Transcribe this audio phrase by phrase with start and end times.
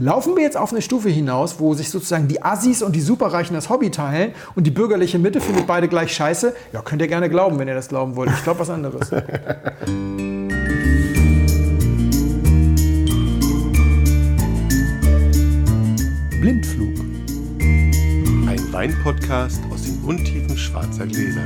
[0.00, 3.54] Laufen wir jetzt auf eine Stufe hinaus, wo sich sozusagen die Assis und die Superreichen
[3.54, 6.54] das Hobby teilen und die bürgerliche Mitte findet beide gleich scheiße?
[6.72, 8.30] Ja, könnt ihr gerne glauben, wenn ihr das glauben wollt.
[8.30, 9.10] Ich glaube was anderes.
[16.40, 16.94] Blindflug.
[18.46, 21.42] Ein Weinpodcast aus den Untiefen schwarzer Gläser.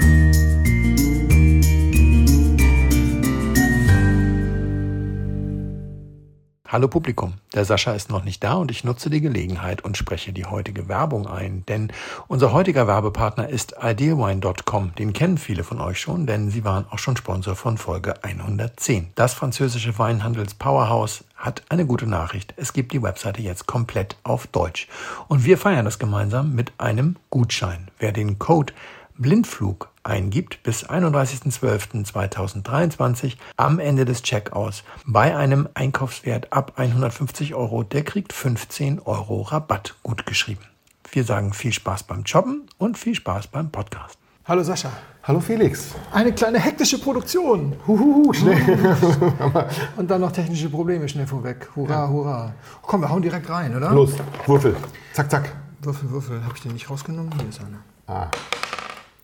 [6.72, 10.32] Hallo Publikum, der Sascha ist noch nicht da und ich nutze die Gelegenheit und spreche
[10.32, 11.92] die heutige Werbung ein, denn
[12.28, 14.94] unser heutiger Werbepartner ist idealwine.com.
[14.94, 19.10] Den kennen viele von euch schon, denn sie waren auch schon Sponsor von Folge 110.
[19.16, 22.54] Das französische Weinhandels Powerhouse hat eine gute Nachricht.
[22.56, 24.88] Es gibt die Webseite jetzt komplett auf Deutsch
[25.28, 27.88] und wir feiern das gemeinsam mit einem Gutschein.
[27.98, 28.72] Wer den Code
[29.18, 38.04] Blindflug eingibt bis 31.12.2023 am Ende des Checkouts bei einem Einkaufswert ab 150 Euro, der
[38.04, 40.62] kriegt 15 Euro Rabatt gut geschrieben.
[41.10, 44.18] Wir sagen viel Spaß beim Shoppen und viel Spaß beim Podcast.
[44.44, 44.90] Hallo Sascha.
[45.22, 45.94] Hallo Felix.
[46.10, 47.76] Eine kleine hektische Produktion.
[47.86, 48.58] Huhuhu, schnell.
[49.96, 51.68] Und dann noch technische Probleme schnell vorweg.
[51.76, 52.52] Hurra, hurra.
[52.82, 53.92] Komm, wir hauen direkt rein, oder?
[53.92, 54.14] Los,
[54.46, 54.74] Würfel.
[55.12, 55.54] Zack, zack.
[55.80, 56.42] Würfel, Würfel.
[56.42, 57.30] Habe ich den nicht rausgenommen?
[57.38, 57.78] Hier ist einer.
[58.08, 58.26] Ah,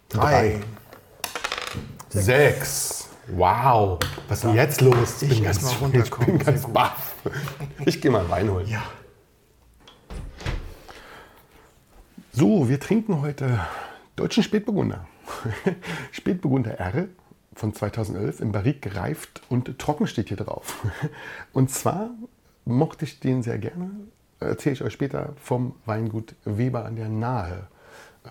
[0.08, 0.60] Drei.
[2.08, 3.08] sechs.
[3.28, 3.98] Wow.
[4.28, 5.22] Was ist denn jetzt los?
[5.22, 6.36] Ich erst mal runterkommen.
[6.38, 7.14] Ich bin ganz baff.
[7.84, 8.66] Ich gehe mal Wein holen.
[8.66, 8.82] Ja.
[12.32, 13.60] So, wir trinken heute
[14.16, 15.06] deutschen Spätburgunder.
[16.12, 17.08] Spätburgunder R
[17.54, 20.86] von 2011 im Barrique gereift und trocken steht hier drauf.
[21.52, 22.10] Und zwar
[22.64, 23.90] mochte ich den sehr gerne,
[24.40, 27.66] erzähle ich euch später vom Weingut Weber an der Nahe.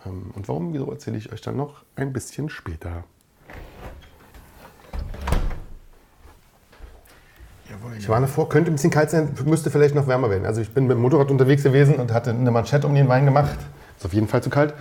[0.06, 3.04] Ähm, Und warum, wieso erzähle ich euch dann noch ein bisschen später.
[7.98, 10.46] Ich warne vor, könnte ein bisschen kalt sein, müsste vielleicht noch wärmer werden.
[10.46, 13.26] Also ich bin mit dem Motorrad unterwegs gewesen und hatte eine Manschette um den Wein
[13.26, 13.58] gemacht.
[13.98, 14.74] Ist auf jeden Fall zu kalt.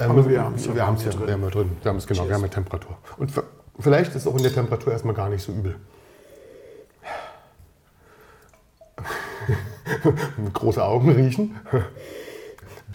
[0.00, 1.26] Ähm, Aber wir ja wir haben's ja drin.
[1.26, 1.76] wir haben ja drin.
[1.82, 2.96] Wir haben es genau, wir haben ja Temperatur.
[3.16, 3.32] Und
[3.78, 5.76] vielleicht ist es auch in der Temperatur erstmal gar nicht so übel.
[10.36, 11.56] Mit große Augen riechen.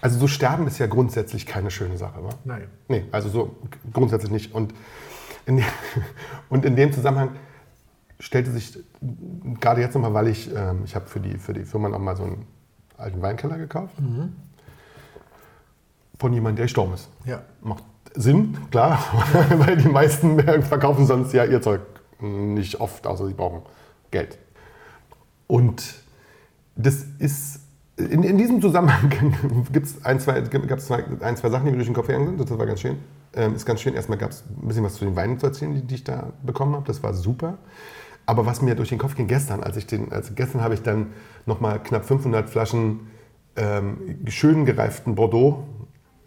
[0.02, 2.30] Also so sterben ist ja grundsätzlich keine schöne Sache, wa?
[2.46, 2.68] Nein.
[2.88, 3.56] Nee, also so
[3.94, 4.54] grundsätzlich nicht.
[4.54, 4.74] Und
[5.46, 5.66] in, de-
[6.50, 7.32] und in dem Zusammenhang
[8.20, 8.78] stellte sich
[9.60, 12.24] gerade jetzt nochmal, weil ich, ähm, ich habe für die, für die Firma nochmal so
[12.24, 12.46] einen
[12.98, 13.96] alten Weinkeller gekauft.
[16.18, 17.10] Von jemandem, der gestorben ist.
[17.26, 17.44] Ja.
[17.62, 17.84] Macht
[18.16, 19.00] Sinn, klar,
[19.58, 21.82] weil die meisten verkaufen sonst ja ihr Zeug
[22.20, 23.62] nicht oft, außer sie brauchen
[24.12, 24.38] Geld.
[25.48, 25.96] Und
[26.76, 27.62] das ist,
[28.00, 29.10] in, in diesem Zusammenhang
[29.72, 32.40] gibt es ein zwei, ein, zwei Sachen, die mir durch den Kopf gegangen sind.
[32.40, 32.98] Das war ganz schön.
[33.34, 33.94] Ähm, ist ganz schön.
[33.94, 36.32] Erstmal gab es ein bisschen was zu den Weinen zu erzählen, die, die ich da
[36.44, 36.86] bekommen habe.
[36.88, 37.58] Das war super.
[38.26, 40.82] Aber was mir durch den Kopf ging gestern, als ich den, also gestern habe ich
[40.82, 41.08] dann
[41.46, 43.08] nochmal knapp 500 Flaschen
[43.56, 45.64] ähm, schön gereiften Bordeaux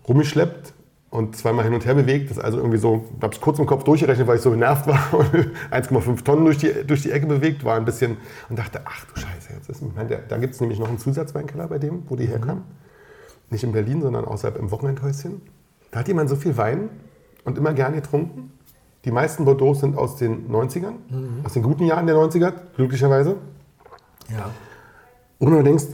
[0.06, 0.74] rumgeschleppt
[1.12, 2.30] und zweimal hin und her bewegt.
[2.30, 4.50] Das ist also irgendwie so, ich habe es kurz im Kopf durchgerechnet, weil ich so
[4.50, 5.26] genervt war und
[5.70, 8.16] 1,5 Tonnen durch die, durch die Ecke bewegt, war ein bisschen
[8.48, 11.68] und dachte, ach du Scheiße, jetzt ist, meine, da gibt es nämlich noch einen Zusatzweinkeller
[11.68, 12.64] bei dem, wo die herkamen.
[13.50, 15.42] Nicht in Berlin, sondern außerhalb im Wochenendhäuschen.
[15.90, 16.88] Da hat jemand so viel Wein
[17.44, 18.50] und immer gern getrunken.
[19.04, 20.94] Die meisten Bordeaux sind aus den 90ern,
[21.44, 23.36] aus den guten Jahren der 90er, glücklicherweise.
[24.30, 24.50] Ja.
[25.38, 25.84] Und du denkst,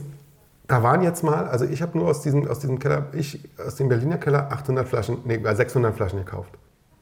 [0.69, 3.75] da waren jetzt mal, also ich habe nur aus diesem, aus diesem Keller, ich aus
[3.75, 6.51] dem Berliner Keller 800 Flaschen, nee, äh, 600 Flaschen gekauft.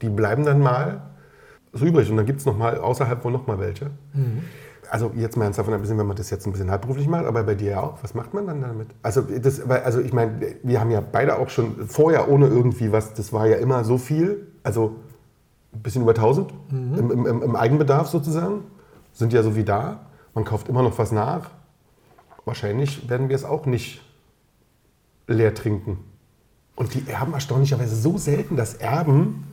[0.02, 1.02] Die bleiben dann mal
[1.74, 3.92] so übrig und dann gibt es noch mal außerhalb wohl noch mal welche.
[4.90, 7.44] Also jetzt mal ernsthaft, ein bisschen, wenn man das jetzt ein bisschen halbberuflich macht, aber
[7.44, 7.98] bei dir ja auch.
[8.02, 8.88] Was macht man dann damit?
[9.04, 13.14] Also, das, also ich meine, wir haben ja beide auch schon vorher ohne irgendwie was,
[13.14, 14.96] das war ja immer so viel, also
[15.74, 18.64] ein bisschen über 1000 im, im, im, im Eigenbedarf sozusagen,
[19.12, 20.00] sind ja so wie da.
[20.34, 21.50] Man kauft immer noch was nach.
[22.47, 24.02] Wahrscheinlich werden wir es auch nicht
[25.28, 26.00] leer trinken.
[26.75, 29.46] Und die Erben erstaunlicherweise so selten, dass Erben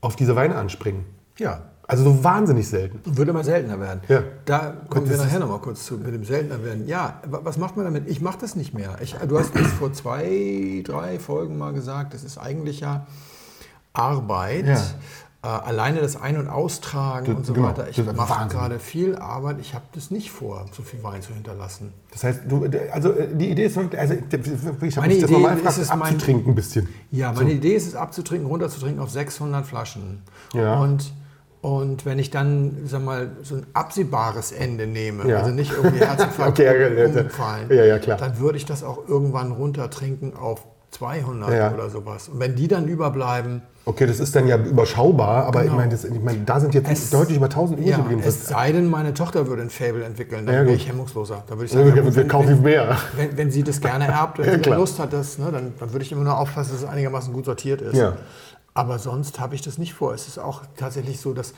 [0.00, 1.04] auf diese Weine anspringen.
[1.38, 1.62] Ja.
[1.86, 3.00] Also so wahnsinnig selten.
[3.04, 4.00] Würde mal seltener werden.
[4.08, 4.22] Ja.
[4.44, 6.86] Da kommen wir nachher ist- noch mal kurz zu, mit dem seltener werden.
[6.86, 8.08] Ja, wa- was macht man damit?
[8.08, 8.96] Ich mache das nicht mehr.
[9.02, 13.06] Ich, du hast es vor zwei, drei Folgen mal gesagt, das ist eigentlich ja
[13.92, 14.66] Arbeit.
[14.66, 14.82] Ja.
[15.44, 17.86] Äh, alleine das Ein- und Austragen Das- und so genau, weiter.
[17.90, 19.56] Ich ist mache gerade viel Arbeit.
[19.60, 21.92] Ich habe das nicht vor, so viel Wein zu hinterlassen.
[22.12, 25.32] Das heißt, du, also äh, die Idee ist wirklich, also ich habe mich das Idee
[25.34, 26.88] normal ist gefragt, es, mein- abzutrinken ein bisschen.
[27.10, 30.22] Ja, meine Idee ist es abzutrinken, runterzutrinken auf 600 Flaschen.
[30.54, 30.80] Ja.
[30.80, 31.12] Und,
[31.60, 35.40] und wenn ich dann, sag mal, so ein absehbares Ende nehme, Ja.
[35.40, 38.16] also nicht irgendwie Herzinfarkt Okay, umfallen, Ja, ja, klar.
[38.16, 40.64] dann würde ich das auch irgendwann runtertrinken auf
[40.94, 41.72] 200 Ja.
[41.74, 42.28] oder sowas.
[42.28, 45.72] Und wenn die dann überbleiben, Okay, das ist dann ja überschaubar, aber Genau.
[45.74, 48.22] ich meine, ich meine, da sind jetzt Es- deutlich über 1000 übrig ja, geblieben.
[48.24, 51.44] es sei denn, meine Tochter würde ein Fable entwickeln, dann Ja, wäre ich hemmungsloser.
[51.46, 52.96] Da würde ich sagen, ja, wir wenn, kaufen mehr.
[53.14, 54.76] wenn, wenn sie das gerne erbt, wenn Ja.
[54.76, 57.44] Lust hat, das, ne, dann, dann würde ich immer nur aufpassen, dass es einigermaßen gut
[57.44, 58.00] sortiert ist.
[58.72, 60.14] Aber sonst habe ich das nicht vor.
[60.14, 61.52] Es ist auch tatsächlich so, dass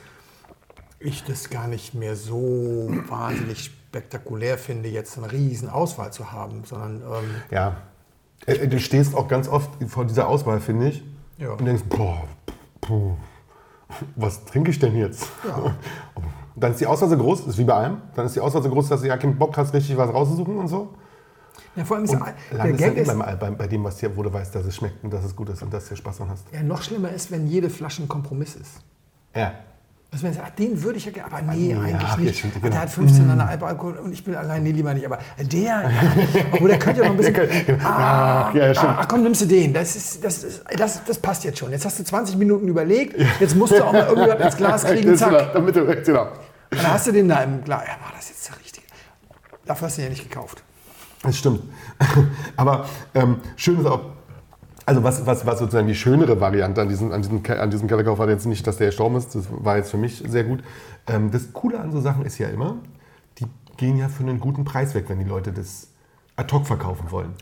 [0.99, 6.63] ich das gar nicht mehr so wahnsinnig spektakulär finde, jetzt eine riesen Auswahl zu haben,
[6.65, 7.77] sondern ähm, Ja.
[8.45, 11.03] Äh, Du stehst auch ganz oft vor dieser Auswahl, finde ich,
[11.37, 11.51] Ja.
[11.51, 12.23] und denkst, boah,
[12.81, 13.13] puh,
[14.15, 15.27] was trinke ich denn jetzt?
[15.47, 15.75] Ja.
[16.55, 18.69] Dann ist die Auswahl so groß, ist wie bei allem, dann ist die Auswahl so
[18.69, 20.89] groß, dass du ja keinen Bock hast, richtig was rauszusuchen und so.
[21.75, 24.23] ja, vor allem ist Und der Gag ist, immer bei, bei dem, was dir, wo
[24.23, 26.29] du weißt, dass es schmeckt und dass es gut ist und dass du Spaß dran
[26.31, 26.45] hast.
[26.51, 28.79] ja, noch schlimmer ist, wenn jede Flasche ein Kompromiss ist.
[29.35, 29.51] Ja.
[30.09, 32.37] Also wenn sie sagt, den würde ich ja gerne, aber nee, Ja, eigentlich ja, nicht.
[32.39, 32.75] stimmt, Der genau.
[32.81, 35.05] hat 15 an der Alkohol und ich bin allein, nee, lieber nicht.
[35.05, 35.89] Aber der, ja,
[36.53, 37.81] obwohl der könnte ja noch ein bisschen.
[37.83, 38.97] Ah, Ja, ja, stimmt.
[38.99, 39.73] ah, komm, nimmst du den.
[39.73, 41.71] Das, ist, das, ist, das, das passt jetzt schon.
[41.71, 43.17] Jetzt hast du 20 Minuten überlegt.
[43.41, 45.15] Jetzt musst du auch mal irgendwas ins Glas kriegen.
[45.17, 45.51] Zack.
[45.53, 46.23] damit du, genau.
[46.71, 47.81] Und dann hast du den da im Glas.
[47.85, 48.87] Ja, war das jetzt der richtige?
[49.65, 50.63] Dafür hast du den ja nicht gekauft.
[51.21, 51.61] Das stimmt.
[52.55, 53.99] Aber ähm, schön ist auch,
[54.87, 58.19] also was, was, was sozusagen die schönere Variante an diesem, an diesem, an diesem Kellerkauf
[58.19, 60.63] war jetzt nicht, dass der gestorben ist, das war jetzt für mich sehr gut.
[61.07, 62.77] Ähm, das Coole an so Sachen ist ja immer,
[63.37, 65.89] die gehen ja für einen guten Preis weg, wenn die Leute das
[66.37, 67.33] ad hoc verkaufen wollen.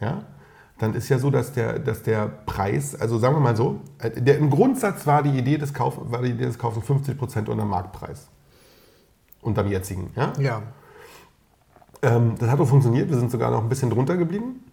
[0.00, 0.24] Ja?
[0.78, 4.10] Dann ist ja so, dass der, dass der Preis, also sagen wir mal so, äh,
[4.10, 7.64] der, im Grundsatz war die Idee des Kauf, war die Idee des Kaufens 50% unter
[7.64, 8.26] Marktpreis.
[9.42, 10.10] Unterm jetzigen.
[10.16, 10.32] Ja?
[10.40, 10.62] Ja.
[12.02, 13.10] Ähm, das hat auch funktioniert.
[13.10, 14.64] Wir sind sogar noch ein bisschen drunter geblieben,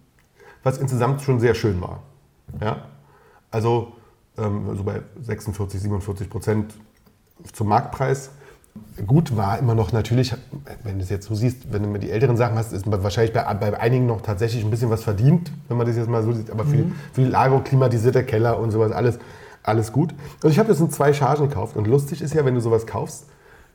[0.64, 2.02] was insgesamt schon sehr schön war.
[2.62, 2.86] Ja?
[3.50, 3.94] Also
[4.38, 6.74] ähm, so bei 46, 47 Prozent
[7.54, 8.32] zum Marktpreis.
[9.06, 10.34] Gut war immer noch natürlich,
[10.84, 13.34] wenn du es jetzt so siehst, wenn du mir die älteren Sachen hast, ist wahrscheinlich
[13.34, 16.32] bei, bei einigen noch tatsächlich ein bisschen was verdient, wenn man das jetzt mal so
[16.32, 16.50] sieht.
[16.50, 19.20] Aber für, die, für die Lager, klimatisierter Keller und sowas, alles,
[19.64, 20.14] alles gut.
[20.36, 21.76] Also ich habe das in zwei Chargen gekauft.
[21.76, 23.26] Und lustig ist ja, wenn du sowas kaufst,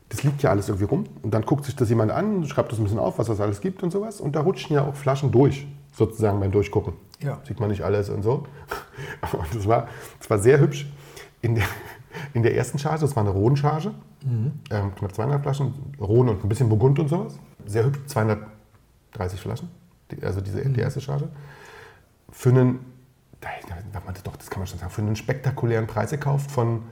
[0.09, 1.05] das liegt ja alles irgendwie rum.
[1.23, 3.61] Und dann guckt sich das jemand an, schreibt das ein bisschen auf, was das alles
[3.61, 4.21] gibt und sowas.
[4.21, 5.67] Und da rutschen ja auch Flaschen durch,
[5.97, 6.93] sozusagen beim Durchgucken.
[7.21, 7.41] Ja.
[7.45, 8.47] Sieht man nicht alles und so.
[9.33, 9.89] Und das war,
[10.19, 10.87] das war sehr hübsch.
[11.43, 11.65] In der,
[12.35, 13.93] in der ersten Charge, das war eine Rhone-Charge,
[14.71, 17.39] ähm, knapp 200 Flaschen, Rhone und ein bisschen Burgund und sowas.
[17.67, 19.71] Sehr hübsch, 230 Flaschen,
[20.11, 21.29] die, also diese, die erste Charge.
[22.31, 22.81] Für einen,
[24.25, 26.83] doch, das kann man schon sagen, für einen spektakulären Preis gekauft von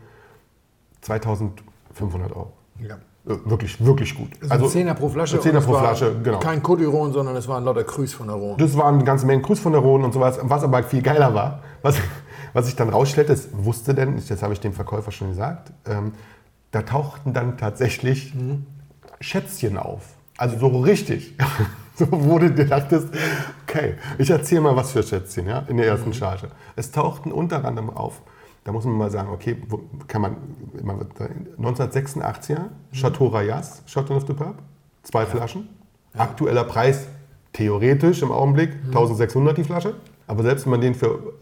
[1.02, 2.52] 2500 Euro.
[2.80, 2.98] ja.
[3.26, 4.30] Äh, Wirklich, wirklich gut.
[4.48, 5.36] Also, ein Zehner pro Flasche.
[5.36, 6.38] ein Zehner und es pro war Flasche, genau.
[6.40, 8.56] Kein Codiron, sondern es war ein lauter Grüß von der Rhone.
[8.58, 10.38] Das waren eine ganze Menge Grüß von der Rhone und sowas.
[10.42, 11.96] Was aber viel geiler war, was,
[12.52, 16.12] was ich dann rausstellte, das wusste denn, das habe ich dem Verkäufer schon gesagt, ähm,
[16.70, 18.34] da tauchten dann tatsächlich
[19.20, 20.02] Schätzchen auf.
[20.36, 21.36] Also so richtig.
[21.96, 23.06] So, du dir dachtest,
[23.62, 26.48] okay, ich erzähle mal was für Schätzchen ja, in der ersten Charge.
[26.74, 28.20] Es tauchten unter anderem auf,
[28.64, 29.56] da muss man mal sagen, okay,
[30.08, 30.36] kann man,
[30.82, 31.00] man
[31.58, 34.56] 1986er, Chateau Rayas, Chateau of the Pape,
[35.02, 35.68] zwei Flaschen,
[36.16, 37.06] aktueller Preis
[37.52, 39.94] theoretisch im Augenblick 1600 die Flasche,
[40.26, 41.34] aber selbst wenn man den für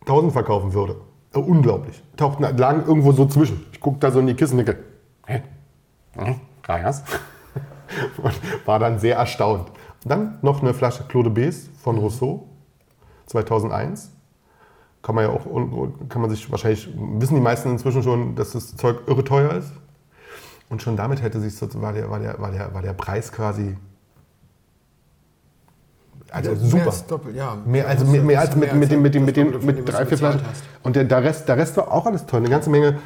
[0.00, 0.96] 1000 verkaufen würde,
[1.34, 3.66] äh, unglaublich, tauchten, lagen irgendwo so zwischen.
[3.72, 4.82] Ich gucke da so in die Kissen und denke,
[5.26, 5.42] hä?
[6.16, 6.40] Hm?
[6.64, 7.04] Rayas?
[8.22, 9.70] und war dann sehr erstaunt.
[10.04, 12.48] Und dann noch eine Flasche Claude Bes von Rousseau,
[13.26, 14.11] 2001.
[15.02, 15.44] Kann man ja auch,
[16.08, 19.72] kann man sich wahrscheinlich, wissen die meisten inzwischen schon, dass das Zeug irre teuer ist.
[20.68, 23.76] Und schon damit hätte sich, war der, war der, war der, war der Preis quasi,
[26.32, 26.86] also Mehr super.
[26.86, 27.58] als doppelt, ja.
[27.66, 30.40] Mehr, also mehr, mehr als mit, mit, mit, mit, dem, mit was drei, vier Flaschen.
[30.82, 32.40] Und der, der, Rest, der Rest war auch alles toll.
[32.40, 32.98] Eine ganze Menge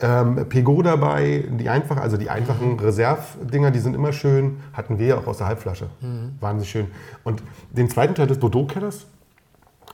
[0.00, 4.60] ähm, Pego dabei, die einfach, also die einfachen Reservedinger, die sind immer schön.
[4.72, 5.88] Hatten wir ja auch aus der Halbflasche.
[6.40, 6.86] Wahnsinnig schön.
[7.24, 9.06] Und den zweiten Teil des Bordeaux-Kellers,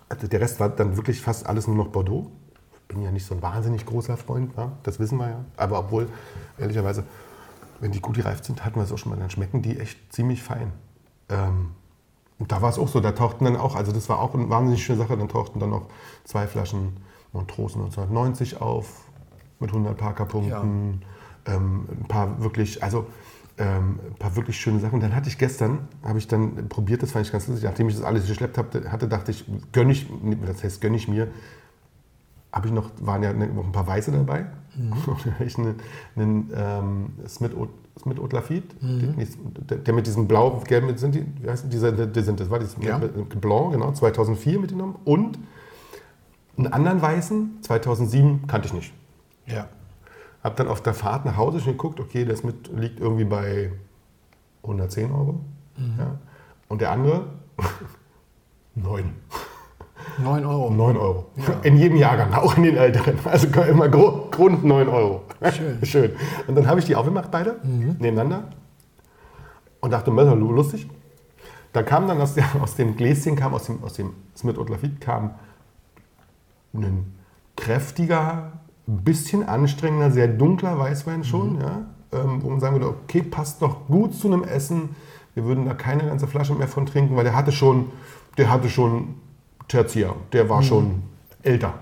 [0.08, 2.30] also der Rest war dann wirklich fast alles nur noch Bordeaux.
[2.72, 4.72] Ich bin ja nicht so ein wahnsinnig großer Freund, ja?
[4.82, 5.44] das wissen wir ja.
[5.56, 6.08] Aber obwohl,
[6.58, 7.04] ehrlicherweise,
[7.80, 10.12] wenn die gut gereift sind, hatten wir es auch schon mal, dann schmecken die echt
[10.12, 10.72] ziemlich fein.
[11.28, 11.70] Ähm,
[12.38, 14.48] und da war es auch so, da tauchten dann auch, also das war auch eine
[14.48, 15.86] wahnsinnig schöne Sache, dann tauchten dann noch
[16.24, 16.96] zwei Flaschen
[17.32, 19.04] Montrose 1990 auf
[19.60, 21.02] mit 100 Parker-Punkten,
[21.46, 23.06] ähm, ein paar wirklich, also
[23.60, 25.00] ähm, ein paar wirklich schöne Sachen.
[25.00, 27.94] Dann hatte ich gestern, habe ich dann probiert, das fand ich ganz lustig, nachdem ich
[27.94, 30.06] das alles geschleppt hatte, hatte dachte ich, gönne ich,
[30.46, 31.28] das heißt gönne ich mir,
[32.52, 34.46] habe ich noch, waren ja noch ein paar Weiße dabei.
[34.76, 34.92] Mhm.
[35.06, 35.74] Und dann habe ich einen,
[36.16, 37.52] einen ähm, Smith
[38.00, 39.14] Smith Haute Lafitte, Mhm.
[39.68, 42.58] der, der mit diesem blau, gelben, sind die, wie heißt die, die sind, das war
[42.58, 42.98] dieses Ja.
[42.98, 44.96] Blanc, genau, 2004 mitgenommen.
[45.04, 45.38] Und
[46.56, 48.92] einen anderen Weißen, 2007, kannte ich nicht.
[49.46, 49.68] Ja.
[50.42, 53.72] Hab dann auf der Fahrt nach Hause schon geguckt, okay, das mit liegt irgendwie bei
[54.62, 55.40] 110 Euro.
[55.98, 56.18] Ja.
[56.68, 57.26] Und der andere,
[58.74, 59.12] 9.
[60.18, 60.70] 9 Euro.
[60.70, 61.26] 9 Euro.
[61.62, 63.18] In jedem Jahrgang, auch in den älteren.
[63.24, 65.22] Also immer Gru- Grund 9 Euro.
[65.52, 65.78] Schön.
[65.84, 66.12] Schön.
[66.46, 68.44] Und dann habe ich die aufgemacht, beide, nebeneinander.
[69.80, 70.88] Und dachte, das doch lustig.
[71.72, 74.68] Da kam dann aus, der, aus dem Gläschen, kam aus dem, aus dem Smith und
[74.70, 75.34] Lafitte, kam
[76.74, 77.14] ein
[77.56, 78.52] kräftiger,
[78.90, 81.82] ein bisschen anstrengender, sehr dunkler Weißwein schon, ja,
[82.12, 84.96] ähm, wo man sagen würde, okay, passt noch gut zu einem Essen.
[85.34, 87.92] Wir würden da keine ganze Flasche mehr von trinken, weil der hatte schon,
[88.36, 89.14] der hatte schon
[89.68, 91.02] Tertiär, der war schon
[91.42, 91.74] älter,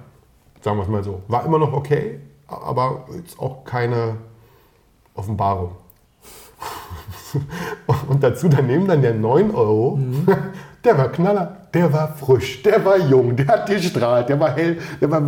[0.60, 1.22] sagen wir es mal so.
[1.28, 4.16] War immer noch okay, aber jetzt auch keine
[5.14, 5.72] Offenbarung.
[8.08, 9.98] Und dazu daneben dann der 9 Euro.
[10.84, 14.78] Der war Knaller, der war frisch, der war jung, der hat gestrahlt, der war hell,
[15.00, 15.22] der war,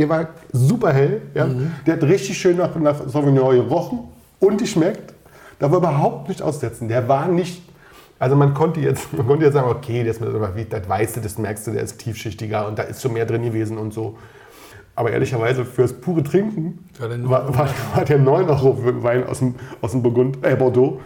[0.00, 1.22] der war super hell.
[1.34, 1.48] Ja?
[1.86, 4.00] Der hat richtig schön nach, nach Sauvignon gerochen
[4.40, 5.14] und geschmeckt.
[5.58, 6.88] Da war überhaupt nicht aussetzen.
[6.88, 7.62] Der war nicht.
[8.18, 11.66] Also man konnte jetzt, man konnte jetzt sagen, okay, das, das weißt du, das merkst
[11.66, 14.18] du, der ist tiefschichtiger und da ist schon mehr drin gewesen und so.
[14.94, 19.26] Aber ehrlicherweise fürs pure Trinken War der 9 war, war, war der 9 Euro Wein
[19.26, 21.00] aus dem, aus dem Burgund, äh, Bordeaux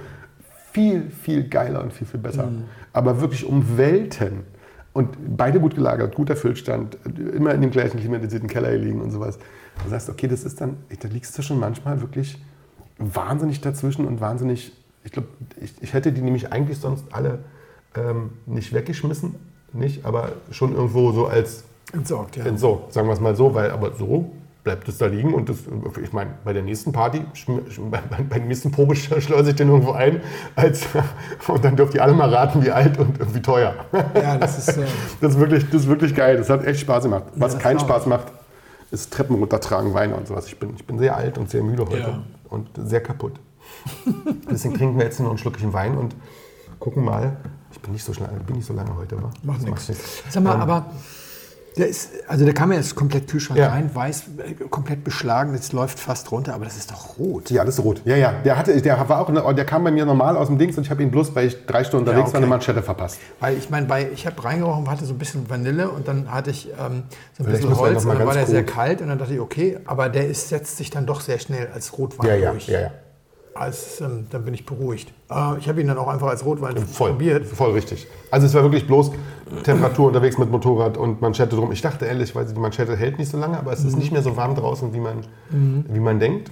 [0.72, 2.48] viel, viel geiler und viel, viel besser.
[2.92, 4.53] Aber wirklich um Welten.
[4.94, 6.96] Und beide gut gelagert, guter Füllstand,
[7.34, 9.38] immer in dem gleichen klimatisierten Keller liegen und sowas.
[9.82, 12.38] Du sagst, okay, das ist dann, da liegst du schon manchmal wirklich
[12.98, 14.72] wahnsinnig dazwischen und wahnsinnig,
[15.02, 15.28] ich glaube,
[15.60, 17.40] ich, ich hätte die nämlich eigentlich sonst alle
[17.96, 19.34] ähm, nicht weggeschmissen,
[19.72, 22.44] nicht, aber schon irgendwo so als Entsorgt, ja.
[22.44, 24.30] entsorgt, sagen wir es mal so, weil aber so
[24.64, 25.58] bleibt es da liegen und das,
[26.02, 27.24] ich meine, bei der nächsten Party,
[27.90, 30.22] bei, bei bei der nächsten Probe schleuse ich den irgendwo ein
[30.56, 30.86] als,
[31.48, 33.74] und dann dürft ihr alle mal raten, wie alt und wie teuer.
[34.14, 34.76] Ja, das ist.
[34.78, 34.86] Äh,
[35.20, 37.24] Das ist wirklich, das ist wirklich geil, das hat echt Spaß gemacht.
[37.36, 38.28] Was das keinen Spaß macht,
[38.90, 40.46] ist Treppen runtertragen, Weine und sowas.
[40.46, 42.22] Ich bin, ich bin sehr alt und sehr müde heute Ja.
[42.48, 43.34] und sehr kaputt.
[44.50, 46.14] Deswegen trinken wir jetzt nur ein Schlückchen Wein und
[46.78, 47.36] gucken mal.
[47.72, 49.30] Ich bin nicht so, schnell, bin nicht so lange heute, wa?
[49.42, 49.90] macht nichts.
[50.30, 50.86] Sag mal, Ähm, aber
[51.76, 53.68] der ist, also der kam ja jetzt komplett Kühlschrank Ja.
[53.70, 57.50] rein, weiß, äh, komplett beschlagen, jetzt läuft fast runter, aber das ist doch rot.
[57.50, 58.00] Ja, das ist rot.
[58.04, 58.32] Ja, ja.
[58.44, 60.90] Der, hatte, der, war auch, der kam bei mir normal aus dem Dings und ich
[60.90, 62.44] habe ihn bloß, weil ich drei Stunden Ja, unterwegs war, okay.
[62.44, 63.18] eine Manschette verpasst.
[63.40, 66.68] Weil ich meine, ich habe reingerochen, hatte so ein bisschen Vanille und dann hatte ich
[66.68, 67.04] ähm,
[67.36, 69.34] so ein bisschen man Holz und dann war der ganz sehr kalt und dann dachte
[69.34, 72.50] ich, okay, aber der ist, setzt sich dann doch sehr schnell als Rotwein Ja, ja,
[72.52, 72.68] durch.
[72.68, 72.90] ja, ja.
[73.54, 75.12] Als, ähm, dann bin ich beruhigt.
[75.30, 77.46] Äh, ich habe ihn dann auch einfach als Rotwein Voll, probiert.
[77.46, 78.06] voll richtig.
[78.30, 79.12] Also es war wirklich bloß
[79.62, 81.70] Temperatur unterwegs mit Motorrad und Manschette drum.
[81.70, 84.22] Ich dachte ehrlich, weil die Manschette hält nicht so lange, aber es ist nicht mehr
[84.22, 85.20] so warm draußen, wie man,
[85.50, 86.50] wie man denkt.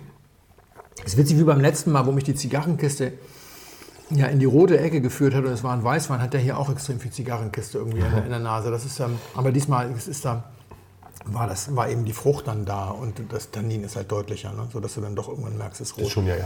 [1.02, 3.14] Das ist witzig wie beim letzten Mal, wo mich die Zigarrenkiste
[4.10, 6.58] ja, in die rote Ecke geführt hat und es war ein Weißwein, hat der hier
[6.58, 8.70] auch extrem viel Zigarrenkiste irgendwie in, der, in der Nase.
[8.70, 10.44] Das ist, ähm, aber diesmal es ist da,
[11.24, 14.68] war, das, war eben die Frucht dann da und das Tannin ist halt deutlicher, ne?
[14.72, 16.12] sodass du dann doch irgendwann merkst, es ist Das ist rot.
[16.12, 16.44] schon, ja, ja.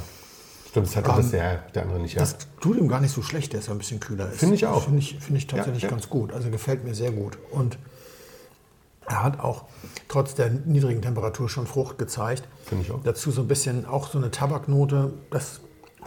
[0.84, 2.20] Stimmt, das hat das der, der andere nicht, ja.
[2.20, 4.38] Das tut ihm gar nicht so schlecht, der ist ja ein bisschen kühler ist.
[4.40, 4.84] Finde ich auch.
[4.84, 5.94] Finde ich, finde ich tatsächlich Ja, ja.
[5.94, 6.32] ganz gut.
[6.32, 7.38] Also gefällt mir sehr gut.
[7.50, 7.78] Und
[9.08, 9.64] er hat auch
[10.08, 12.42] trotz der niedrigen Temperatur schon Frucht gezeigt.
[12.64, 13.00] Finde ich auch.
[13.04, 15.12] Dazu so ein bisschen auch so eine Tabaknote.
[15.30, 15.60] Das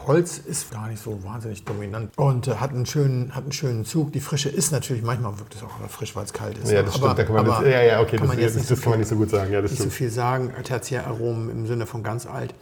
[0.05, 3.83] Holz ist gar nicht so wahnsinnig dominant und äh, hat, einen schönen, hat einen schönen
[3.85, 4.13] Zug.
[4.13, 6.71] Die Frische ist natürlich, manchmal wirkt es auch frisch, weil es kalt ist.
[6.71, 7.19] Ja, das aber, stimmt.
[7.19, 8.91] Da kann man aber jetzt, ja, ja, okay, kann das, das, nicht das so kann
[8.91, 9.51] man viel- nicht so gut sagen.
[9.51, 9.93] Ja, das nicht so stimmt.
[9.95, 10.53] viel sagen.
[10.63, 12.53] Tertiäraromen im Sinne von ganz alt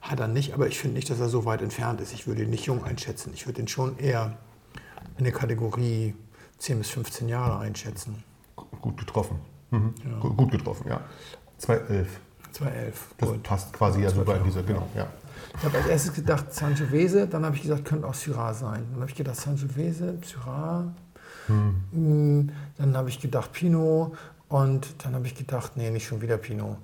[0.00, 2.12] hat er nicht, aber ich finde nicht, dass er so weit entfernt ist.
[2.12, 3.32] Ich würde ihn nicht jung einschätzen.
[3.34, 4.36] Ich würde ihn schon eher
[5.18, 6.14] in der Kategorie
[6.58, 8.22] 10 bis 15 Jahre einschätzen.
[8.80, 9.38] Gut getroffen.
[9.70, 9.94] Mhm.
[10.20, 11.00] Gut, gut getroffen, ja.
[11.58, 12.08] 211.
[12.52, 13.14] 2011.
[13.18, 13.42] Das Gut.
[13.42, 15.06] passt quasi ja sogar in diese, genau, ja.
[15.58, 18.86] Ich habe als erstes gedacht Sangiovese, dann habe ich gesagt, könnte auch Syrah sein.
[18.90, 20.92] Dann habe ich gedacht Sangiovese, Syrah.
[21.48, 24.16] Mm, Dann habe ich gedacht Pinot
[24.48, 26.76] und dann habe ich gedacht, nee, nicht schon wieder Pinot.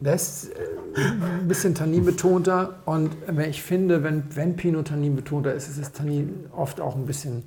[0.00, 5.68] Der ist äh, ein bisschen tanninbetonter und wenn ich finde, wenn, wenn Pinot tanninbetonter ist,
[5.68, 7.44] ist das Tannin oft auch ein bisschen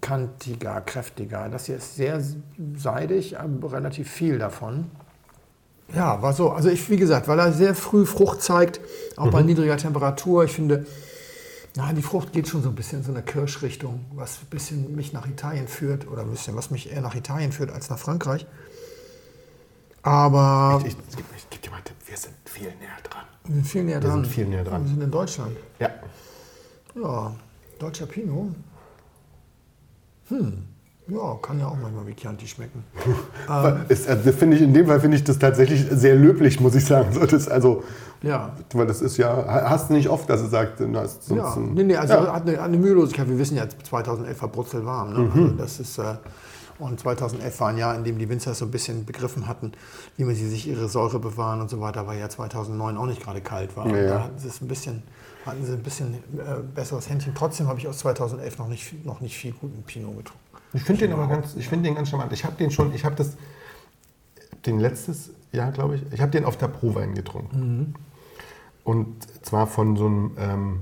[0.00, 1.48] kantiger, kräftiger.
[1.48, 2.22] Das hier ist sehr
[2.76, 4.86] seidig, aber relativ viel davon.
[5.94, 6.50] Ja, war so.
[6.50, 8.80] Also ich, wie gesagt, weil er sehr früh Frucht zeigt,
[9.16, 10.44] auch bei niedriger Temperatur.
[10.44, 10.86] Ich finde,
[11.76, 14.94] na, die Frucht geht schon so ein bisschen in so eine Kirschrichtung, was ein bisschen
[14.94, 17.98] mich nach Italien führt oder ein bisschen, was mich eher nach Italien führt als nach
[17.98, 18.46] Frankreich.
[20.02, 20.96] Aber Ich, ich,
[21.36, 23.24] ich gebe dir mal einen Tipp, wir sind viel näher dran.
[23.44, 24.24] wir sind viel näher Wir dran.
[24.24, 24.82] sind viel näher dran.
[24.84, 25.56] Wir sind in Deutschland.
[25.78, 25.90] Ja.
[26.94, 27.32] Ja,
[27.78, 28.54] deutscher Pinot.
[30.28, 30.64] Hm.
[31.08, 32.84] Ja, kann ja auch manchmal wie Chianti schmecken.
[33.88, 36.84] Ist, also finde ich, in dem Fall finde ich das tatsächlich sehr löblich, muss ich
[36.84, 37.12] sagen.
[37.12, 37.82] So, das, also,
[38.22, 41.38] Ja, weil das ist ja, hast du nicht oft, dass du sagst, du hast sonst
[41.40, 42.32] Ja, ein- nee, nee, also ja.
[42.32, 43.28] hat eine, eine Mühelosigkeit.
[43.28, 45.12] Wir wissen ja, 2011 war brutzelwarm.
[45.12, 45.30] Ne?
[45.34, 46.14] Also das ist, äh,
[46.80, 49.72] Und 2011 war ein Jahr, in dem die Winzer so ein bisschen begriffen hatten,
[50.16, 53.22] wie man sie sich ihre Säure bewahren und so weiter, weil ja 2009 auch nicht
[53.22, 53.86] gerade kalt war.
[53.88, 55.02] Ja, da hatten sie es ein bisschen,
[55.46, 57.34] hatten sie ein bisschen äh, besseres Händchen.
[57.34, 60.40] Trotzdem habe ich aus 2011 noch nicht, viel- noch nicht viel guten Pinot getrunken.
[60.72, 62.32] Ich finde den aber ganz, ich finde den ganz charmant.
[62.32, 63.30] Ich habe den schon, ich habe das,
[64.66, 67.94] den letztes Jahr, glaube ich, ich habe den auf der Prowein getrunken.
[68.84, 70.80] Und zwar von so einem, ähm,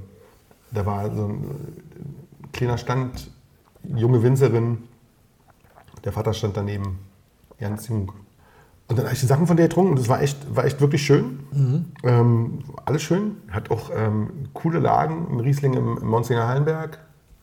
[0.71, 1.73] da war so ein
[2.53, 3.31] kleiner Stand,
[3.85, 4.88] junge Winzerin,
[6.09, 6.99] der Vater stand daneben,
[7.61, 8.13] ganz jung.
[8.89, 10.81] Und dann habe ich die Sachen von der getrunken und das war echt, war echt
[10.81, 11.41] wirklich schön.
[12.03, 13.37] Ähm, alles schön.
[13.51, 16.99] Hat auch ähm, coole Lagen, ein Riesling im, im Monsinger Hallenberg.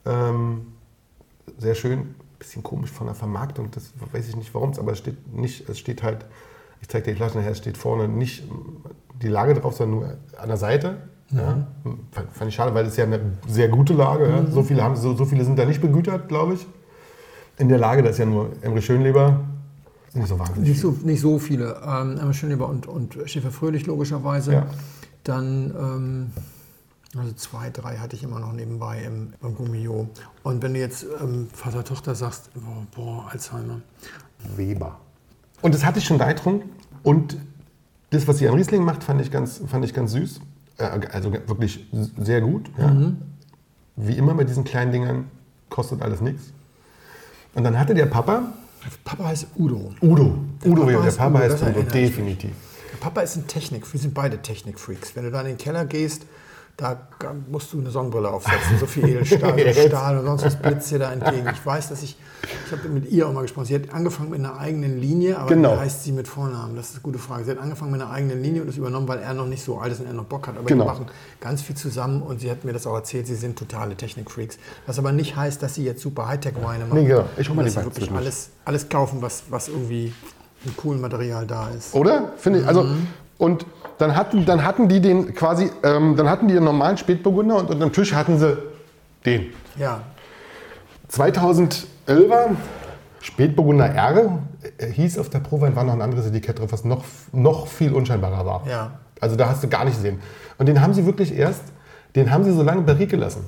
[0.06, 0.62] Ähm,
[1.60, 2.16] sehr schön.
[2.40, 5.78] Bisschen komisch von der Vermarktung, das weiß ich nicht warum, aber es steht nicht, es
[5.78, 6.26] steht halt,
[6.82, 8.44] ich zeige dir die Flasche nachher, es steht vorne nicht
[9.22, 10.98] die Lage drauf, sondern nur an der Seite.
[11.30, 11.68] Ja.
[12.12, 14.28] Fand, ich schade, weil es ist ja eine sehr gute Lage.
[14.28, 14.46] Ja.
[14.48, 16.66] So, viele haben, so, so viele sind da nicht begütert, glaube ich.
[17.58, 19.42] In der Lage, da ist ja nur Emre Schönleber.
[20.14, 21.82] Nicht so wahnsinnig Nicht so, nicht so viele.
[21.86, 24.54] Ähm, Emma Schönleber und, und Schäfer Fröhlich logischerweise.
[24.54, 24.68] Ja.
[25.24, 26.32] Dann, ähm,
[27.18, 30.10] also zwei, drei hatte ich immer noch nebenbei im, im Gummio.
[30.44, 33.82] Und wenn du jetzt ähm, Vater-Tochter sagst, boah, boah, Alzheimer.
[34.56, 35.00] Weber.
[35.62, 36.70] Und das hatte ich schon getrunken.
[37.04, 37.38] Und
[38.10, 40.40] das, was sie an Riesling macht, fand ich ganz, fand ich ganz süß.
[40.78, 42.70] Äh, Also wirklich sehr gut.
[42.78, 42.96] Ja.
[43.98, 45.26] Wie immer bei diesen kleinen Dingern
[45.70, 46.54] kostet alles nichts.
[47.56, 48.44] Und dann hatte der Papa,
[49.04, 49.94] Papa heißt Udo.
[50.02, 52.52] Udo, Udo, Papa der heißt Papa Udo, heißt Udo, definitiv.
[52.92, 55.16] Der Papa ist ein Technik, wir sind beide Technikfreaks.
[55.16, 56.24] Wenn du da in den Keller gehst,
[56.78, 56.98] da
[57.50, 59.82] musst du eine Sonnenbrille aufsetzen, so viel Edelstahl, so.
[59.88, 61.48] Stahl und sonst was blitzt dir da entgegen.
[61.54, 62.18] Ich weiß, dass ich,
[62.66, 65.48] ich habe mit ihr auch mal gesprochen, sie hat angefangen mit einer eigenen Linie, aber
[65.48, 65.74] Genau.
[65.76, 66.76] wie heißt sie mit Vornamen?
[66.76, 67.46] Das ist eine gute Frage.
[67.46, 69.78] Sie hat angefangen mit einer eigenen Linie und das übernommen, weil er noch nicht so
[69.78, 70.58] alt ist und er noch Bock hat.
[70.58, 70.84] Aber Genau.
[70.84, 71.06] die machen
[71.40, 74.58] ganz viel zusammen und sie hat mir das auch erzählt, sie sind totale Technikfreaks.
[74.86, 77.00] Was aber nicht heißt, dass sie jetzt super Hightech-Weine machen.
[77.04, 77.24] Nee, genau.
[77.38, 80.14] Ich hol mal Und dass die sie wirklich alles, alles kaufen, was, was irgendwie
[80.66, 81.94] im coolen Material da ist.
[81.96, 82.34] Oder?
[82.36, 82.68] Finde ich.
[82.68, 82.86] Also,
[83.38, 83.66] und
[83.98, 87.70] dann hatten, dann hatten die den quasi, ähm, dann hatten die den normalen Spätburgunder und
[87.70, 88.58] unterm Tisch hatten sie
[89.26, 89.54] den.
[89.78, 90.02] Ja,
[91.12, 92.56] 2011er
[93.22, 94.40] Spätburgunder R
[94.78, 97.94] äh, hieß auf der Prowein, war noch ein anderes Etikett drauf, was noch, noch viel
[97.94, 98.68] unscheinbarer war.
[98.68, 98.92] Ja.
[99.20, 100.20] Also da hast du gar nicht gesehen.
[100.58, 101.64] Und den haben sie wirklich erst,
[102.16, 103.46] den haben sie so lange barrique gelassen.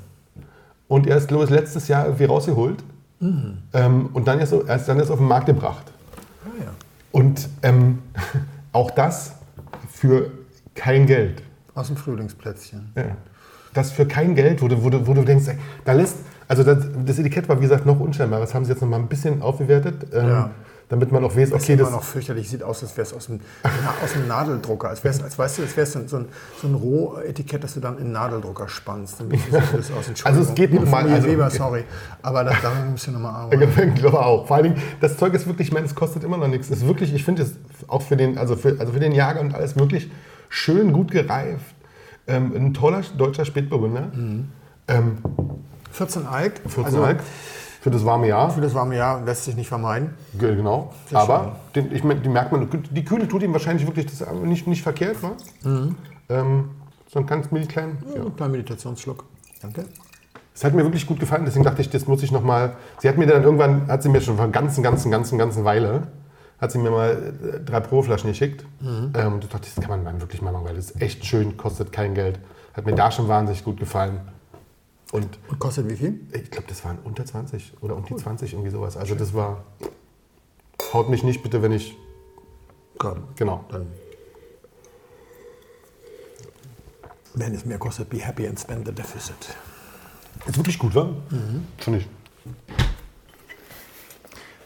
[0.87, 2.83] Und erst, glaube ich, letztes Jahr irgendwie rausgeholt.
[3.73, 5.85] Ähm, und dann erst, erst dann erst auf den Markt gebracht.
[6.45, 6.71] Ah, ja.
[7.11, 7.99] Und ähm,
[8.71, 9.36] auch das
[9.97, 10.31] für
[10.75, 11.41] kein Geld.
[11.73, 12.91] Aus dem Frühlingsplätzchen.
[12.95, 13.17] Ja.
[13.73, 15.55] Das für kein Geld, wo du, wo du, wo du denkst, ey,
[15.85, 18.39] da lässt, also das, das Etikett war wie gesagt noch unscheinbar.
[18.39, 20.51] Das haben sie jetzt noch mal ein bisschen aufgewertet, ähm, Ja.
[20.89, 23.05] Damit man auch weiß, Das okay, sieht das, immer noch fürchterlich, sieht aus, als wäre
[23.07, 23.39] es aus dem,
[24.03, 24.89] aus dem Nadeldrucker.
[24.89, 26.07] Als, wär's, als weißt du, als wäre es so, ein-
[26.61, 29.19] so ein, Rohetikett, das du dann in den Nadeldrucker spannst.
[29.19, 30.05] Dann das aus.
[30.23, 31.83] Also es geht Liebe noch mal, Familie also- Weber, sorry.
[32.21, 33.89] Aber da, da müssen wir nochmal arbeiten.
[33.95, 34.47] Ich glaube auch.
[34.47, 36.69] Vor allen Dingen, das Zeug ist wirklich, ich meine, es kostet immer noch nichts.
[36.69, 37.55] Es ist wirklich, ich finde es
[37.89, 40.09] auch für den, also für, also für den Jahrgang und alles wirklich
[40.49, 41.75] schön gut gereift.
[42.27, 44.11] Ähm, ein toller deutscher Spätburgunder.
[44.87, 45.17] Ähm,
[45.91, 46.59] 14 Alk.
[46.65, 47.19] 14 also Alk
[47.81, 48.49] für das warme Jahr.
[48.49, 50.13] Für das warme Jahr lässt sich nicht vermeiden.
[50.37, 50.93] Ge- Genau.
[51.09, 54.39] Sehr Aber den, ich die merkt man, die Kühle tut ihm wahrscheinlich wirklich das aber
[54.41, 55.31] nicht, nicht verkehrt, wa?
[56.29, 56.69] Ähm,
[57.11, 57.97] so ein ganz milch klein.
[58.15, 58.23] Ja.
[58.23, 59.23] Ein kleiner Meditationsschluck.
[59.61, 59.85] Danke.
[60.53, 62.73] Es hat mir wirklich gut gefallen, deswegen dachte ich, das muss ich noch mal.
[62.99, 65.63] Sie hat mir dann irgendwann, hat sie mir schon vor einer ganzen, ganzen, ganzen, ganzen
[65.63, 66.07] Weile,
[66.59, 68.65] hat sie mir mal äh, drei Probeflaschen geschickt.
[68.81, 71.57] Ähm, und ich dachte, das kann man wirklich mal machen, weil das ist echt schön,
[71.57, 72.39] kostet kein Geld.
[72.73, 74.19] Hat mir da schon wahnsinnig gut gefallen.
[75.11, 76.19] Und Und kostet wie viel?
[76.33, 78.97] ich glaube, das waren unter 20 oder um die 20, irgendwie sowas.
[78.97, 79.63] Also das war.
[80.93, 81.95] Haut mich nicht bitte, wenn ich.
[82.97, 83.23] Komm.
[83.35, 83.65] Genau.
[83.69, 83.87] Dann.
[87.33, 89.35] Wenn es mehr kostet, be happy and spend the deficit.
[90.45, 91.09] Ist wirklich gut, wa?
[91.77, 92.07] Finde ich.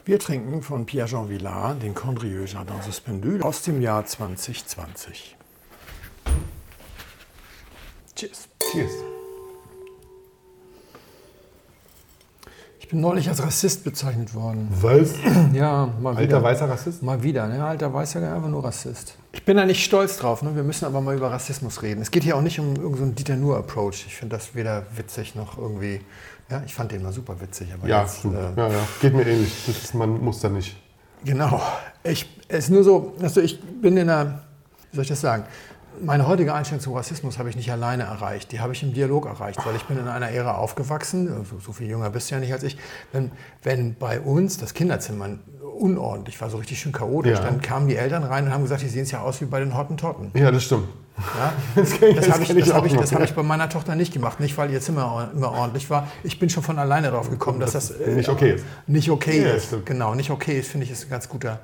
[0.06, 5.38] Wir trinken von Pierre-Jean Villard den Condrieu Jardin Suspendu aus dem Jahr 2020.
[8.16, 8.48] Cheers.
[8.72, 8.92] Cheers.
[12.92, 14.68] Bin neulich als Rassist bezeichnet worden.
[14.70, 15.14] Was?
[15.54, 16.44] Ja, mal Alter wieder.
[16.44, 17.02] weißer Rassist?
[17.04, 17.64] Mal wieder, ne?
[17.64, 19.16] Alter weißer, einfach nur Rassist.
[19.32, 20.56] Ich bin da nicht stolz drauf, ne?
[20.56, 22.02] Wir müssen aber mal über Rassismus reden.
[22.02, 24.06] Es geht hier auch nicht um irgendeinen so Dieter Nuhr-Approach.
[24.08, 26.02] Ich finde das weder witzig noch irgendwie.
[26.50, 28.26] Ja, ich fand den mal super witzig, aber Ja, jetzt.
[28.26, 28.88] Äh, ja, ja.
[29.02, 29.68] Geht mir ähnlich.
[29.68, 30.76] Ist, man muss da nicht.
[31.24, 31.62] Genau.
[32.04, 34.42] Ich, es ist nur so, also ich bin in einer,
[34.92, 35.44] wie soll ich das sagen?
[36.00, 38.52] Meine heutige Einstellung zum Rassismus habe ich nicht alleine erreicht.
[38.52, 41.72] Die habe ich im Dialog erreicht, weil ich bin in einer Ära aufgewachsen, also so
[41.74, 42.78] viel jünger bist du ja nicht als ich,
[43.12, 43.32] wenn,
[43.64, 45.38] wenn bei uns das Kinderzimmer
[45.78, 47.38] unordentlich war, so richtig schön chaotisch.
[47.38, 47.44] Ja.
[47.46, 49.60] Dann kamen die Eltern rein und haben gesagt, die sehen es ja aus wie bei
[49.60, 50.32] den Hottentotten.
[50.34, 50.88] Ja, das stimmt.
[51.38, 51.54] Ja?
[51.76, 54.14] Das Das das habe ich, das hab ich, das hab ich bei meiner Tochter nicht
[54.14, 54.40] gemacht.
[54.40, 56.08] Nicht, weil ihr Zimmer immer ordentlich war.
[56.24, 58.66] Ich bin schon von alleine drauf gekommen, dass das, äh, nicht okay ist.
[58.88, 59.68] Nicht okay Ja, ist.
[59.68, 59.86] stimmt.
[59.86, 61.60] Genau, nicht okay ist, finde ich, ist ein ganz guter.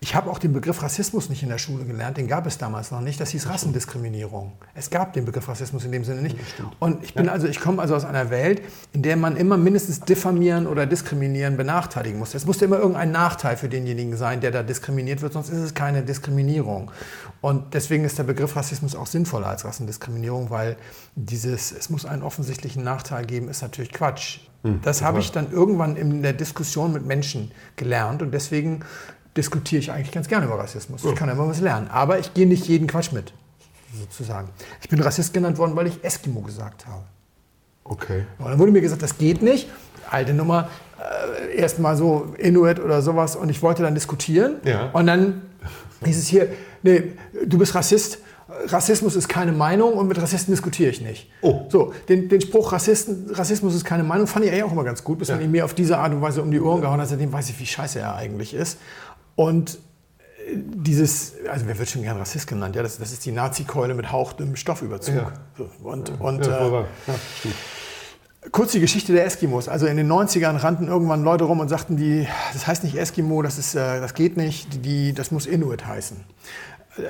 [0.00, 2.18] Ich habe auch den Begriff Rassismus nicht in der Schule gelernt.
[2.18, 3.18] Den gab es damals noch nicht.
[3.18, 4.52] Das hieß Rassendiskriminierung.
[4.74, 6.36] Es gab den Begriff Rassismus in dem Sinne nicht.
[6.78, 8.60] Und ich bin also, ich komme also aus einer Welt,
[8.92, 12.36] in der man immer mindestens diffamieren oder diskriminieren benachteiligen musste.
[12.36, 15.72] Es musste immer irgendein Nachteil für denjenigen sein, der da diskriminiert wird, sonst ist es
[15.72, 16.90] keine Diskriminierung.
[17.40, 20.76] Und deswegen ist der Begriff Rassismus auch sinnvoller als Rassendiskriminierung, weil
[21.14, 24.40] dieses, es muss einen offensichtlichen Nachteil geben, ist natürlich Quatsch.
[24.82, 28.80] das habe ich dann irgendwann in der Diskussion mit Menschen gelernt und deswegen
[29.36, 31.04] diskutiere ich eigentlich ganz gerne über Rassismus.
[31.04, 33.32] Ich kann immer was lernen, aber ich gehe nicht jeden Quatsch mit,
[33.98, 34.48] sozusagen.
[34.80, 37.02] Ich bin Rassist genannt worden, weil ich Eskimo gesagt habe.
[37.84, 38.24] Okay.
[38.38, 39.68] Und dann wurde mir gesagt, das geht nicht.
[40.10, 40.68] Alte Nummer,
[40.98, 43.36] äh, erstmal so Inuit oder sowas.
[43.36, 44.56] Und ich wollte dann diskutieren.
[44.64, 44.90] Ja.
[44.92, 45.42] Und dann
[46.04, 46.48] hieß es hier,
[46.82, 47.12] nee,
[47.44, 48.18] du bist Rassist.
[48.66, 51.28] Rassismus ist keine Meinung und mit Rassisten diskutiere ich nicht.
[51.42, 51.66] Oh.
[51.68, 55.02] So, den, den Spruch Rassisten, Rassismus ist keine Meinung fand ich eigentlich auch immer ganz
[55.02, 57.08] gut, bis man ihn mir auf diese Art und Weise um die Ohren gehauen hat.
[57.08, 58.78] Seitdem weiß ich, wie scheiße er eigentlich ist.
[59.36, 59.78] Und
[60.18, 62.74] äh, dieses, also wer wird schon gern Rassist genannt?
[62.74, 65.14] Ja, das, das ist die Nazi-Keule mit hauchdünnem Stoffüberzug.
[65.14, 65.32] Ja.
[65.84, 66.84] Und und Ja, äh.
[68.52, 69.68] Kurz die Geschichte der Eskimos.
[69.68, 73.42] Also in den 90ern rannten irgendwann Leute rum und sagten, die, das heißt nicht Eskimo,
[73.42, 76.16] das, ist, äh, das geht nicht, die, das muss Inuit heißen.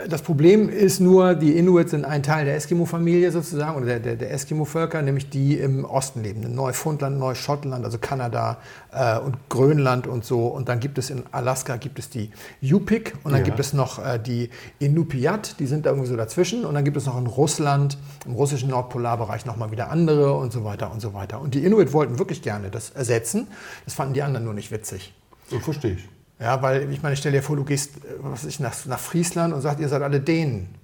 [0.08, 4.16] Das Problem ist nur, die Inuit sind ein Teil der Eskimo-Familie sozusagen, oder der, der,
[4.16, 8.58] der Eskimo-Völker, nämlich die im Osten leben, in Neufundland, Neuschottland, also Kanada
[8.92, 10.48] äh, und Grönland und so.
[10.48, 13.44] Und dann gibt es in Alaska gibt es die Yupik und dann Ja.
[13.44, 16.64] gibt es noch äh, die Inupiat, die sind da irgendwie so dazwischen.
[16.64, 17.96] Und dann gibt es noch in Russland,
[18.26, 21.40] im russischen Nordpolarbereich nochmal wieder andere und so weiter und so weiter.
[21.40, 23.46] Und die Inuit wollten wirklich gerne das ersetzen.
[23.84, 25.14] Das fanden die anderen nur nicht witzig.
[25.48, 26.15] So verstehe ich.
[26.38, 29.54] Ja, weil ich meine, stell dir vor, du gehst äh, was ich, nach, nach Friesland
[29.54, 30.74] und sagst, ihr seid alle Dänen.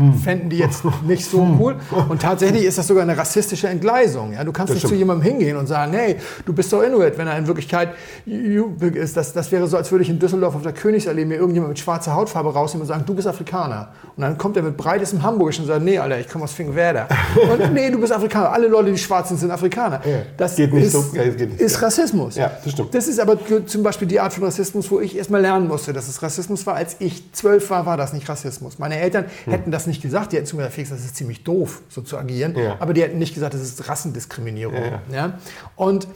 [0.00, 0.14] Hm.
[0.18, 1.76] Fänden die jetzt nicht so cool.
[2.08, 4.32] Und tatsächlich ist das sogar eine rassistische Entgleisung.
[4.32, 4.98] Ja, du kannst Das nicht zu stimmt.
[5.00, 7.90] jemandem hingehen und sagen, hey, du bist doch Inuit, wenn er in Wirklichkeit
[8.26, 9.16] Yupik ist.
[9.16, 11.78] Das, das wäre so, als würde ich in Düsseldorf auf der Königsallee mir irgendjemand mit
[11.78, 13.88] schwarzer Hautfarbe rausnehmen und sagen, du bist Afrikaner.
[14.16, 17.08] Und dann kommt er mit breitestem Hamburgisch und sagt, nee, Alter, ich komme aus Finkenwerder.
[17.52, 18.52] Und nee, du bist Afrikaner.
[18.52, 20.00] Alle Leute, die schwarz sind, sind Afrikaner.
[20.04, 21.04] Ja, Das geht nicht ist, so.
[21.14, 21.60] Ja, geht nicht.
[21.60, 21.80] ist.
[21.82, 22.36] Rassismus.
[22.36, 22.94] Ja, das stimmt.
[22.94, 23.36] Das ist aber
[23.66, 26.74] zum Beispiel die Art von Rassismus, wo ich erstmal lernen musste, dass es Rassismus war.
[26.74, 28.78] Als ich zwölf war, war das nicht Rassismus.
[28.78, 29.52] Meine Eltern Hm.
[29.52, 30.32] hätten das nicht gesagt.
[30.32, 32.56] Die hätten zu mir gesagt, Felix, das ist ziemlich doof, so zu agieren.
[32.56, 32.76] Ja.
[32.78, 34.74] Aber die hätten nicht gesagt, das ist Rassendiskriminierung.
[34.74, 35.38] Ja, Ja?
[35.74, 36.06] Und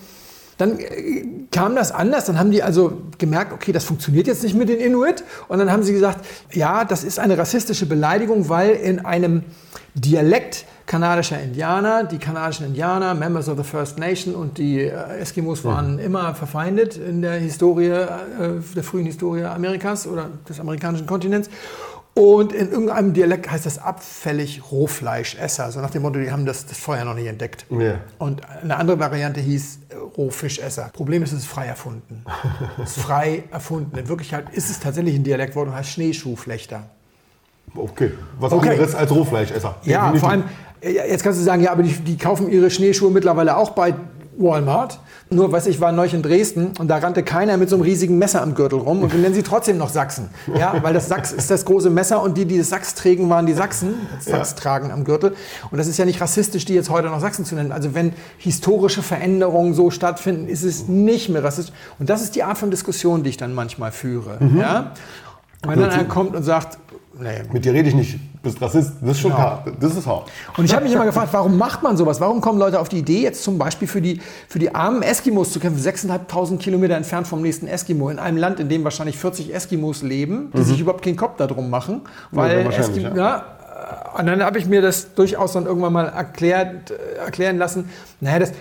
[0.58, 2.26] dann äh, kam das anders.
[2.26, 5.24] Dann haben die also gemerkt, okay, das funktioniert jetzt nicht mit den Inuit.
[5.48, 9.42] Und dann haben sie gesagt, ja, das ist eine rassistische Beleidigung, weil in einem
[9.94, 15.64] Dialekt kanadischer Indianer, die kanadischen Indianer, Members of the First Nation und die äh, Eskimos
[15.64, 18.06] waren immer verfeindet in der Historie, äh,
[18.76, 21.48] der frühen Historie Amerikas oder des amerikanischen Kontinents.
[22.14, 25.72] Und in irgendeinem Dialekt heißt das abfällig Rohfleischesser.
[25.72, 27.66] So nach dem Motto, die haben das, das vorher noch nicht entdeckt.
[27.70, 27.96] Ja.
[28.18, 30.90] Und eine andere Variante hieß äh, Rohfischesser.
[30.92, 32.24] Problem ist, es ist frei erfunden.
[32.83, 33.98] es ist frei erfunden.
[33.98, 36.85] In Wirklichkeit ist es tatsächlich ein Dialektwort und heißt Schneeschuhflechter.
[37.74, 38.12] Okay.
[38.38, 38.70] Was Okay.
[38.70, 39.74] anderes als Rohfleischesser.
[39.83, 40.20] Ja, Definitiv.
[40.20, 40.44] vor allem,
[40.81, 43.92] äh, jetzt kannst du sagen, ja, aber die, die kaufen ihre Schneeschuhe mittlerweile auch bei
[44.37, 44.99] Walmart.
[45.31, 48.18] Nur, weiß ich, war neulich in Dresden und da rannte keiner mit so einem riesigen
[48.18, 50.29] Messer am Gürtel rum und wir nennen sie trotzdem noch Sachsen.
[50.57, 53.47] Ja, weil das Sachs ist das große Messer und die, die das Sachs trägen, waren
[53.47, 55.35] die Sachsen, das Sachs tragen am Gürtel.
[55.70, 57.73] Und das ist ja nicht rassistisch, die jetzt heute noch Sachsen zu nennen.
[57.73, 61.75] Also wenn historische Veränderungen so stattfinden, ist es nicht mehr rassistisch.
[61.99, 64.38] Und das ist die Art von Diskussion, die ich dann manchmal führe.
[64.57, 64.92] Ja?
[65.64, 66.79] Und wenn dann einer kommt und sagt,
[67.20, 68.14] nee, Mit dir rede ich nicht.
[68.14, 68.92] Du bist Rassist.
[69.00, 69.42] Das ist schon Genau.
[69.42, 69.68] hart.
[69.81, 70.31] Das ist hart.
[70.57, 72.20] und ich habe mich immer gefragt, warum macht man sowas?
[72.20, 75.53] Warum kommen Leute auf die Idee, jetzt zum Beispiel für die, für die armen Eskimos
[75.53, 79.55] zu kämpfen, 6.500 Kilometer entfernt vom nächsten Eskimo, in einem Land, in dem wahrscheinlich 40
[79.55, 82.03] Eskimos leben, die sich überhaupt keinen Kopf darum machen.
[82.31, 82.64] Weil Mhm.
[82.66, 83.37] wahrscheinlich, Eskimo, ja.
[83.37, 87.90] äh, Und dann habe ich mir das durchaus dann irgendwann mal erklärt, äh, erklären lassen.
[88.20, 88.53] Naja, das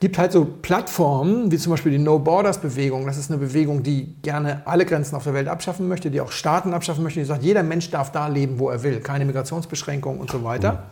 [0.00, 3.06] gibt halt so Plattformen, wie zum Beispiel die No Borders Bewegung.
[3.06, 6.32] Das ist eine Bewegung, die gerne alle Grenzen auf der Welt abschaffen möchte, die auch
[6.32, 9.00] Staaten abschaffen möchte, die sagt, jeder Mensch darf da leben, wo er will.
[9.00, 10.84] Keine Migrationsbeschränkungen und so weiter.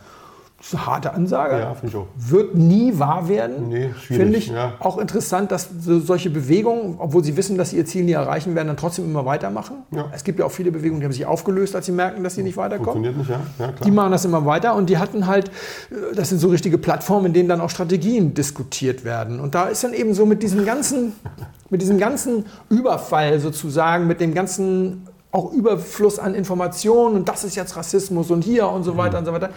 [0.59, 1.57] Das ist eine harte Ansage.
[1.57, 2.07] Ja, finde ich auch.
[2.17, 3.69] Wird nie wahr werden.
[3.69, 4.73] Nee, schwierig, Finde ich ja.
[4.79, 8.55] auch interessant, dass so, solche Bewegungen, obwohl sie wissen, dass sie ihr Ziel nie erreichen
[8.55, 9.77] werden, dann trotzdem immer weitermachen.
[9.91, 10.07] Ja.
[10.13, 12.43] Es gibt ja auch viele Bewegungen, die haben sich aufgelöst, als sie merken, dass sie
[12.43, 13.05] nicht weiterkommen.
[13.05, 13.39] Funktioniert nicht, ja?
[13.57, 13.85] Ja, klar.
[13.85, 17.27] Die machen das immer weiter und die hatten halt, äh, das sind so richtige Plattformen,
[17.27, 19.39] in denen dann auch Strategien diskutiert werden.
[19.39, 21.13] Und da ist dann eben so mit diesem ganzen,
[21.69, 27.55] mit diesem ganzen Überfall sozusagen, mit dem ganzen auch Überfluss an Informationen und das ist
[27.55, 29.51] jetzt Rassismus und hier und so weiter und so weiter.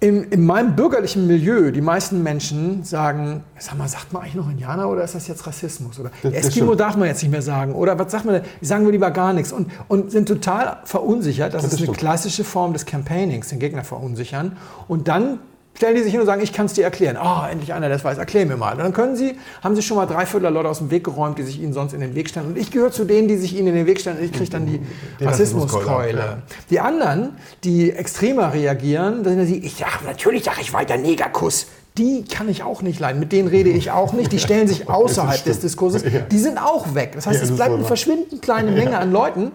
[0.00, 4.48] In, in meinem bürgerlichen Milieu, die meisten Menschen sagen, sag mal, sagt man eigentlich noch
[4.48, 5.98] Indianer oder ist das jetzt Rassismus?
[5.98, 6.80] Oder Das- das Eskimo stimmt.
[6.80, 7.74] darf man jetzt nicht mehr sagen.
[7.74, 8.44] Oder was sagt man denn?
[8.60, 9.52] Sagen wir lieber gar nichts.
[9.52, 11.52] Und, und sind total verunsichert.
[11.52, 11.98] Das, Das ist eine stimmt.
[11.98, 14.56] klassische Form des Campaignings, den Gegner verunsichern.
[14.86, 15.40] Und dann
[15.78, 17.16] stellen die sich hin und sagen, ich kann es dir erklären.
[17.16, 18.72] Ah, endlich einer, der es weiß, erklär mir mal.
[18.72, 21.38] Und dann können sie, haben sie schon mal drei Viertel Leute aus dem Weg geräumt,
[21.38, 22.48] die sich ihnen sonst in den Weg stellen.
[22.48, 24.50] Und ich gehöre zu denen, die sich ihnen in den Weg stellen und ich kriege
[24.50, 24.80] dann die,
[25.20, 26.18] Die Rassismuskeule.
[26.18, 26.38] Ja.
[26.68, 31.68] Die anderen, die extremer reagieren, dann sind die, ich sag, natürlich sage ich weiter Negerkuss.
[31.96, 33.20] Die kann ich auch nicht leiden.
[33.20, 34.32] Mit denen rede ich auch nicht.
[34.32, 35.60] Die stellen sich außerhalb des.
[35.60, 36.02] Diskurses.
[36.28, 37.12] Die sind auch weg.
[37.14, 39.52] Das heißt, es bleibt eine verschwindend kleine Menge an Leuten,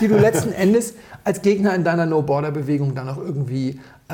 [0.00, 4.12] die du letzten Endes als Gegner in deiner No-Border-Bewegung dann auch irgendwie äh,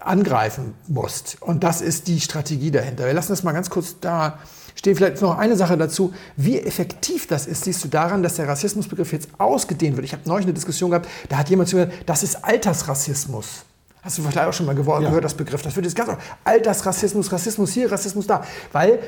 [0.00, 1.38] angreifen musst.
[1.40, 3.06] Und das ist die Strategie dahinter.
[3.06, 4.38] Wir lassen das mal ganz kurz da
[4.74, 4.94] stehen.
[4.94, 6.12] Vielleicht noch eine Sache dazu.
[6.36, 10.04] Wie effektiv das ist, siehst du daran, dass der Rassismusbegriff jetzt ausgedehnt wird.
[10.04, 13.64] Ich habe neulich eine Diskussion gehabt, da hat jemand zu mir gesagt, das ist Altersrassismus.
[14.02, 15.62] Hast du vielleicht auch schon mal gehört, das Begriff.
[15.62, 16.20] Das wird jetzt ganz oft.
[16.44, 18.44] Altersrassismus, Rassismus hier, Rassismus da.
[18.70, 19.00] Weil,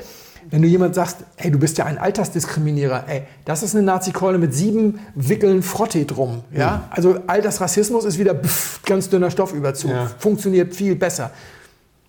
[0.49, 4.37] wenn du jemand sagst, hey, du bist ja ein Altersdiskriminierer, ey, das ist eine Nazi-Keule
[4.37, 6.43] mit sieben Wickeln Frotte drum.
[6.51, 6.87] Ja?
[6.89, 9.91] Also Altersrassismus ist wieder pff, ganz dünner Stoffüberzug.
[9.91, 10.11] Ja.
[10.19, 11.31] Funktioniert viel besser.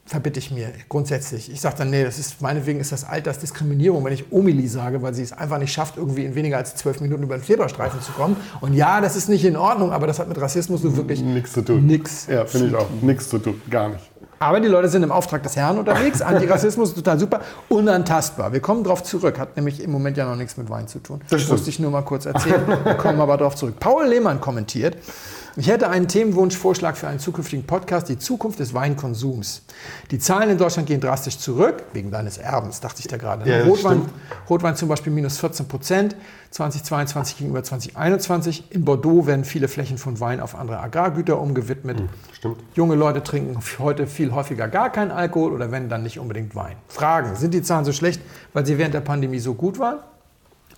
[0.06, 1.52] Verbitte ich mir grundsätzlich.
[1.52, 5.14] Ich sage dann, nee, das ist, meinetwegen ist das Altersdiskriminierung, wenn ich Omili sage, weil
[5.14, 8.10] sie es einfach nicht schafft, irgendwie in weniger als zwölf Minuten über den Zebrastreifen zu
[8.12, 8.36] kommen.
[8.60, 11.52] Und ja, das ist nicht in Ordnung, aber das hat mit Rassismus so wirklich Nichts
[11.52, 11.86] zu tun.
[11.86, 12.26] Nix.
[12.26, 12.88] Ja, finde ich auch.
[13.02, 13.62] Nichts zu tun.
[13.70, 14.10] Gar nicht.
[14.42, 16.22] Aber die Leute sind im Auftrag des Herrn unterwegs.
[16.22, 17.40] Antirassismus ist total super.
[17.68, 18.54] Unantastbar.
[18.54, 19.38] Wir kommen drauf zurück.
[19.38, 21.20] Hat nämlich im Moment ja noch nichts mit Wein zu tun.
[21.28, 22.66] Das Das musste ich nur mal kurz erzählen.
[22.66, 23.74] Wir kommen aber drauf zurück.
[23.78, 24.96] Paul Lehmann kommentiert.
[25.56, 29.62] Ich hätte einen Themenwunsch-Vorschlag für einen zukünftigen Podcast, die Zukunft des Weinkonsums.
[30.12, 33.50] Die Zahlen in Deutschland gehen drastisch zurück, wegen deines Erbens, dachte ich da gerade.
[33.50, 34.02] Ja, das Rotwein.
[34.48, 36.14] Rotwein zum Beispiel minus 14 Prozent,
[36.50, 38.70] 2022 gegenüber 2021.
[38.70, 42.00] In Bordeaux werden viele Flächen von Wein auf andere Agrargüter umgewidmet.
[42.32, 42.58] Stimmt.
[42.74, 46.76] Junge Leute trinken heute viel häufiger gar keinen Alkohol oder wenn dann nicht unbedingt Wein.
[46.86, 49.98] Fragen, sind die Zahlen so schlecht, weil sie während der Pandemie so gut waren?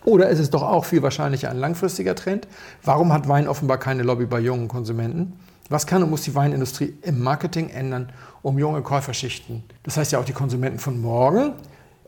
[0.04, 2.48] Oder ist es doch auch viel wahrscheinlicher ein langfristiger Trend?
[2.82, 5.38] Warum hat Wein offenbar keine Lobby bei jungen Konsumenten?
[5.68, 8.10] Was kann und muss die Weinindustrie im Marketing ändern,
[8.42, 11.54] um junge Käuferschichten, das heißt ja auch die Konsumenten von morgen,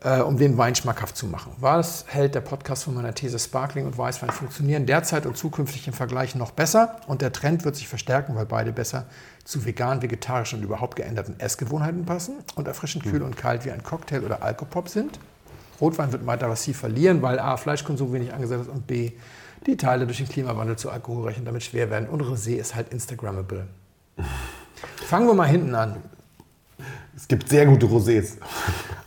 [0.03, 1.53] äh, um den Wein schmackhaft zu machen?
[1.59, 5.93] Was hält der Podcast von meiner These Sparkling und Weißwein funktionieren derzeit und zukünftig im
[5.93, 6.97] Vergleich noch besser?
[7.07, 9.05] Und der Trend wird sich verstärken, weil beide besser
[9.45, 13.83] zu vegan, vegetarischen und überhaupt geänderten Essgewohnheiten passen und erfrischend kühl und kalt wie ein
[13.83, 15.17] Cocktail oder Alkopop sind.
[15.81, 19.11] Rotwein wird weiter massiv verlieren, weil A, Fleischkonsum wenig angesetzt ist und B,
[19.65, 22.07] die Teile durch den Klimawandel zu alkoholreich und damit schwer werden.
[22.07, 23.67] Und Rosé ist halt Instagrammable.
[25.07, 25.97] Fangen wir mal hinten an.
[27.17, 28.33] Es gibt sehr gute Rosés.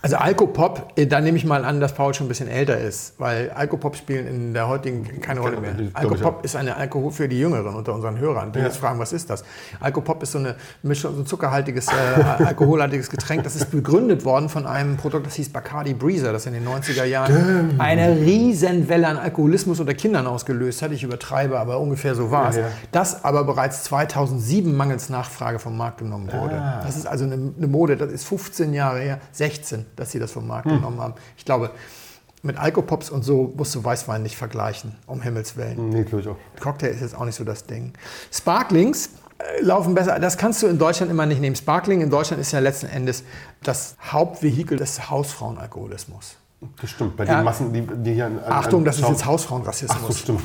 [0.01, 3.15] Also Alkopop, äh, da nehme ich mal an, dass Paul schon ein bisschen älter ist,
[3.19, 5.75] weil Alkopop spielen in der heutigen keine Rolle mehr.
[5.93, 8.67] Alkopop ist eine Alkohol für die Jüngeren unter unseren Hörern, die Ja.
[8.67, 9.45] jetzt fragen, was ist das?
[9.81, 11.93] Alkopop ist so, eine Mischung, so ein zuckerhaltiges, äh,
[12.45, 13.43] alkoholhaltiges Getränk.
[13.43, 17.05] Das ist begründet worden von einem Produkt, das hieß Bacardi Breezer, das in den 90er
[17.05, 20.93] Jahren eine Riesenwelle an Alkoholismus unter Kindern ausgelöst hat.
[20.93, 22.57] Ich übertreibe, aber ungefähr so war es.
[22.57, 22.69] Ja, ja.
[22.93, 26.55] Das aber bereits 2007 mangels Nachfrage vom Markt genommen wurde.
[26.55, 26.81] Ah.
[26.87, 30.33] Das ist also eine, eine Mode, das ist 15 Jahre her, 16, dass sie das
[30.33, 31.15] vom Markt genommen haben.
[31.37, 31.71] Ich glaube,
[32.43, 35.89] mit Alkopops und so musst du Weißwein nicht vergleichen, um Himmels Willen.
[35.91, 36.37] Nee, glaube ich auch.
[36.61, 37.93] Cocktail ist jetzt auch nicht so das Ding.
[38.33, 40.19] Sparklings äh, laufen besser.
[40.21, 41.57] Das kannst du in Deutschland immer nicht nehmen.
[41.57, 43.25] Sparkling in Deutschland ist ja letzten Endes
[43.63, 46.37] das Hauptvehikel des Hausfrauenalkoholismus.
[46.81, 47.17] Das stimmt.
[47.17, 47.37] Bei Ja.
[47.41, 49.99] den Massen, die, die hier an, an Achtung, das ist jetzt Hausfrauenrassismus.
[50.01, 50.41] Ach so, stimmt.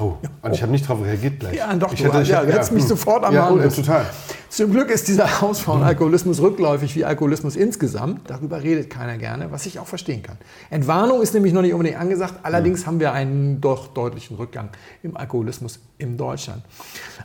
[0.00, 1.56] Oh, und ich habe nicht darauf reagiert gleich.
[1.56, 2.88] Ja, doch, ich du, ja, du hättest mich hm.
[2.88, 4.06] sofort am Ja, Haaren oh, total.
[4.48, 8.30] Zum Glück ist dieser Hausfrauenalkoholismus rückläufig wie Alkoholismus insgesamt.
[8.30, 10.38] Darüber redet keiner gerne, was ich auch verstehen kann.
[10.70, 12.34] Entwarnung ist nämlich noch nicht unbedingt angesagt.
[12.42, 14.70] Allerdings haben wir einen doch deutlichen Rückgang
[15.02, 16.62] im Alkoholismus in Deutschland.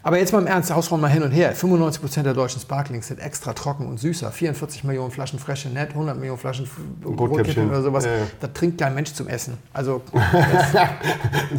[0.01, 1.53] Aber jetzt mal im Ernst, Hausfrauen mal hin und her.
[1.53, 4.31] 95 Prozent der deutschen Sparklings sind extra trocken und süßer.
[4.31, 6.67] 44 Millionen Flaschen Fresche Net, 100 Millionen Flaschen
[7.05, 7.69] Rotkäppchen.
[7.69, 8.05] Oder sowas.
[8.05, 8.27] Ja, ja.
[8.41, 9.57] Da trinkt kein Mensch zum Essen.
[9.71, 10.01] Also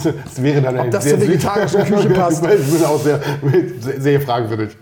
[0.03, 2.45] Das wäre dann ein das sehr zur vegetarischen Küche passt.
[2.45, 3.21] Ich bin auch sehr,
[3.99, 4.77] sehr, fragwürdig.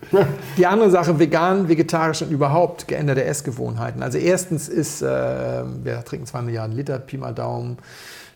[0.57, 4.03] Die andere Sache, vegan, vegetarisch und überhaupt geänderte Essgewohnheiten.
[4.03, 7.79] Also erstens ist, äh, wir trinken zwei Milliarden Liter, Pi mal Daumen.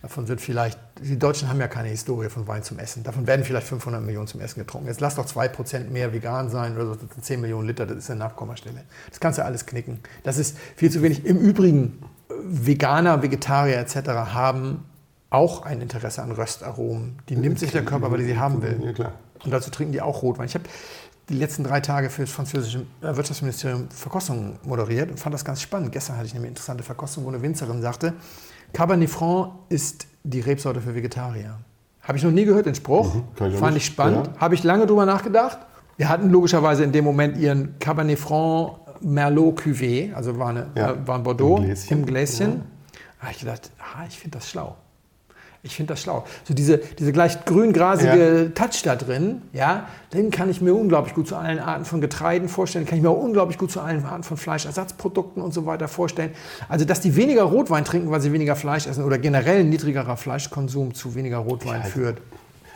[0.06, 3.02] Davon sind vielleicht, die Deutschen haben ja keine Historie von Wein zum Essen.
[3.02, 4.86] Davon werden vielleicht 500 Millionen zum Essen getrunken.
[4.86, 7.96] Jetzt lass doch 2% mehr vegan sein oder so, das sind 10 Millionen Liter, das
[7.98, 8.84] ist eine Nachkommastelle.
[9.10, 9.98] Das kannst du alles knicken.
[10.22, 11.26] Das ist viel zu wenig.
[11.26, 13.96] Im Übrigen, äh, Veganer, Vegetarier etc.
[14.32, 14.84] haben
[15.28, 17.18] auch ein Interesse an Röstaromen.
[17.28, 18.80] Die nimmt sich der Körper, weil er sie haben will.
[18.84, 19.12] Ja, klar.
[19.44, 20.46] Und dazu trinken die auch Rotwein.
[20.46, 20.66] Ich habe
[21.30, 25.60] die letzten drei Tage für das französische äh, Wirtschaftsministerium Verkostungen moderiert und fand das ganz
[25.60, 25.90] spannend.
[25.90, 28.12] Gestern hatte ich eine interessante Verkostung, wo eine Winzerin sagte,
[28.76, 31.56] Cabernet Franc ist die Rebsorte für Vegetarier.
[32.02, 33.14] Habe ich noch nie gehört, den Spruch.
[33.14, 34.26] Mhm, ich fand ich spannend.
[34.26, 34.32] Ja.
[34.38, 35.58] Habe ich lange drüber nachgedacht
[35.96, 40.90] Wir hatten logischerweise in dem Moment ihren Cabernet Franc Merlot Cuvée, also war, eine, Ja.
[40.92, 42.04] äh, war ein Bordeaux Im im Gläschen.
[42.04, 42.62] Gläschen.
[43.18, 44.76] Da habe ich gedacht, ah, ich finde das schlau.
[45.66, 46.24] Ich finde das schlau.
[46.44, 51.26] So diese, diese gleich grün-grasige Touch da drin, ja, den kann ich mir unglaublich gut
[51.28, 54.22] zu allen Arten von Getreiden vorstellen, kann ich mir auch unglaublich gut zu allen Arten
[54.22, 56.30] von Fleischersatzprodukten und so weiter vorstellen.
[56.68, 60.16] Also, dass die weniger Rotwein trinken, weil sie weniger Fleisch essen oder generell ein niedrigerer
[60.16, 62.18] Fleischkonsum zu weniger Rotwein halt- führt.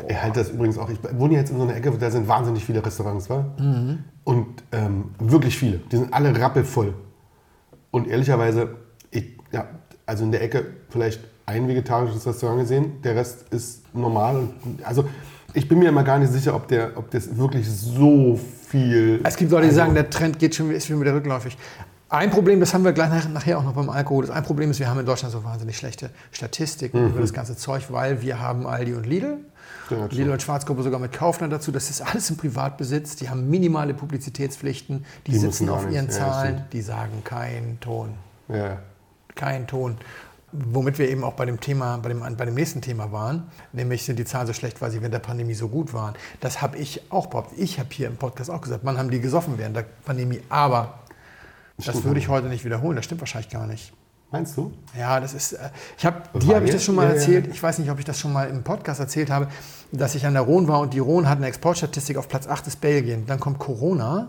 [0.09, 0.89] Er hält das übrigens auch.
[0.89, 3.45] Ich wohne jetzt in so einer Ecke, da sind wahnsinnig viele Restaurants, wa?
[3.59, 3.99] Mhm.
[4.25, 5.79] Und ähm, wirklich viele.
[5.93, 6.95] Die sind alle rappelvoll.
[7.91, 8.77] Und ehrlicherweise,
[9.11, 9.67] ich, ja,
[10.07, 14.49] also in der Ecke vielleicht ein vegetarisches Restaurant gesehen, der Rest ist normal.
[14.85, 15.05] Also
[15.55, 19.21] ich bin mir immer gar nicht sicher, ob, der, ob das wirklich so viel.
[19.25, 21.57] Es gibt Leute, die also, sagen, der Trend geht schon, ist schon wieder rückläufig.
[22.09, 24.27] Ein Problem, das haben wir gleich nach- nachher auch noch beim Alkohol.
[24.27, 27.57] Das ein Problem ist, wir haben in Deutschland so wahnsinnig schlechte Statistiken über das ganze
[27.57, 29.39] Zeug, weil wir haben Aldi und Lidl.
[29.91, 31.71] Ja, Lidl und Schwarzgruppe sogar mit Kaufland dazu.
[31.73, 33.17] Das ist alles im Privatbesitz.
[33.17, 35.05] Die haben minimale Publizitätspflichten.
[35.27, 36.55] Die, Die sitzen auf ihren Ja, Zahlen.
[36.57, 36.73] stimmt.
[36.73, 38.11] die sagen keinen Ton.
[38.49, 38.79] Ja,
[39.37, 39.97] Kein Ton.
[40.53, 44.05] Womit wir eben auch bei dem Thema, bei dem, bei dem nächsten Thema waren, nämlich
[44.05, 46.15] sind die Zahlen so schlecht, weil sie während der Pandemie so gut waren.
[46.41, 47.59] Das habe ich auch behauptet.
[47.59, 50.41] Ich habe hier im Podcast auch gesagt, man haben die gesoffen während der Pandemie.
[50.49, 51.01] Aber
[51.79, 52.97] das würde ich heute nicht wiederholen.
[52.97, 53.93] Das stimmt wahrscheinlich gar nicht.
[54.33, 54.73] Meinst du?
[54.97, 55.53] Ja, das ist.
[55.55, 57.15] äh, Ich habe dir habe ich das schon mal Ja, ja.
[57.17, 57.47] erzählt.
[57.49, 59.49] Ich weiß nicht, ob ich das schon mal im Podcast erzählt habe,
[59.93, 62.67] dass ich an der Rhone war und die Rhone hat eine Exportstatistik auf Platz 8
[62.69, 63.27] ist Belgien.
[63.27, 64.29] Dann kommt Corona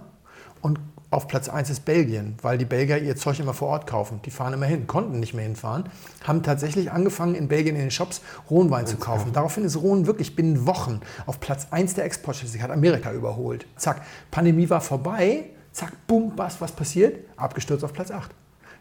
[0.61, 0.79] und
[1.11, 4.21] auf Platz 1 ist Belgien, weil die Belgier ihr Zeug immer vor Ort kaufen.
[4.25, 5.89] Die fahren immer hin, konnten nicht mehr hinfahren,
[6.23, 9.33] haben tatsächlich angefangen in Belgien in den Shops Rhonwein zu kaufen.
[9.33, 13.67] Daraufhin ist Rhone wirklich binnen Wochen auf Platz 1 der Exportstatistik, hat Amerika überholt.
[13.75, 17.19] Zack, Pandemie war vorbei, zack, bumm, was, was passiert?
[17.35, 18.31] Abgestürzt auf Platz 8.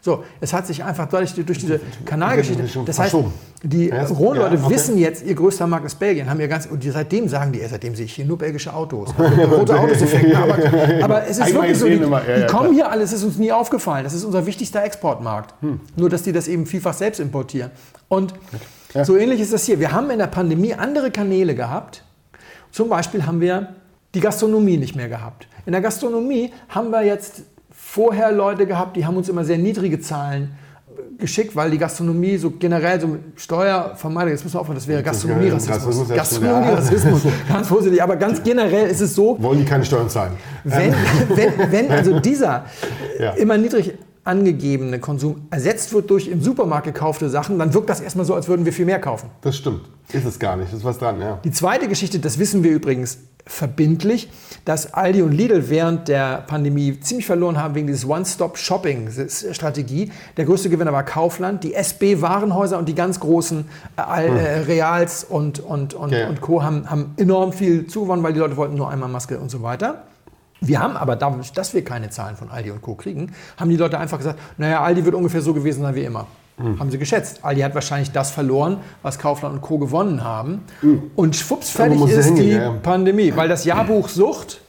[0.02, 2.64] So, es hat sich einfach dadurch durch diese Kanalgeschichte.
[2.86, 3.16] Das heißt,
[3.62, 4.74] die Rhone-Leute ja, okay.
[4.74, 7.94] wissen jetzt, ihr größter Markt ist Belgien, haben ihr ganz, und seitdem sagen die, seitdem
[7.94, 9.10] sehe ich hier nur belgische Autos.
[9.20, 10.34] Also, rote Autos-Effekt.
[10.34, 10.56] Aber,
[11.02, 13.52] aber es ist Einmal wirklich so, die, die kommen hier alle, es ist uns nie
[13.52, 14.04] aufgefallen.
[14.04, 15.54] Das ist unser wichtigster Exportmarkt.
[15.96, 17.70] Nur, dass die das eben vielfach selbst importieren.
[18.08, 18.34] Und
[19.04, 19.78] so ähnlich ist das hier.
[19.78, 22.04] Wir haben in der Pandemie andere Kanäle gehabt.
[22.72, 23.74] Zum Beispiel haben wir
[24.14, 25.46] die Gastronomie nicht mehr gehabt.
[25.66, 27.42] In der Gastronomie haben wir jetzt
[27.90, 30.52] vorher Leute gehabt, die haben uns immer sehr niedrige Zahlen
[31.18, 36.06] geschickt, weil die Gastronomie so generell so Steuervermeidung, jetzt müssen wir aufhören, das wäre Gastronomie-Rassismus.
[36.16, 38.02] Gastronomie-Rassismus, ganz vorsichtig.
[38.02, 40.32] Aber ganz generell ist es so, Wollen die keine Steuern zahlen?
[40.64, 40.94] wenn,
[41.34, 42.64] wenn, wenn also dieser
[43.18, 43.32] Ja.
[43.32, 48.26] immer niedrig angegebene Konsum ersetzt wird durch im Supermarkt gekaufte Sachen, dann wirkt das erstmal
[48.26, 49.30] so, als würden wir viel mehr kaufen.
[49.40, 49.82] Das stimmt.
[50.12, 50.72] Ist es gar nicht.
[50.72, 51.38] Ist was dran, ja.
[51.44, 54.28] Die zweite Geschichte, das wissen wir übrigens verbindlich,
[54.64, 60.12] dass Aldi und Lidl während der Pandemie ziemlich verloren haben wegen dieses One-Stop-Shopping-Strategie.
[60.36, 63.64] Der größte Gewinner war Kaufland, die SB-Warenhäuser und die ganz großen
[63.96, 66.28] äh, Al- äh, Reals und, und, und, ja.
[66.28, 66.62] und Co.
[66.62, 70.02] Haben, haben enorm viel zugewonnen, weil die Leute wollten nur einmal Maske und so weiter.
[70.60, 72.94] Wir haben aber dadurch, dass wir keine Zahlen von Aldi und Co.
[72.94, 76.26] kriegen, haben die Leute einfach gesagt, naja, Aldi wird ungefähr so gewesen sein wie immer.
[76.58, 76.78] Hm.
[76.78, 77.42] Haben sie geschätzt.
[77.42, 79.78] Aldi hat wahrscheinlich das verloren, was Kaufland und Co.
[79.78, 80.62] gewonnen haben.
[81.16, 82.70] Und schwupps, fertig ist hingehen, die ja, ja.
[82.72, 83.32] Pandemie.
[83.34, 84.60] Weil das Jahrbuch Sucht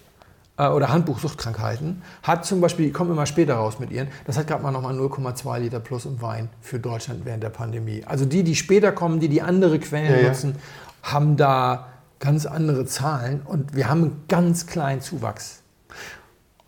[0.57, 4.37] äh, oder Handbuch Suchtkrankheiten hat zum Beispiel, die kommen immer später raus mit ihren, das
[4.37, 8.03] hat gerade mal nochmal 0,2 Liter plus im Wein für Deutschland während der Pandemie.
[8.05, 10.27] Also die, die später kommen, die die andere Quellen Ja, ja.
[10.29, 10.55] nutzen,
[11.03, 11.87] haben da
[12.19, 15.60] ganz andere Zahlen und wir haben einen ganz kleinen Zuwachs.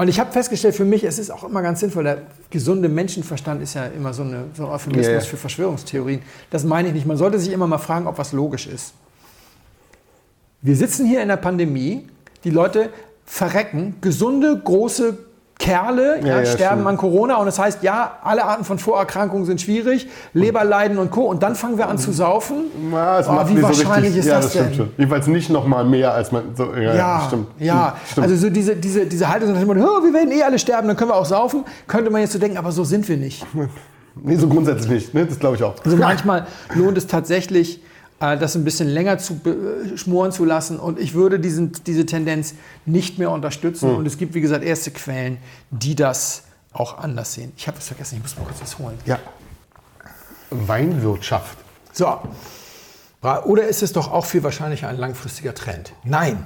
[0.03, 3.61] Und ich habe festgestellt, für mich, es ist auch immer ganz sinnvoll, der gesunde Menschenverstand
[3.61, 5.21] ist ja immer so, eine, so ein Euphemismus ja.
[5.21, 6.21] für Verschwörungstheorien.
[6.49, 7.05] Das meine ich nicht.
[7.05, 8.95] Man sollte sich immer mal fragen, ob was logisch ist.
[10.61, 12.05] Wir sitzen hier in der Pandemie,
[12.43, 12.89] die Leute
[13.23, 15.19] verrecken, gesunde, große
[15.63, 16.87] Kerle ja, Ja, sterben stimmt.
[16.89, 21.21] an Corona und es heißt, ja, alle Arten von Vorerkrankungen sind schwierig, Leberleiden und Co.
[21.21, 22.65] Und dann fangen wir an zu saufen.
[22.91, 24.75] Ja, es Oh, macht wie so wahrscheinlich richtig, ist ja, das, das stimmt denn?
[24.75, 24.89] schon.
[24.97, 26.73] Jedenfalls nicht noch mal mehr als man so.
[26.75, 27.47] Ja, Ja, stimmt.
[27.59, 27.95] ja.
[28.11, 28.23] Stimmt.
[28.27, 31.15] also so diese, diese, diese Haltung, "Oh, wir werden eh alle sterben, dann können wir
[31.15, 33.45] auch saufen, könnte man jetzt so denken, aber so sind wir nicht.
[34.21, 35.13] nee, so grundsätzlich nicht.
[35.13, 35.25] Ne?
[35.25, 35.75] Das glaube ich auch.
[35.85, 36.45] Also manchmal
[36.75, 37.81] lohnt es tatsächlich,
[38.23, 40.79] das ein bisschen länger zu äh, schmoren zu lassen.
[40.79, 42.55] Und ich würde diesen, diese Tendenz
[42.85, 43.89] nicht mehr unterstützen.
[43.89, 43.97] Hm.
[43.97, 45.37] Und es gibt, wie gesagt, erste Quellen,
[45.71, 47.51] die das auch anders sehen.
[47.57, 48.97] Ich habe was vergessen, ich muss mal kurz was holen.
[49.05, 49.19] Ja.
[50.49, 51.57] Weinwirtschaft.
[51.91, 52.07] So.
[53.45, 55.93] Oder ist es doch auch viel wahrscheinlicher ein langfristiger Trend?
[56.03, 56.45] Nein.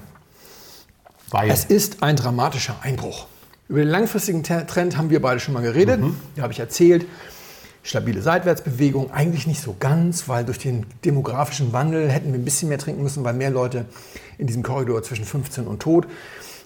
[1.30, 1.50] Wein.
[1.50, 3.28] Es ist ein dramatischer Einbruch.
[3.68, 6.00] Über den langfristigen Trend haben wir beide schon mal geredet.
[6.00, 6.16] Mhm.
[6.36, 7.06] Da habe ich erzählt.
[7.88, 12.68] Stabile Seitwärtsbewegung, eigentlich nicht so ganz, weil durch den demografischen Wandel hätten wir ein bisschen
[12.68, 13.86] mehr trinken müssen, weil mehr Leute
[14.38, 16.06] in diesem Korridor zwischen 15 und Tod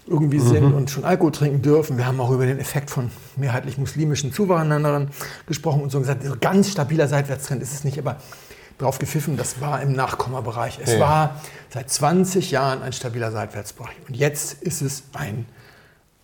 [0.07, 0.47] irgendwie Mhm.
[0.49, 1.95] sind und schon Alkohol trinken dürfen.
[1.99, 5.09] Wir haben auch über den Effekt von mehrheitlich muslimischen Zuwanderern
[5.45, 8.15] gesprochen und so gesagt, so ganz stabiler Seitwärtstrend ist es nicht, aber
[8.79, 10.79] drauf gepfiffen, das war im Nachkommabereich.
[10.83, 10.99] Es Ja.
[11.01, 13.95] war seit 20 Jahren ein stabiler Seitwärtsbereich.
[14.07, 15.45] Und jetzt ist es ein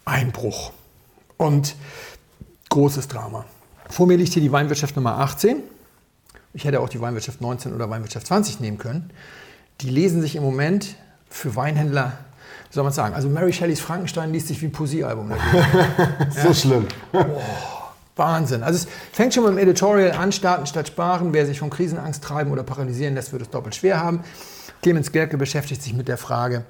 [0.06, 0.72] Einbruch.
[1.38, 1.76] Und
[2.70, 3.46] großes Drama.
[3.90, 5.64] Vor mir liegt hier die Weinwirtschaft Nummer 18.
[6.54, 9.12] Ich hätte auch die Weinwirtschaft 19 oder Weinwirtschaft 20 nehmen können.
[9.82, 10.96] Die lesen sich im Moment
[11.30, 12.18] für Weinhändler,
[12.70, 15.32] wie soll man sagen, also Mary Shelleys Frankenstein liest sich wie ein Poesiealbum.
[16.44, 16.88] So schlimm.
[18.16, 18.64] Wahnsinn.
[18.64, 21.34] Also es fängt schon mit dem Editorial an, starten statt sparen.
[21.34, 24.22] Wer sich von Krisenangst treiben oder paralysieren lässt, wird es doppelt schwer haben.
[24.82, 26.66] Clemens Gerke beschäftigt sich mit der Frage,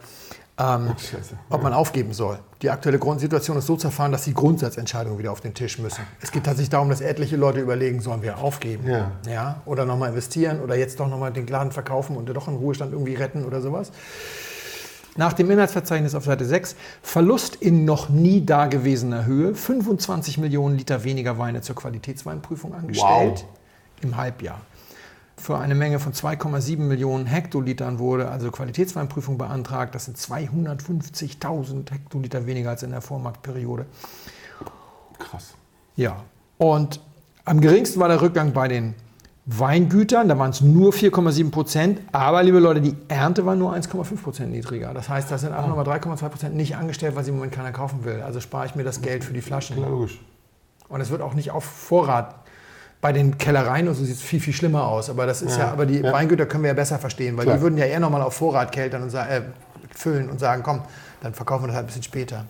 [0.59, 1.37] ähm, Scheiße.
[1.49, 2.39] ob man aufgeben soll.
[2.61, 6.01] Die aktuelle Grundsituation ist so zerfahren, dass die Grundsatzentscheidungen wieder auf den Tisch müssen.
[6.21, 8.87] Es geht tatsächlich darum, dass etliche Leute überlegen, sollen wir aufgeben?
[8.87, 9.11] Ja.
[9.27, 12.93] Ja, oder nochmal investieren oder jetzt doch nochmal den Laden verkaufen und doch in Ruhestand
[12.93, 13.91] irgendwie retten oder sowas.
[15.15, 21.03] Nach dem Inhaltsverzeichnis auf Seite 6 Verlust in noch nie dagewesener Höhe, 25 Millionen Liter
[21.03, 23.45] weniger Weine zur Qualitätsweinprüfung angestellt
[24.01, 24.61] im Halbjahr.
[25.39, 29.93] Für eine Menge von 2,7 Millionen Hektolitern wurde also Qualitätsweinprüfung beantragt.
[29.93, 33.85] Das sind 250.000 Hektoliter weniger als in der Vormarktperiode.
[35.19, 35.53] Krass.
[35.95, 36.23] Ja.
[36.57, 36.99] Und
[37.45, 38.95] am geringsten war der Rückgang bei den
[39.45, 42.01] Weingütern, da waren es nur 4,7 Prozent.
[42.11, 44.93] Aber, liebe Leute, die Ernte war nur 1,5 Prozent niedriger.
[44.93, 47.71] Das heißt, da sind einfach nochmal 3,2 Prozent nicht angestellt, weil sie im Moment keiner
[47.71, 48.21] kaufen will.
[48.21, 49.81] Also spare ich mir das Geld für die Flaschen.
[49.81, 50.19] Logisch.
[50.89, 52.35] Und es wird auch nicht auf Vorrat.
[52.99, 55.09] Bei den Kellereien und so sieht es viel, viel schlimmer aus.
[55.09, 56.11] Aber das ist ja, Ja, aber die ja.
[56.11, 57.57] Weingüter können wir ja besser verstehen, weil Klar.
[57.57, 59.41] die würden ja eher nochmal auf Vorrat keltern und äh,
[59.95, 60.81] füllen und sagen, komm,
[61.21, 62.45] dann verkaufen wir das halt ein bisschen später.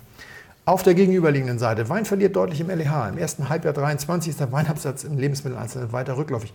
[0.67, 3.07] Auf der gegenüberliegenden Seite, Wein verliert deutlich im LEH.
[3.07, 6.53] Im ersten Halbjahr 23 ist der Weinabsatz im Lebensmitteleinzelhandel weiter rückläufig.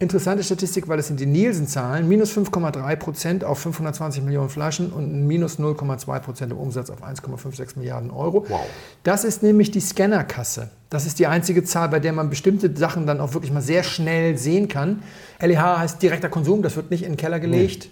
[0.00, 5.24] Interessante Statistik, weil es sind die Nielsen-Zahlen, minus 5,3 Prozent auf 520 Millionen Flaschen und
[5.28, 8.44] minus 0,2 Prozent im Umsatz auf 1,56 Milliarden Euro.
[8.48, 8.66] Wow.
[9.04, 10.70] Das ist nämlich die Scannerkasse.
[10.90, 13.84] Das ist die einzige Zahl, bei der man bestimmte Sachen dann auch wirklich mal sehr
[13.84, 15.04] schnell sehen kann.
[15.40, 17.88] LEH heißt direkter Konsum, das wird nicht in den Keller gelegt.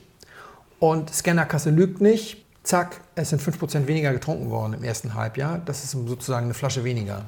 [0.80, 2.45] Und Scannerkasse lügt nicht.
[2.66, 5.60] Zack, es sind 5% weniger getrunken worden im ersten Halbjahr.
[5.64, 7.24] Das ist sozusagen eine Flasche weniger.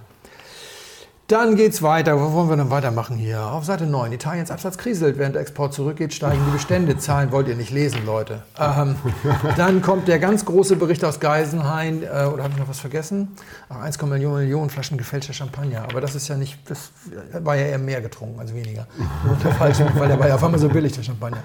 [1.29, 2.19] Dann geht's weiter.
[2.19, 3.43] Wo wollen wir denn weitermachen hier?
[3.43, 4.13] Auf Seite 9.
[4.13, 5.19] Italiens Absatz kriselt.
[5.19, 6.97] Während der Export zurückgeht, steigen die Bestände.
[6.97, 8.45] Zahlen wollt ihr nicht lesen, Leute.
[8.59, 8.97] Ähm,
[9.59, 12.03] dann kommt der ganz große Bericht aus Geisenhain.
[12.03, 13.37] Äh, oder habe ich noch was vergessen?
[13.69, 15.83] Ach, 1,1 Millionen, Flaschen gefälschter Champagner.
[15.83, 16.93] Aber das ist ja nicht, das
[17.41, 18.87] war ja eher mehr getrunken als weniger.
[19.23, 21.43] Nur unter falschem, weil der war ja auf einmal so billig, der Champagner.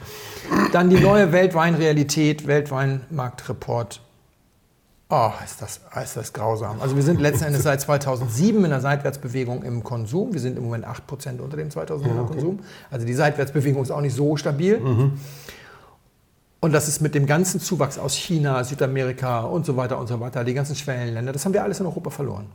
[0.71, 3.99] Dann die neue Weltweinrealität, Weltweinmarktreport.
[5.15, 6.81] Oh, ist das, ist das grausam.
[6.81, 10.33] Also wir sind letzten Endes seit 2007 in der Seitwärtsbewegung im Konsum.
[10.33, 12.59] Wir sind im Moment 8% unter dem 2000er Konsum.
[12.89, 14.81] Also die Seitwärtsbewegung ist auch nicht so stabil.
[16.61, 20.19] Und das ist mit dem ganzen Zuwachs aus China, Südamerika und so weiter und so
[20.19, 22.47] weiter, die ganzen Schwellenländer, das haben wir alles in Europa verloren.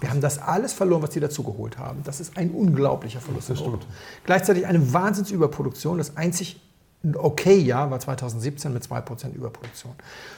[0.00, 2.00] wir haben das alles verloren, was die dazugeholt haben.
[2.04, 3.50] Das ist ein unglaublicher Verlust.
[3.50, 3.84] Europa.
[4.24, 5.98] Gleichzeitig eine Wahnsinnsüberproduktion.
[5.98, 6.60] Das einzig
[7.16, 9.92] okay Jahr war 2017 mit 2% Überproduktion.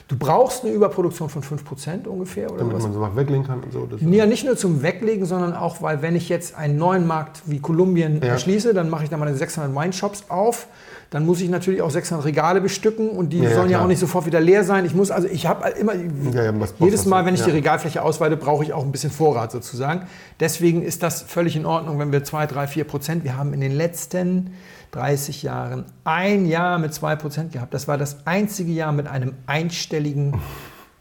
[0.07, 2.83] Du brauchst eine Überproduktion von 5% ungefähr oder Damit was?
[2.83, 3.87] man so weglegen kann und so.
[3.99, 7.59] Ja, nicht nur zum Weglegen, sondern auch, weil wenn ich jetzt einen neuen Markt wie
[7.59, 8.29] Kolumbien Ja.
[8.29, 10.67] erschließe, dann mache ich da meine 600 Wineshops auf.
[11.11, 13.85] Dann muss ich natürlich auch 600 Regale bestücken und die Ja, ja, sollen ja klar.
[13.85, 14.85] auch nicht sofort wieder leer sein.
[14.85, 17.05] Ich muss also, ich habe immer, Ja, ja, was brauchst jedes?
[17.07, 17.55] Mal, wenn ich die Ja.
[17.55, 20.03] Regalfläche ausweite, brauche ich auch ein bisschen Vorrat sozusagen.
[20.39, 23.59] Deswegen ist das völlig in Ordnung, wenn wir 2, 3, 4 Prozent, wir haben in
[23.61, 24.53] den letzten
[24.91, 27.73] 30 Jahren ein Jahr mit 2 Prozent gehabt.
[27.73, 30.39] Das war das einzige Jahr mit einem einstelligen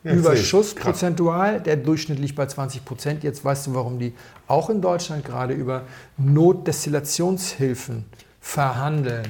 [0.04, 1.60] Ja, ich Überschuss prozentual.
[1.60, 3.24] Der Durchschnitt liegt bei 20 Prozent.
[3.24, 4.14] Jetzt weißt du, warum die
[4.46, 5.82] auch in Deutschland gerade über
[6.16, 8.04] Notdestillationshilfen
[8.40, 9.26] verhandeln.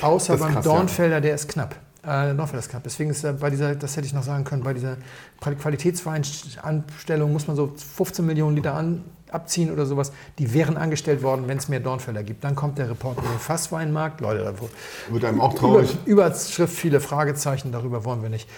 [0.00, 0.72] Außer beim krass, ja.
[0.72, 1.76] Dornfelder, der ist knapp.
[2.04, 2.82] Äh, ist knapp.
[2.82, 4.96] Deswegen ist er bei dieser, das hätte ich noch sagen können, bei dieser
[5.40, 10.12] Qualitätsweinanstellung muss man so 15 Millionen Liter an, abziehen oder sowas.
[10.38, 12.42] Die wären angestellt worden, wenn es mehr Dornfelder gibt.
[12.42, 14.20] Dann kommt der Report über den Fassweinmarkt.
[14.20, 14.52] Leute, da
[15.12, 15.96] Wird einem auch traurig.
[16.04, 18.48] über, Überschrift viele Fragezeichen, darüber wollen wir nicht.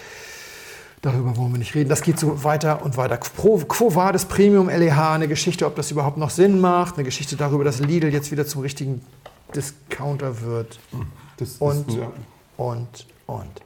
[1.03, 1.89] Darüber wollen wir nicht reden.
[1.89, 3.17] Das geht so weiter und weiter.
[3.17, 7.35] Pro, Quo Vadis Premium LEH, eine Geschichte, ob das überhaupt noch Sinn macht, eine Geschichte
[7.35, 9.05] darüber, dass Lidl jetzt wieder zum richtigen
[9.55, 10.79] Discounter wird
[11.37, 12.11] Das ist, und, ja.
[12.57, 13.61] und, und.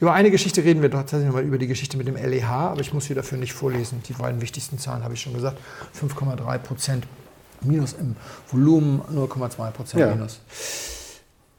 [0.00, 2.92] Über eine Geschichte reden wir tatsächlich nochmal über die Geschichte mit dem LEH, aber ich
[2.92, 4.02] muss hier dafür nicht vorlesen.
[4.08, 5.58] Die beiden wichtigsten Zahlen habe ich schon gesagt.
[6.00, 7.06] 5,3 Prozent
[7.62, 8.14] minus im
[8.50, 10.14] Volumen, 0,2 Prozent Ja.
[10.14, 10.40] minus.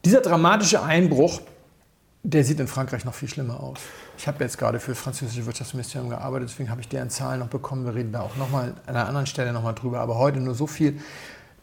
[0.04, 1.42] Dieser dramatische Einbruch,
[2.22, 3.78] der sieht in Frankreich noch viel schlimmer aus.
[4.16, 7.48] Ich habe jetzt gerade für das französische Wirtschaftsministerium gearbeitet, deswegen habe ich deren Zahlen noch
[7.48, 7.84] bekommen.
[7.84, 10.54] Wir reden da auch noch mal an einer anderen Stelle nochmal drüber, aber heute nur
[10.54, 10.98] so viel.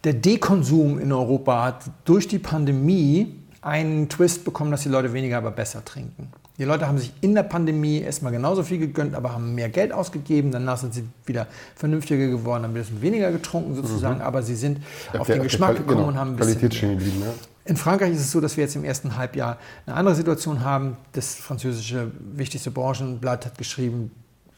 [0.03, 5.37] Der Dekonsum in Europa hat durch die Pandemie einen Twist bekommen, dass die Leute weniger,
[5.37, 6.31] aber besser trinken.
[6.57, 9.91] Die Leute haben sich in der Pandemie erstmal genauso viel gegönnt, aber haben mehr Geld
[9.93, 10.51] ausgegeben.
[10.51, 11.45] Danach sind sie wieder
[11.75, 14.21] vernünftiger geworden, haben ein bisschen weniger getrunken sozusagen, mhm.
[14.23, 14.79] aber sie sind
[15.13, 16.59] ja, auf der, den Geschmack der, gekommen genau, und haben ein bisschen.
[16.59, 17.33] Qualitätsschiene ja.
[17.65, 20.97] In Frankreich ist es so, dass wir jetzt im ersten Halbjahr eine andere Situation haben.
[21.11, 24.11] Das französische wichtigste Branchenblatt hat geschrieben,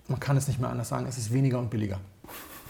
[0.08, 2.00] man kann es nicht mehr anders sagen, es ist weniger und billiger.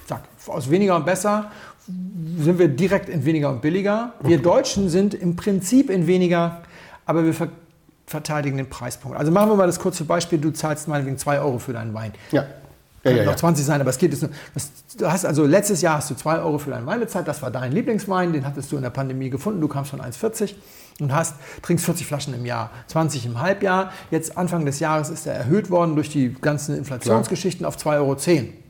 [0.09, 0.23] Zack.
[0.47, 1.51] Aus weniger und besser
[1.85, 4.13] sind wir direkt in weniger und billiger.
[4.21, 4.41] Wir.
[4.41, 6.61] Deutschen sind im Prinzip in weniger,
[7.05, 7.49] aber wir ver
[8.07, 9.19] verteidigen den Preispunkt.
[9.19, 12.11] Also machen wir mal das kurze Beispiel, du zahlst meinetwegen 2 Euro für deinen Wein.
[12.31, 12.47] Ja.
[13.03, 14.31] Kann ja, ja, noch 20 sein, aber es geht jetzt nur.
[14.55, 17.43] Das, du hast also letztes Jahr hast du 2 Euro für deinen Wein bezahlt, das
[17.43, 20.55] war dein Lieblingswein, den hattest du in der Pandemie gefunden, du kamst von 1,40
[20.99, 23.91] und hast, trinkst 40 Flaschen im Jahr, 20 im Halbjahr.
[24.09, 28.17] Jetzt Anfang des Jahres ist er erhöht worden durch die ganzen Inflationsgeschichten auf 2,10 Euro.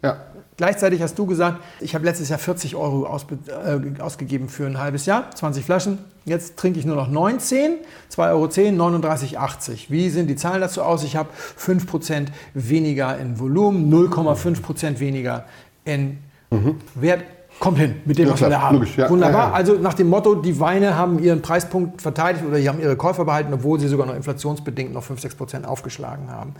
[0.03, 0.17] Ja.
[0.59, 5.05] Gleichzeitig hast du gesagt, ich habe letztes Jahr 40 Euro äh, ausgegeben für ein halbes
[5.05, 5.99] Jahr, 20 Flaschen.
[6.25, 7.77] Jetzt trinke ich nur noch 19,
[8.13, 9.85] 2,10 Euro, 39,80.
[9.87, 11.05] Wie sehen die Zahlen dazu aus?
[11.05, 15.45] Ich habe 5% weniger in Volumen, 0,5% weniger
[15.85, 16.17] in
[16.49, 16.75] mhm.
[16.93, 17.23] Wert.
[17.61, 18.75] Kommt hin mit dem, ja, was wir da haben.
[18.75, 19.09] Logisch, ja.
[19.09, 19.53] Wunderbar.
[19.53, 23.23] Also nach dem Motto, die Weine haben ihren Preispunkt verteidigt oder sie haben ihre Käufer
[23.23, 26.53] behalten, obwohl sie sogar noch inflationsbedingt noch 5, 6% aufgeschlagen haben.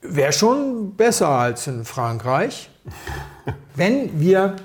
[0.00, 2.70] Wäre schon besser als in Frankreich,
[3.74, 4.56] wenn wir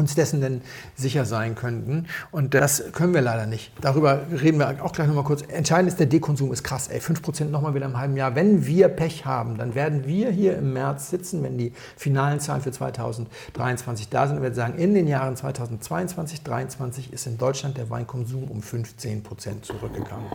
[0.00, 0.62] uns dessen denn
[0.96, 2.06] sicher sein könnten.
[2.32, 3.70] Und das können wir leider nicht.
[3.80, 5.42] Darüber reden wir auch gleich nochmal kurz.
[5.42, 6.88] Entscheidend ist, der Dekonsum ist krass.
[6.88, 8.34] Ey, 5% nochmal wieder im halben Jahr.
[8.34, 12.62] Wenn wir Pech haben, dann werden wir hier im März sitzen, wenn die finalen Zahlen
[12.62, 17.76] für 2023 da sind und werden sagen, in den Jahren 2022, 2023 ist in Deutschland
[17.76, 20.26] der Weinkonsum um 15% zurückgegangen.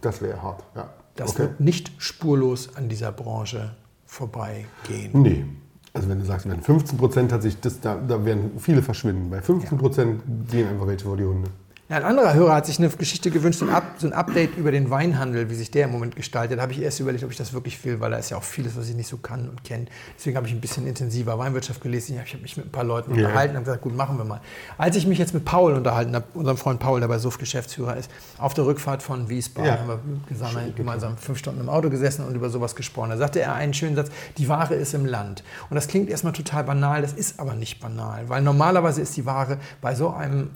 [0.00, 0.90] Das wäre hart, ja.
[1.16, 1.42] Das okay.
[1.42, 3.70] wird nicht spurlos an dieser Branche
[4.14, 5.10] vorbeigehen.
[5.12, 5.44] Nee.
[5.92, 9.30] Also wenn du sagst, wenn 15 Prozent hat sich das, da, da werden viele verschwinden.
[9.30, 10.50] Bei 15 Prozent ja.
[10.50, 11.50] gehen einfach welche vor die Hunde.
[11.90, 14.56] Ja, ein anderer Hörer hat sich eine Geschichte gewünscht, so ein, Up, so ein, Update
[14.56, 16.56] über den Weinhandel, wie sich der im Moment gestaltet.
[16.56, 18.42] Da habe ich erst überlegt, ob ich das wirklich will, weil da ist ja auch
[18.42, 19.84] vieles, was ich nicht so kann und kenne.
[20.16, 22.18] Deswegen habe ich ein bisschen intensiver Weinwirtschaft gelesen.
[22.24, 24.40] Ich habe mich mit ein paar Leuten unterhalten und gesagt, gut, machen wir mal.
[24.78, 27.98] Als ich mich jetzt mit Paul unterhalten habe, unserem Freund Paul, der bei SUF Geschäftsführer
[27.98, 29.78] ist, auf der Rückfahrt von Wiesbaden ja.
[29.78, 33.10] haben wir gesammelt, gemeinsam fünf Stunden im Auto gesessen und über sowas gesprochen.
[33.10, 34.08] Da sagte er einen schönen Satz,
[34.38, 35.44] die Ware ist im Land.
[35.68, 39.26] Und das klingt erstmal total banal, das ist aber nicht banal, weil normalerweise ist die
[39.26, 40.48] Ware bei so einem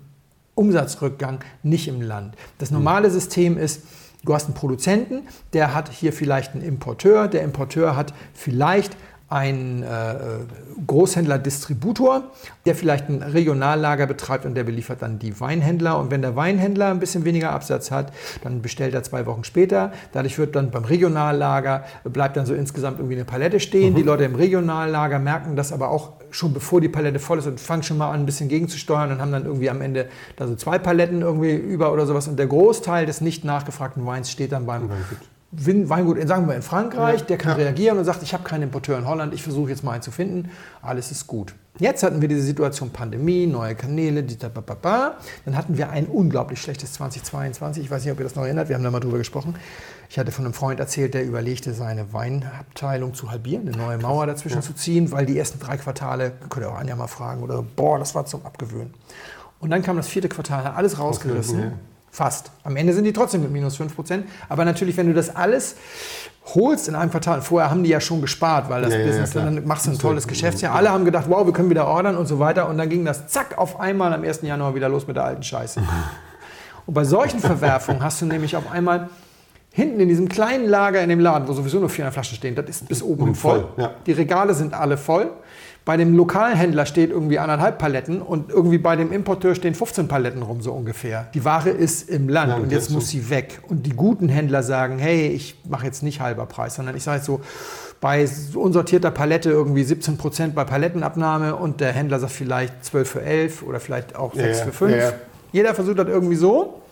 [0.58, 2.34] Umsatzrückgang nicht im Land.
[2.58, 3.82] Das normale System ist,
[4.24, 8.96] du hast einen Produzenten, der hat hier vielleicht einen Importeur, der Importeur hat vielleicht
[9.30, 10.14] einen äh,
[10.86, 12.24] Großhändler-Distributor,
[12.64, 15.98] der vielleicht ein Regionallager betreibt und der beliefert dann die Weinhändler.
[15.98, 18.12] Und wenn der Weinhändler ein bisschen weniger Absatz hat,
[18.42, 19.92] dann bestellt er zwei Wochen später.
[20.12, 23.92] Dadurch wird dann beim Regionallager, bleibt dann so insgesamt irgendwie eine Palette stehen.
[23.92, 23.96] Mhm.
[23.96, 27.60] Die Leute im Regionallager merken das aber auch schon bevor die Palette voll ist und
[27.60, 30.54] fangen schon mal an, ein bisschen gegenzusteuern und haben dann irgendwie am Ende da so
[30.54, 32.28] zwei Paletten irgendwie über oder sowas.
[32.28, 34.90] Und der Großteil des nicht nachgefragten Weins steht dann beim
[35.50, 37.64] Weingut, sagen wir in Frankreich, der kann ja.
[37.64, 40.10] reagieren und sagt, ich habe keinen Importeur in Holland, ich versuche jetzt mal einen zu
[40.10, 40.50] finden,
[40.82, 41.54] alles ist gut.
[41.78, 45.14] Jetzt hatten wir diese Situation Pandemie, neue Kanäle, die da, ba, ba, ba.
[45.46, 48.68] dann hatten wir ein unglaublich schlechtes 2022, ich weiß nicht, ob ihr das noch erinnert,
[48.68, 49.54] wir haben da mal drüber gesprochen.
[50.10, 54.26] Ich hatte von einem Freund erzählt, der überlegte, seine Weinabteilung zu halbieren, eine neue Mauer
[54.26, 54.62] dazwischen ja.
[54.62, 57.98] zu ziehen, weil die ersten drei Quartale, könnt ihr auch Anja mal fragen, oder boah,
[57.98, 58.92] das war zum Abgewöhnen.
[59.60, 61.72] Und dann kam das vierte Quartal, hat alles rausgerissen.
[62.18, 62.50] Fast.
[62.64, 64.24] Am Ende sind die trotzdem mit minus 5%.
[64.48, 65.76] Aber natürlich, wenn du das alles
[66.52, 69.44] holst in einem Quartal, vorher haben die ja schon gespart, weil das ja, Business, ja,
[69.44, 70.74] dann machst du ein tolles Geschäftsjahr.
[70.74, 72.68] Alle haben gedacht, wow, wir können wieder ordern und so weiter.
[72.68, 74.42] Und dann ging das zack auf einmal am 1.
[74.42, 75.80] Januar wieder los mit der alten Scheiße.
[76.86, 79.10] Und bei solchen Verwerfungen hast du nämlich auf einmal
[79.70, 82.66] hinten in diesem kleinen Lager in dem Laden, wo sowieso nur 400 Flaschen stehen, das
[82.68, 83.60] ist bis oben voll.
[83.60, 83.90] voll ja.
[84.06, 85.30] Die Regale sind alle voll.
[85.88, 90.42] Bei dem Lokalhändler steht irgendwie anderthalb Paletten und irgendwie bei dem Importeur stehen 15 Paletten
[90.42, 91.28] rum, so ungefähr.
[91.32, 93.62] Die Ware ist im Land ja, und jetzt muss sie weg.
[93.68, 97.16] Und die guten Händler sagen, hey, ich mache jetzt nicht halber Preis, sondern ich sage
[97.16, 97.40] jetzt so,
[98.02, 103.22] bei unsortierter Palette irgendwie 17 Prozent bei Palettenabnahme und der Händler sagt vielleicht 12 für
[103.22, 104.94] 11 oder vielleicht auch 6 ja, für 5.
[104.94, 105.12] Ja,
[105.52, 106.82] Jeder versucht das irgendwie so,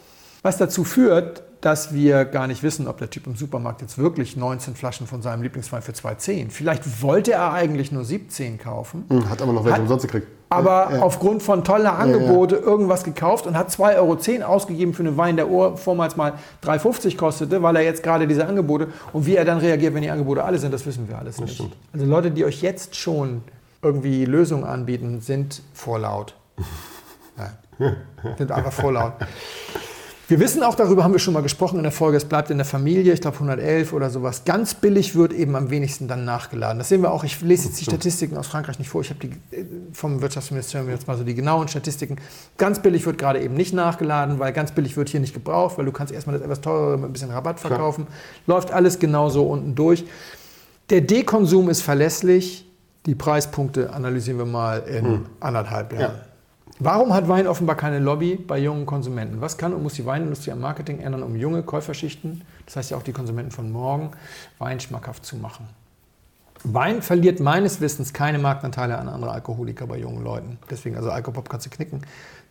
[0.47, 4.37] was dazu führt, dass wir gar nicht wissen, ob der Typ im Supermarkt jetzt wirklich
[4.37, 6.51] 19 Flaschen von seinem Lieblingswein für 2,10.
[6.51, 9.05] Vielleicht wollte er eigentlich nur 17 kaufen.
[9.09, 10.29] Hm, hat aber noch welche umsonst gekriegt.
[10.49, 11.03] Aber ja.
[11.03, 12.67] aufgrund von toller Angebote ja, ja.
[12.69, 16.35] irgendwas gekauft und hat 2,10 Euro ausgegeben für einen Wein, der vormals mal
[16.65, 20.11] 3,50 kostete, weil er jetzt gerade diese Angebote und wie er dann reagiert, wenn die
[20.11, 21.61] Angebote alle sind, das wissen wir alles nicht.
[21.93, 23.43] Also Leute, die euch jetzt schon
[23.83, 26.37] irgendwie Lösungen anbieten, sind vorlaut.
[28.39, 29.15] sind einfach vorlaut.
[30.29, 32.57] Wir wissen auch, darüber haben wir schon mal gesprochen in der Folge, es bleibt in
[32.57, 34.43] der Familie, ich glaube 111 oder sowas.
[34.45, 36.79] Ganz billig wird eben am wenigsten dann nachgeladen.
[36.79, 39.21] Das sehen wir auch, ich lese jetzt die Statistiken aus Frankreich nicht vor, ich habe
[39.21, 42.17] die äh, vom Wirtschaftsministerium jetzt mal so die genauen Statistiken.
[42.59, 45.85] Ganz billig wird gerade eben nicht nachgeladen, weil ganz billig wird hier nicht gebraucht, weil
[45.85, 48.07] du kannst erstmal das etwas teurere mit ein bisschen Rabatt verkaufen.
[48.07, 48.57] Klar.
[48.57, 50.05] Läuft alles genauso unten durch.
[50.91, 52.65] Der Dekonsum ist verlässlich.
[53.07, 55.27] Die Preispunkte analysieren wir mal in hm.
[55.39, 56.17] anderthalb Jahren.
[56.17, 56.26] Ja.
[56.79, 59.41] Warum hat Wein offenbar keine Lobby bei jungen Konsumenten?
[59.41, 62.99] Was kann und muss die Weinindustrie am Marketing ändern, um junge Käuferschichten, das heißt ja
[62.99, 64.11] auch die Konsumenten von morgen,
[64.59, 65.69] Wein schmackhaft zu machen?
[66.65, 70.59] Wein verliert meines Wissens keine Marktanteile an andere Alkoholiker bei jungen Leuten.
[70.69, 72.03] Deswegen, also Alkopop kannst du knicken.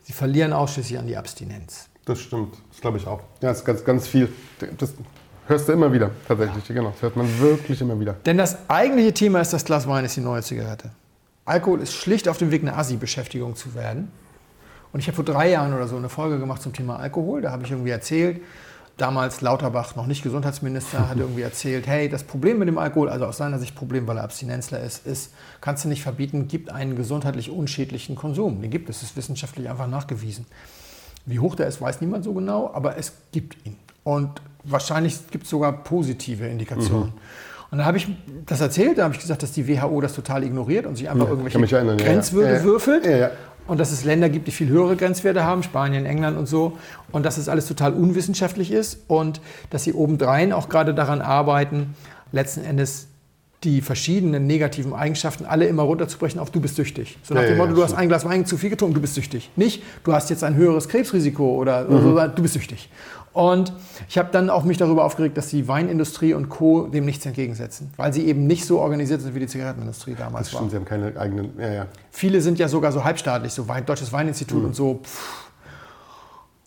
[0.03, 1.89] Sie verlieren ausschließlich an die Abstinenz.
[2.05, 3.19] Das stimmt, das glaube ich auch.
[3.41, 4.29] Ja, das ist ganz, ganz viel.
[4.77, 4.93] Das
[5.47, 6.65] hörst du immer wieder, tatsächlich.
[6.67, 8.13] Genau, das hört man wirklich immer wieder.
[8.25, 10.91] Denn das eigentliche Thema ist, das Glas Wein ist die neue Zigarette.
[11.45, 14.11] Alkohol ist schlicht auf dem Weg, eine Assi-Beschäftigung zu werden.
[14.91, 17.41] Und ich habe vor drei Jahren oder so eine Folge gemacht zum Thema Alkohol.
[17.41, 18.41] Da habe ich irgendwie erzählt,
[18.97, 23.25] damals Lauterbach, noch nicht Gesundheitsminister, hat irgendwie erzählt, hey, das Problem mit dem Alkohol, also
[23.25, 26.95] aus seiner Sicht Problem, weil er Abstinenzler ist, ist, kannst du nicht verbieten, gibt einen
[26.95, 28.61] gesundheitlich unschädlichen Konsum.
[28.61, 30.47] Den gibt es, ist wissenschaftlich einfach nachgewiesen.
[31.27, 33.77] Wie hoch der ist, weiß niemand so genau, aber es gibt ihn.
[34.03, 37.07] Und wahrscheinlich gibt es sogar positive Indikationen.
[37.07, 37.21] Mhm.
[37.75, 38.07] Und dann habe ich
[38.45, 41.25] das erzählt, da habe ich gesagt, dass die WHO das total ignoriert und sich einfach
[41.25, 42.63] ja, irgendwelche erinnern, Grenzwürde ja, ja.
[42.63, 43.05] würfelt.
[43.67, 46.77] Und dass es Länder gibt, die viel höhere Grenzwerte haben, Spanien, England und so.
[47.11, 51.95] Und dass es alles total unwissenschaftlich ist und dass sie obendrein auch gerade daran arbeiten,
[52.31, 53.07] letzten Endes
[53.65, 57.17] die verschiedenen negativen Eigenschaften alle immer runterzubrechen auf du bist süchtig.
[57.23, 59.49] So nach dem Motto, du hast ein Glas Wein zu viel getrunken, du bist süchtig.
[59.57, 62.13] Nicht, du hast jetzt ein höheres Krebsrisiko oder, mhm.
[62.13, 62.89] oder du bist süchtig.
[63.35, 63.73] Und
[64.07, 66.87] ich habe dann auch mich darüber aufgeregt, dass die Weinindustrie und Co.
[66.87, 70.51] dem nichts entgegensetzen, weil sie eben nicht so organisiert sind wie die Zigarettenindustrie damals das
[70.51, 70.69] stimmt, war.
[70.69, 71.51] Sie haben keine eigenen.
[71.59, 71.85] Ja, ja.
[72.11, 74.65] Viele sind ja sogar so halbstaatlich, so Deutsches Weininstitut mhm.
[74.67, 75.01] und so.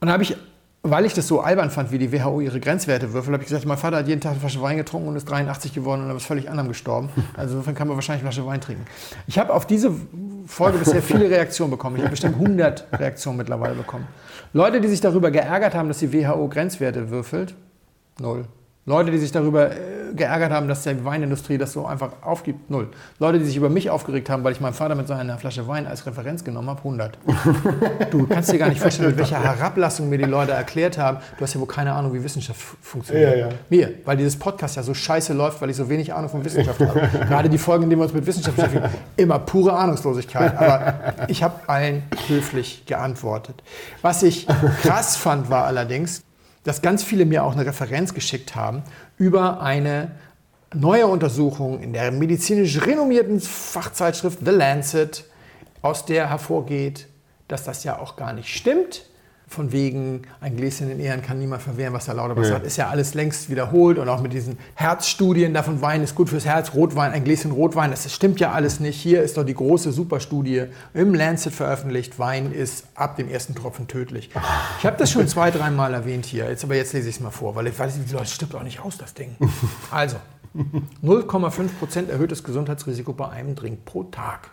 [0.01, 0.37] Und da habe ich,
[0.83, 3.65] weil ich das so albern fand, wie die WHO ihre Grenzwerte würfelt, habe ich gesagt,
[3.65, 6.27] mein Vater hat jeden Tag eine Flasche Wein getrunken und ist 83 geworden und ist
[6.27, 7.09] völlig anderem gestorben.
[7.35, 8.85] Also insofern kann man wahrscheinlich eine Flasche Wein trinken.
[9.27, 9.91] Ich habe auf diese
[10.49, 11.97] Folge bisher viele Reaktionen bekommen.
[11.97, 14.09] Ich habe bestimmt 100 Reaktionen mittlerweile bekommen.
[14.55, 17.55] Leute, die sich darüber geärgert haben, dass die WHO Grenzwerte würfelt,
[18.19, 18.47] null.
[18.89, 19.75] Leute, die sich darüber äh,
[20.15, 22.89] geärgert haben, dass die Weinindustrie das so einfach aufgibt, null.
[23.19, 25.87] Leute, die sich über mich aufgeregt haben, weil ich meinen Vater mit seiner Flasche Wein
[25.87, 27.19] als Referenz genommen habe, 100.
[28.11, 31.43] Du kannst dir gar nicht vorstellen, mit welcher Herablassung mir die Leute erklärt haben, du
[31.43, 33.37] hast ja wohl keine Ahnung, wie Wissenschaft funktioniert.
[33.37, 33.49] Ja, ja.
[33.69, 36.81] Mir, weil dieses Podcast ja so scheiße läuft, weil ich so wenig Ahnung von Wissenschaft
[36.81, 37.01] habe.
[37.29, 40.57] Gerade die Folgen, in denen wir uns mit Wissenschaft beschäftigen, immer pure Ahnungslosigkeit.
[40.57, 43.63] Aber ich habe allen höflich geantwortet.
[44.01, 44.47] Was ich
[44.83, 46.23] krass fand, war allerdings,
[46.69, 48.83] dass ganz viele mir auch eine Referenz geschickt haben
[49.17, 50.11] über eine
[50.75, 55.25] neue Untersuchung in der medizinisch renommierten Fachzeitschrift The Lancet,
[55.81, 57.07] aus der hervorgeht,
[57.49, 59.08] dass das ja auch gar nicht stimmt,
[59.49, 62.51] von wegen, ein Gläschen in Ehren kann niemand verwehren, was der Lauterbach ja.
[62.51, 66.29] sagt, ist ja alles längst wiederholt und auch mit diesen Herzstudien davon, Wein ist gut
[66.29, 69.01] fürs Herz, Rotwein, ein Gläschen Rotwein, das stimmt ja alles nicht.
[69.01, 73.89] Hier ist doch die große Superstudie im Lancet veröffentlicht, Wein ist ab dem ersten Tropfen
[73.89, 74.31] tödlich.
[74.79, 77.31] Ich habe das schon zwei, dreimal erwähnt hier, jetzt, aber jetzt lese ich es mal
[77.31, 79.37] vor, weil ich weiß, die Leute stimmt auch nicht aus, das Ding.
[79.91, 80.17] Also,
[81.03, 84.51] 0,5% erhöhtes Gesundheitsrisiko bei einem Drink pro Tag.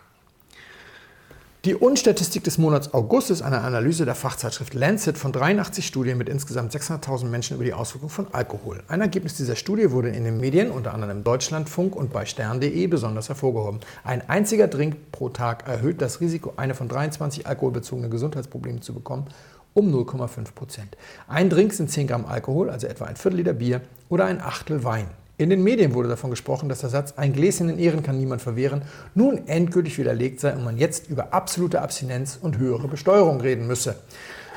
[1.66, 6.28] Die Unstatistik des Monats August ist eine Analyse der Fachzeitschrift Lancet von 83 Studien mit
[6.28, 8.84] insgesamt 600.000 Menschen über die Auswirkungen von Alkohol.
[8.86, 12.86] Ein Ergebnis dieser Studie wurde in den Medien, unter anderem im Deutschlandfunk und bei stern.de,
[12.86, 13.80] besonders hervorgehoben.
[14.04, 19.26] Ein einziger Drink pro Tag erhöht das Risiko, eine von 23 alkoholbezogene Gesundheitsprobleme zu bekommen,
[19.74, 20.96] um 0,5 Prozent.
[21.26, 24.84] Ein Drink sind 10 Gramm Alkohol, also etwa ein Viertel Liter Bier oder ein Achtel
[24.84, 25.08] Wein.
[25.38, 28.40] In den Medien wurde davon gesprochen, dass der Satz ein Gläschen in Ehren kann niemand
[28.40, 28.82] verwehren
[29.14, 33.96] nun endgültig widerlegt sei und man jetzt über absolute Abstinenz und höhere Besteuerung reden müsse.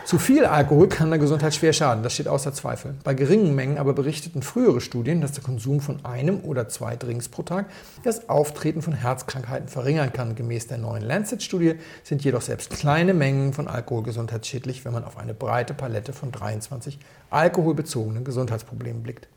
[0.05, 2.95] Zu viel Alkohol kann der Gesundheit schwer schaden, das steht außer Zweifel.
[3.03, 7.27] Bei geringen Mengen aber berichteten frühere Studien, dass der Konsum von einem oder zwei Drinks
[7.27, 7.65] pro Tag
[8.03, 10.33] das Auftreten von Herzkrankheiten verringern kann.
[10.33, 15.17] Gemäß der neuen Lancet-Studie sind jedoch selbst kleine Mengen von Alkohol gesundheitsschädlich, wenn man auf
[15.17, 16.97] eine breite Palette von 23
[17.29, 19.27] alkoholbezogenen Gesundheitsproblemen blickt.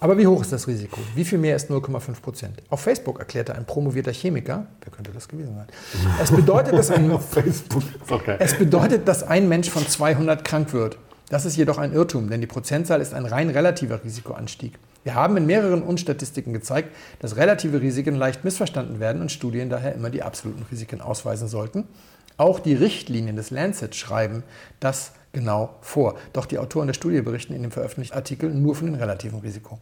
[0.00, 1.00] Aber wie hoch ist das Risiko?
[1.16, 2.62] Wie viel mehr ist 0,5 Prozent?
[2.70, 5.66] Auf Facebook erklärte ein promovierter Chemiker, wer könnte das gewesen sein?
[6.22, 7.10] Es bedeutet, dass ein,
[8.10, 8.36] okay.
[8.38, 10.98] es bedeutet, dass ein Mensch von 200 krank wird.
[11.30, 14.78] Das ist jedoch ein Irrtum, denn die Prozentzahl ist ein rein relativer Risikoanstieg.
[15.02, 19.94] Wir haben in mehreren Unstatistiken gezeigt, dass relative Risiken leicht missverstanden werden und Studien daher
[19.94, 21.84] immer die absoluten Risiken ausweisen sollten.
[22.36, 24.44] Auch die Richtlinien des Lancet schreiben
[24.80, 26.16] das genau vor.
[26.32, 29.78] Doch die Autoren der Studie berichten in dem veröffentlichten Artikel nur von dem relativen Risiko.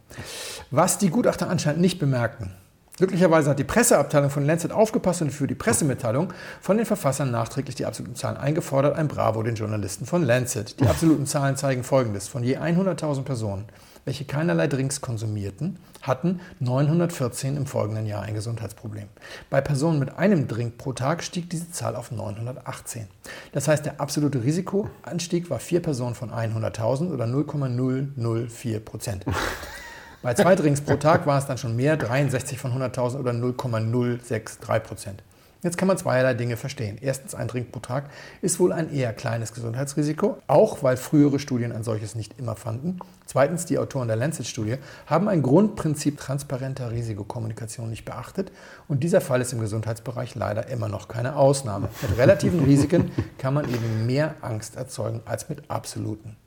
[0.71, 2.53] Was die Gutachter anscheinend nicht bemerkten,
[2.97, 7.75] Glücklicherweise hat die Presseabteilung von Lancet aufgepasst und für die Pressemitteilung von den Verfassern nachträglich
[7.75, 8.95] die absoluten Zahlen eingefordert.
[8.95, 10.79] Ein Bravo den Journalisten von Lancet.
[10.79, 12.27] Die absoluten Zahlen zeigen folgendes.
[12.27, 13.65] Von je 100.000 Personen,
[14.07, 19.09] welche keinerlei Drinks konsumierten, hatten 914 im folgenden Jahr ein Gesundheitsproblem.
[19.49, 23.07] Bei Personen mit einem Drink pro Tag stieg diese Zahl auf 918.
[23.51, 29.25] Das heißt, der absolute Risikoanstieg war vier Personen von 100.000 oder 0,004 Prozent.
[30.21, 34.83] Bei zwei Drinks pro Tag war es dann schon mehr, 63 von 100.000 oder 0,063
[34.83, 35.21] Prozent.
[35.63, 36.97] Jetzt kann man zweierlei Dinge verstehen.
[37.01, 38.09] Erstens, ein Drink pro Tag
[38.41, 42.99] ist wohl ein eher kleines Gesundheitsrisiko, auch weil frühere Studien ein solches nicht immer fanden.
[43.25, 44.77] Zweitens, die Autoren der Lancet-Studie
[45.07, 48.51] haben ein Grundprinzip transparenter Risikokommunikation nicht beachtet
[48.87, 51.89] und dieser Fall ist im Gesundheitsbereich leider immer noch keine Ausnahme.
[52.01, 56.37] Mit relativen Risiken kann man eben mehr Angst erzeugen als mit absoluten.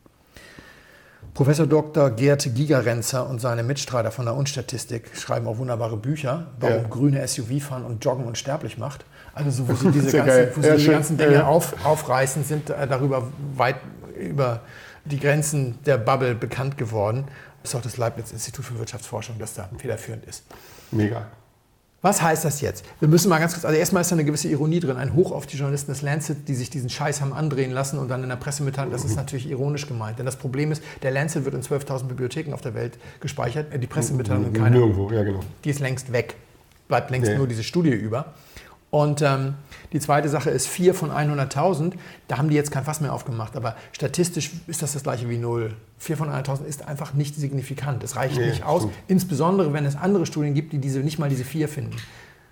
[1.35, 2.11] Professor Dr.
[2.11, 6.89] Gerd Gigerenzer und seine Mitstreiter von der Unstatistik schreiben auch wunderbare Bücher, warum ja.
[6.89, 9.05] grüne SUV fahren und Joggen unsterblich macht.
[9.33, 12.71] Also so, wo sie diese ganzen, wo sie ja, diese ganzen Dinge auf, aufreißen, sind
[12.71, 13.77] äh, darüber weit
[14.19, 14.61] über
[15.05, 17.25] die Grenzen der Bubble bekannt geworden.
[17.63, 20.45] Ist auch das Leibniz-Institut für Wirtschaftsforschung, das da federführend ist.
[20.91, 21.27] Mega.
[22.03, 22.85] Was heißt das jetzt?
[22.99, 25.33] Wir müssen mal ganz kurz, also erstmal ist da eine gewisse Ironie drin, ein Hoch
[25.33, 28.31] auf die Journalisten des Lancet, die sich diesen Scheiß haben andrehen lassen und dann in
[28.31, 30.19] der Presse mitteilen, das ist natürlich ironisch gemeint.
[30.19, 33.87] Denn das Problem ist, der Lancet wird in 12.000 Bibliotheken auf der Welt gespeichert, die
[33.87, 34.71] Pressemitteilung in keiner.
[34.71, 35.41] Nirgendwo, ja genau.
[35.65, 36.37] Die ist längst weg.
[36.89, 37.37] Bleibt längst ja.
[37.37, 38.33] nur diese Studie über.
[38.91, 39.55] Und ähm,
[39.93, 41.93] die zweite Sache ist 4 von 100.000.
[42.29, 45.39] Da haben die jetzt kein Fass mehr aufgemacht, aber statistisch ist das das gleiche wie
[45.39, 45.75] 0.
[45.99, 48.03] 4 von 100.000 ist einfach nicht signifikant.
[48.05, 48.97] Es reicht nee, nicht aus, stimmt.
[49.09, 51.97] insbesondere wenn es andere Studien gibt, die diese, nicht mal diese 4 finden.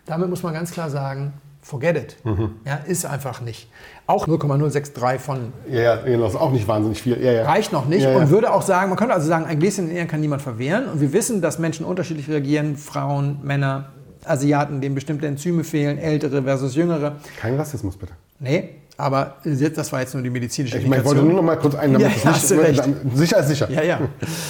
[0.07, 1.35] Damit muss man ganz klar sagen,
[1.69, 2.17] forget it.
[2.25, 2.53] Mhm.
[2.65, 3.69] Ja, ist einfach nicht.
[4.07, 5.53] Auch 0,063 von.
[5.71, 7.23] Ja, ja, das ist auch nicht wahnsinnig viel.
[7.23, 7.45] Ja, ja.
[7.45, 8.05] Reicht noch nicht.
[8.05, 10.41] Ja, und würde auch sagen, man könnte also sagen, ein Gläschen in Ehren kann niemand
[10.41, 10.87] verwehren.
[10.87, 12.77] Und wir wissen, dass Menschen unterschiedlich reagieren.
[12.77, 13.91] Frauen, Männer,
[14.29, 17.17] Asiaten, denen bestimmte Enzyme fehlen, ältere versus jüngere.
[17.39, 18.13] Kein Rassismus, bitte.
[18.41, 21.57] Nee, aber das war jetzt nur die medizinische Ich, meine, ich wollte nur noch mal
[21.57, 22.85] kurz einen, damit ja, nicht, recht.
[23.15, 23.71] sicher ist sicher.
[23.71, 24.01] Ja, ja.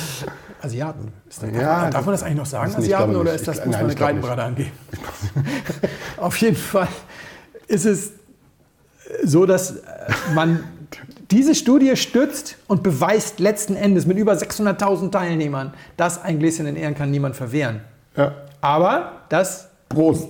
[0.62, 1.12] Asiaten.
[1.28, 3.76] Ist das, ja, darf man das eigentlich noch sagen, Asiaten, oder ist das, ich, muss
[3.76, 4.72] man eine Greitenbrade angeben?
[6.16, 6.88] Auf jeden Fall
[7.68, 8.12] ist es
[9.22, 9.74] so, dass
[10.34, 10.64] man
[11.30, 16.76] diese Studie stützt und beweist letzten Endes mit über 600.000 Teilnehmern, dass ein Gläschen in
[16.76, 17.82] Ehren kann niemand verwehren.
[18.16, 18.32] Ja.
[18.60, 19.67] Aber das...
[19.88, 20.28] Prost.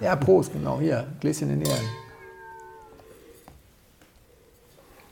[0.00, 1.86] Ja, Prost, genau, hier, Gläschen in Ehren.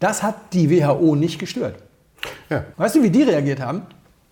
[0.01, 1.76] Das hat die WHO nicht gestört.
[2.49, 2.64] Ja.
[2.76, 3.82] Weißt du, wie die reagiert haben?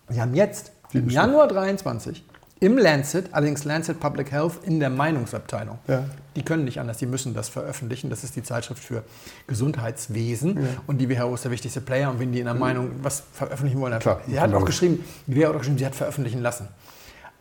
[0.09, 2.23] Sie haben jetzt, die im Januar 23,
[2.61, 5.79] im Lancet, allerdings Lancet Public Health in der Meinungsabteilung.
[5.87, 6.03] Ja.
[6.35, 8.09] Die können nicht anders, die müssen das veröffentlichen.
[8.09, 9.03] Das ist die Zeitschrift für
[9.47, 10.57] Gesundheitswesen.
[10.57, 10.63] Ja.
[10.85, 12.09] Und die WHO ist der wichtigste Player.
[12.09, 15.37] Und wenn die in der Meinung was veröffentlichen wollen, Klar, sie hat auch geschrieben, die
[15.37, 16.67] WHO hat auch geschrieben, sie hat veröffentlichen lassen.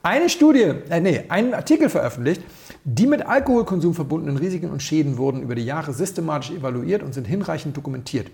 [0.09, 2.41] Eine Studie, äh, nee, einen Artikel veröffentlicht,
[2.83, 7.27] die mit Alkoholkonsum verbundenen Risiken und Schäden wurden über die Jahre systematisch evaluiert und sind
[7.27, 8.31] hinreichend dokumentiert.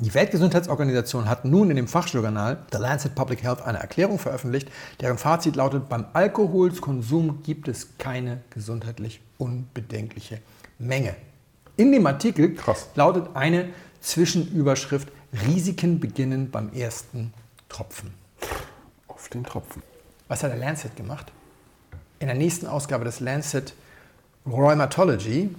[0.00, 5.18] Die Weltgesundheitsorganisation hat nun in dem Fachjournal The Lancet Public Health eine Erklärung veröffentlicht, deren
[5.18, 10.40] Fazit lautet, beim Alkoholkonsum gibt es keine gesundheitlich unbedenkliche
[10.80, 11.14] Menge.
[11.76, 12.88] In dem Artikel Krass.
[12.96, 13.68] lautet eine
[14.00, 15.06] Zwischenüberschrift,
[15.46, 17.32] Risiken beginnen beim ersten
[17.68, 18.12] Tropfen.
[19.06, 19.80] Auf den Tropfen.
[20.32, 21.30] Was hat der Lancet gemacht?
[22.18, 23.74] In der nächsten Ausgabe des Lancet
[24.50, 25.54] Rheumatology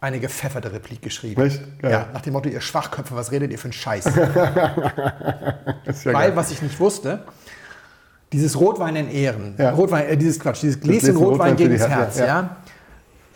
[0.00, 1.40] eine gepfefferte Replik geschrieben.
[1.40, 1.60] Echt?
[1.82, 1.88] Ja.
[1.88, 2.08] ja.
[2.12, 4.06] nach dem Motto, ihr Schwachköpfe, was redet ihr für einen Scheiß?
[4.16, 4.74] ja
[5.84, 6.32] Weil, geil.
[6.34, 7.26] was ich nicht wusste,
[8.32, 9.70] dieses Rotwein in Ehren, ja.
[9.70, 12.26] Rotwein, äh, dieses Quatsch, dieses Gläschen Rotwein, Rotwein gegen das Herz, ja.
[12.26, 12.56] ja.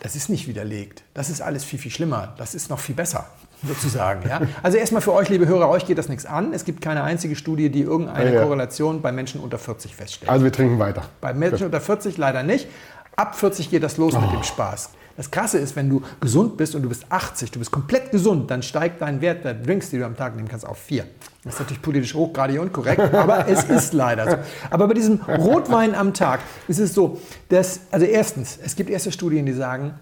[0.01, 1.03] das ist nicht widerlegt.
[1.13, 2.33] Das ist alles viel, viel schlimmer.
[2.37, 3.25] Das ist noch viel besser,
[3.65, 4.27] sozusagen.
[4.27, 4.41] Ja?
[4.61, 6.53] Also erstmal für euch, liebe Hörer, euch geht das nichts an.
[6.53, 10.29] Es gibt keine einzige Studie, die irgendeine Korrelation bei Menschen unter 40 feststellt.
[10.29, 11.03] Also wir trinken weiter.
[11.21, 11.65] Bei Menschen Gut.
[11.67, 12.67] unter 40 leider nicht.
[13.15, 14.21] Ab 40 geht das los oh.
[14.21, 14.89] mit dem Spaß.
[15.15, 18.49] Das Krasse ist, wenn du gesund bist und du bist 80, du bist komplett gesund,
[18.49, 21.05] dann steigt dein Wert der Drinks, die du am Tag nehmen kannst, auf 4.
[21.43, 24.37] Das ist natürlich politisch hochgradig unkorrekt, aber es ist leider so.
[24.71, 29.11] Aber bei diesem Rotwein am Tag ist es so, dass, also erstens, es gibt erste
[29.11, 29.93] Studien, die sagen,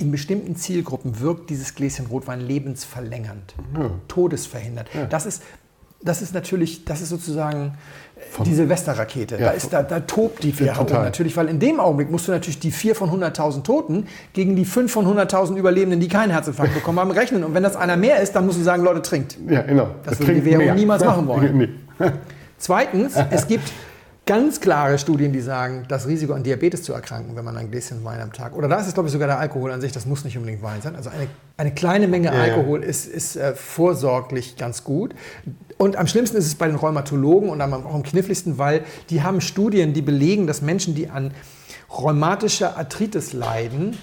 [0.00, 3.90] in bestimmten Zielgruppen wirkt dieses Gläschen Rotwein lebensverlängernd, ja.
[4.08, 4.88] todesverhindert.
[4.94, 5.06] Ja.
[5.06, 5.42] Das ist
[6.02, 7.74] das ist natürlich, das ist sozusagen
[8.30, 9.36] von, die Silvesterrakete.
[9.36, 12.32] Ja, da, ist, da, da tobt die WHO natürlich, weil in dem Augenblick musst du
[12.32, 16.74] natürlich die 4 von 100.000 Toten gegen die 5 von 100.000 Überlebenden, die keinen Herzinfarkt
[16.74, 17.44] bekommen haben, rechnen.
[17.44, 19.36] Und wenn das einer mehr ist, dann musst du sagen, Leute, trinkt.
[19.48, 19.88] Ja, genau.
[20.04, 20.74] Das, das würde die WHO mehr.
[20.74, 21.50] niemals machen wollen.
[22.00, 22.12] Nee.
[22.56, 23.70] Zweitens, es gibt
[24.30, 28.04] ganz klare Studien, die sagen, das Risiko an Diabetes zu erkranken, wenn man ein Gläschen
[28.04, 30.06] Wein am Tag, oder da ist es glaube ich sogar der Alkohol an sich, das
[30.06, 30.94] muss nicht unbedingt Wein sein.
[30.94, 31.26] Also eine,
[31.56, 32.88] eine kleine Menge ja, Alkohol ja.
[32.88, 35.16] ist, ist äh, vorsorglich ganz gut.
[35.78, 39.40] Und am schlimmsten ist es bei den Rheumatologen und auch am kniffligsten, weil die haben
[39.40, 41.32] Studien, die belegen, dass Menschen, die an
[41.90, 43.98] rheumatische Arthritis leiden,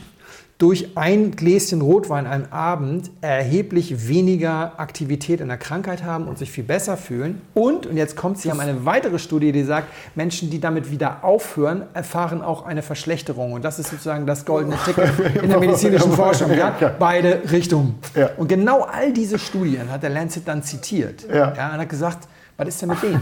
[0.57, 6.51] durch ein Gläschen Rotwein am Abend erheblich weniger Aktivität in der Krankheit haben und sich
[6.51, 7.41] viel besser fühlen.
[7.53, 11.23] Und, und jetzt kommt, Sie haben eine weitere Studie, die sagt, Menschen, die damit wieder
[11.23, 13.53] aufhören, erfahren auch eine Verschlechterung.
[13.53, 15.11] Und das ist sozusagen das goldene Ticket
[15.43, 16.51] in der medizinischen Forschung.
[16.51, 16.75] Ja?
[16.97, 17.95] Beide Richtungen.
[18.15, 18.31] Ja.
[18.37, 21.27] Und genau all diese Studien hat der Lancet dann zitiert.
[21.31, 21.49] Ja.
[21.49, 22.27] und hat gesagt,
[22.57, 23.21] was ist denn mit denen?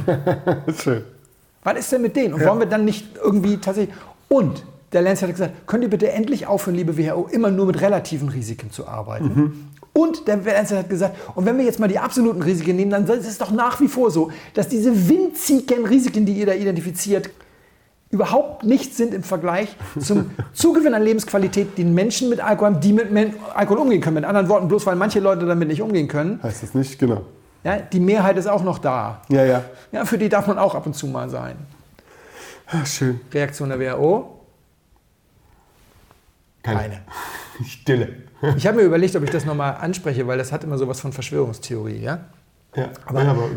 [0.82, 1.04] Schön.
[1.64, 2.34] Was ist denn mit denen?
[2.34, 3.94] Und wollen wir dann nicht irgendwie tatsächlich.
[4.30, 4.64] Und
[4.94, 8.30] der Lancet hat gesagt, könnt ihr bitte endlich aufhören, liebe WHO, immer nur mit relativen
[8.30, 9.70] Risiken zu arbeiten?
[9.94, 13.06] Und der Lancet hat gesagt, und wenn wir jetzt mal die absoluten Risiken nehmen, dann
[13.08, 17.30] ist es doch nach wie vor so, dass diese winzigen Risiken, die ihr da identifiziert,
[18.12, 22.94] überhaupt nichts sind im Vergleich zum Zugewinn an Lebensqualität, den Menschen mit Alkohol haben, die
[22.94, 24.16] mit Alkohol umgehen können.
[24.16, 27.00] Mit anderen Worten, bloß weil manche Leute damit nicht umgehen können, Heißt das nicht?
[27.00, 27.22] Genau.
[27.64, 29.22] ja, die Mehrheit ist auch noch da.
[29.30, 29.64] Ja, ja.
[29.92, 31.56] Ja, für die darf man auch ab und zu mal sein.
[32.68, 33.20] Ah, schön.
[33.34, 34.35] Reaktion der WHO?
[36.66, 37.02] Keine.
[37.66, 38.10] Stille.
[38.58, 41.14] Ich habe mir überlegt, ob ich das nochmal anspreche, weil das hat immer sowas von
[41.14, 42.00] Verschwörungstheorie.
[42.00, 42.26] Ja?
[42.76, 43.50] Ja, Aber- ja, aber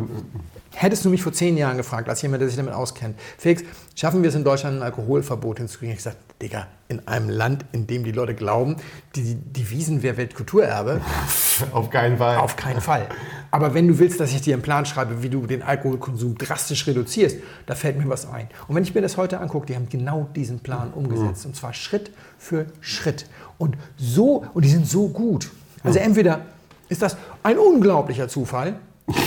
[0.74, 3.64] Hättest du mich vor zehn Jahren gefragt, als jemand, der sich damit auskennt, Felix,
[3.96, 5.92] schaffen wir es in Deutschland ein Alkoholverbot hinzukriegen?
[5.92, 8.76] Ich gesagt, Digga, in einem Land, in dem die Leute glauben,
[9.16, 11.00] die Devisen wäre Weltkulturerbe,
[11.72, 12.36] auf keinen Fall.
[12.36, 13.08] auf keinen Fall.
[13.50, 16.86] Aber wenn du willst, dass ich dir einen Plan schreibe, wie du den Alkoholkonsum drastisch
[16.86, 18.46] reduzierst, da fällt mir was ein.
[18.68, 21.44] Und wenn ich mir das heute angucke, die haben genau diesen Plan umgesetzt.
[21.46, 23.26] Und zwar Schritt für Schritt.
[23.56, 25.50] Und so, und die sind so gut.
[25.82, 26.42] Also entweder
[26.88, 28.74] ist das ein unglaublicher Zufall,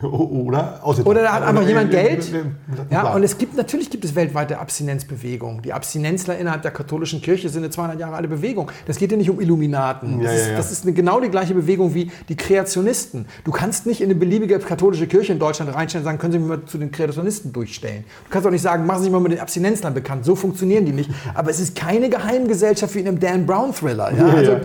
[0.00, 2.30] Oder Oder da hat einfach jemand Geld.
[2.30, 5.60] Ja, Ja, und es gibt natürlich gibt es weltweite Abstinenzbewegungen.
[5.62, 8.70] Die Abstinenzler innerhalb der katholischen Kirche sind eine 200 Jahre alte Bewegung.
[8.86, 10.20] Das geht ja nicht um Illuminaten.
[10.20, 10.56] Ja, Das, ja, ist, ja.
[10.56, 13.26] das ist eine, genau die gleiche Bewegung wie die Kreationisten.
[13.42, 16.38] Du kannst nicht in eine beliebige katholische Kirche in Deutschland reinstellen und sagen, können Sie
[16.38, 18.04] mich mal zu den Kreationisten durchstellen.
[18.26, 20.24] Du kannst auch nicht sagen, machen Sie sich mal mit den Abstinenzlern bekannt.
[20.24, 21.10] So funktionieren die nicht.
[21.34, 24.12] Aber es ist keine Geheimgesellschaft wie in einem Dan Brown Thriller.
[24.12, 24.28] Ja?
[24.28, 24.60] Ja, Also, ja.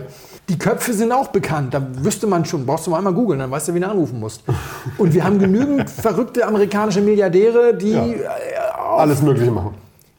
[0.48, 1.72] Die Köpfe sind auch bekannt.
[1.74, 4.20] Da wüsste man schon, brauchst du mal einmal googeln, dann weißt du, wie du anrufen
[4.20, 4.42] musst.
[4.98, 8.04] Und wir haben genügend verrückte amerikanische Milliardäre, die Ja.
[8.06, 8.18] äh,
[8.96, 9.74] Alles Mögliche machen.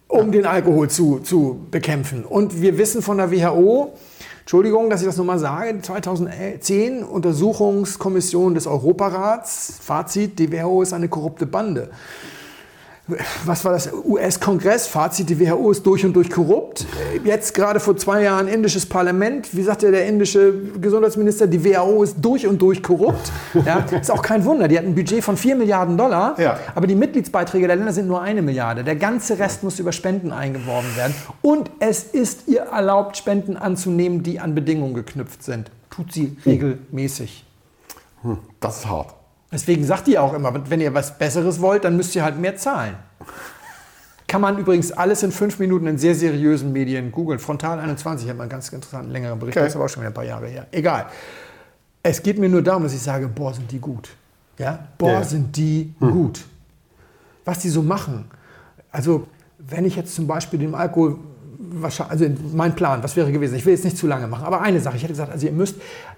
[0.08, 2.24] um den Alkohol zu, zu bekämpfen.
[2.26, 3.94] Und wir wissen von der WHO,
[4.42, 11.08] Entschuldigung, dass ich das nochmal sage, 2010 Untersuchungskommission des Europarats, Fazit, die WHO ist eine
[11.10, 11.90] korrupte Bande.
[13.46, 13.92] Was war das?
[13.94, 16.88] US-Kongress, Fazit, die WHO ist durch und durch korrupt.
[17.24, 20.52] Jetzt gerade vor zwei Jahren indisches Parlament, wie sagt ja der indische
[20.82, 23.32] Gesundheitsminister, die WHO ist durch und durch korrupt.
[23.66, 26.60] Ja, ist auch kein Wunder, die hat ein Budget von 4 Milliarden Dollar, Ja.
[26.76, 28.84] aber die Mitgliedsbeiträge der Länder sind nur eine Milliarde.
[28.84, 31.16] Der ganze Rest muss über Spenden eingeworben werden.
[31.42, 35.72] Und es ist ihr erlaubt, Spenden anzunehmen, die an Bedingungen geknüpft sind.
[35.90, 37.46] Tut sie regelmäßig.
[38.60, 39.15] Das ist hart.
[39.56, 42.58] Deswegen sagt die auch immer, wenn ihr was Besseres wollt, dann müsst ihr halt mehr
[42.58, 42.96] zahlen.
[44.28, 47.40] Kann man übrigens alles in fünf Minuten in sehr seriösen Medien googeln.
[47.40, 49.64] Frontal 21 hat man einen ganz interessanten, längeren Bericht, Okay.
[49.64, 50.68] das ist aber auch schon wieder ein paar Jahre her.
[50.74, 51.06] Egal.
[52.04, 54.10] Es geht mir nur darum, dass ich sage, boah, sind die gut.
[54.58, 54.90] Ja?
[54.98, 55.24] Boah, Ja.
[55.24, 56.44] sind die gut.
[57.46, 58.26] Was die so machen.
[58.92, 59.26] Also,
[59.60, 61.18] wenn ich jetzt zum Beispiel dem Alkohol,
[62.10, 64.82] also mein Plan, was wäre gewesen, ich will jetzt nicht zu lange machen, aber eine
[64.82, 65.76] Sache, ich hätte gesagt, also ihr müsst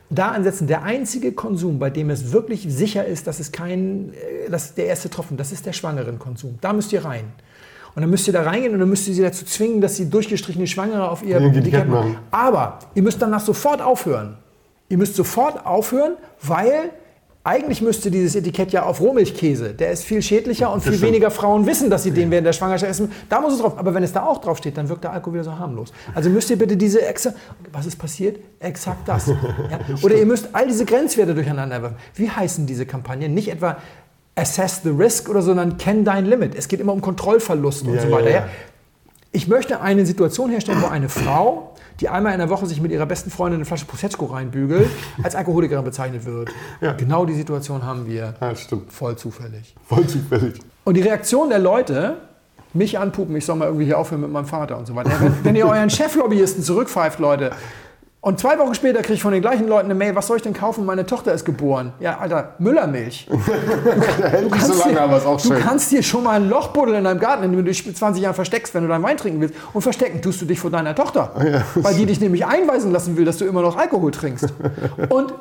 [0.09, 4.49] da ansetzen, der einzige Konsum, bei dem es wirklich sicher ist, dass es kein, äh,
[4.49, 6.59] dass der erste Tropfen, das ist der Schwangerenkonsum.
[6.61, 7.25] Da müsst ihr rein.
[7.95, 10.07] Und dann müsst ihr da reingehen und dann müsst ihr sie dazu zwingen, dass sie
[10.09, 11.39] durchgestrichene Schwangere auf ihr
[11.89, 11.89] machen.
[11.89, 12.17] machen.
[12.29, 14.37] Aber ihr müsst danach sofort aufhören.
[14.87, 16.91] Ihr müsst sofort aufhören, weil
[17.47, 19.73] eigentlich müsste dieses Etikett ja auf Rohmilchkäse.
[19.73, 21.13] Der ist viel schädlicher und viel stimmt.
[21.13, 23.09] weniger Frauen wissen, dass sie den während der Schwangerschaft essen.
[23.29, 23.77] Da muss es drauf.
[23.77, 25.93] Aber wenn es da auch drauf steht, dann wirkt der Alkohol wieder so harmlos.
[26.13, 27.33] Also müsst ihr bitte diese Exa
[27.71, 28.39] Was ist passiert?
[28.59, 29.27] Exakt das.
[29.71, 29.79] Ja?
[30.01, 31.97] Oder ihr müsst all diese Grenzwerte durcheinander werfen.
[32.15, 33.33] Wie heißen diese Kampagnen?
[33.33, 33.77] Nicht etwa
[34.35, 36.53] Assess the Risk oder sondern Kenn dein Limit.
[36.53, 38.29] Es geht immer um Kontrollverlust und Ja, so weiter.
[38.29, 38.45] Ja?
[39.31, 42.91] Ich möchte eine Situation herstellen, wo eine Frau, die einmal in der Woche sich mit
[42.91, 44.89] ihrer besten Freundin eine Flasche Prosecco reinbügelt,
[45.23, 46.49] als Alkoholikerin bezeichnet wird.
[46.81, 46.93] Ja.
[46.93, 48.35] Genau die Situation haben wir.
[48.39, 48.91] Ja, stimmt.
[48.91, 49.75] Voll zufällig.
[49.85, 50.59] Voll zufällig.
[50.83, 52.17] Und die Reaktion der Leute,
[52.73, 55.11] mich anpupen, ich soll mal irgendwie hier aufhören mit meinem Vater und so weiter.
[55.19, 57.51] Wenn, wenn ihr euren Cheflobbyisten zurückpfeift, Leute,
[58.19, 60.43] und zwei Wochen später kriege ich von den gleichen Leuten eine Mail, was soll ich
[60.43, 60.85] denn kaufen?
[60.85, 61.93] Meine Tochter ist geboren.
[61.99, 63.27] Ja, Alter, Müllermilch.
[64.21, 65.59] Hält nicht so lange, dir, aber ist auch du schön.
[65.59, 67.95] kannst dir schon mal ein Loch buddeln in deinem Garten, in dem du dich mit
[67.95, 69.55] 20 Jahren versteckst, wenn du deinen Wein trinken willst.
[69.71, 71.31] Und verstecken tust du dich vor deiner Tochter.
[71.75, 74.51] Weil die dich nämlich einweisen lassen will, dass du immer noch Alkohol trinkst.
[75.09, 75.33] Und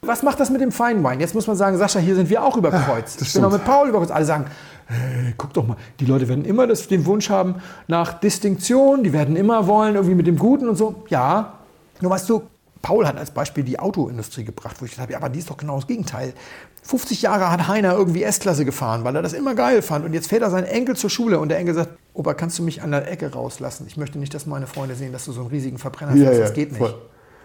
[0.00, 1.20] was macht das mit dem Feinwein?
[1.20, 3.22] Jetzt muss man sagen, Sascha, hier sind wir auch überkreuzt.
[3.22, 4.12] ich bin auch mit Paul überkreuzt.
[4.12, 4.46] Alle sagen,
[4.86, 7.56] hey, guck doch mal, die Leute werden immer das, den Wunsch haben
[7.86, 11.04] nach Distinktion, die werden immer wollen, irgendwie mit dem Guten und so.
[11.08, 11.54] Ja,
[12.00, 12.42] nur weißt du,
[12.82, 15.48] Paul hat als Beispiel die Autoindustrie gebracht, wo ich gesagt habe, ja, aber die ist
[15.48, 16.34] doch genau das Gegenteil.
[16.82, 20.04] 50 Jahre hat Heiner irgendwie S-Klasse gefahren, weil er das immer geil fand.
[20.04, 22.62] Und jetzt fährt er seinen Enkel zur Schule und der Enkel sagt, Opa, kannst du
[22.62, 23.86] mich an der Ecke rauslassen?
[23.86, 26.38] Ich möchte nicht, dass meine Freunde sehen, dass du so einen riesigen Verbrenner Ja, fährst.
[26.40, 26.78] ja, das geht nicht.
[26.78, 26.94] voll.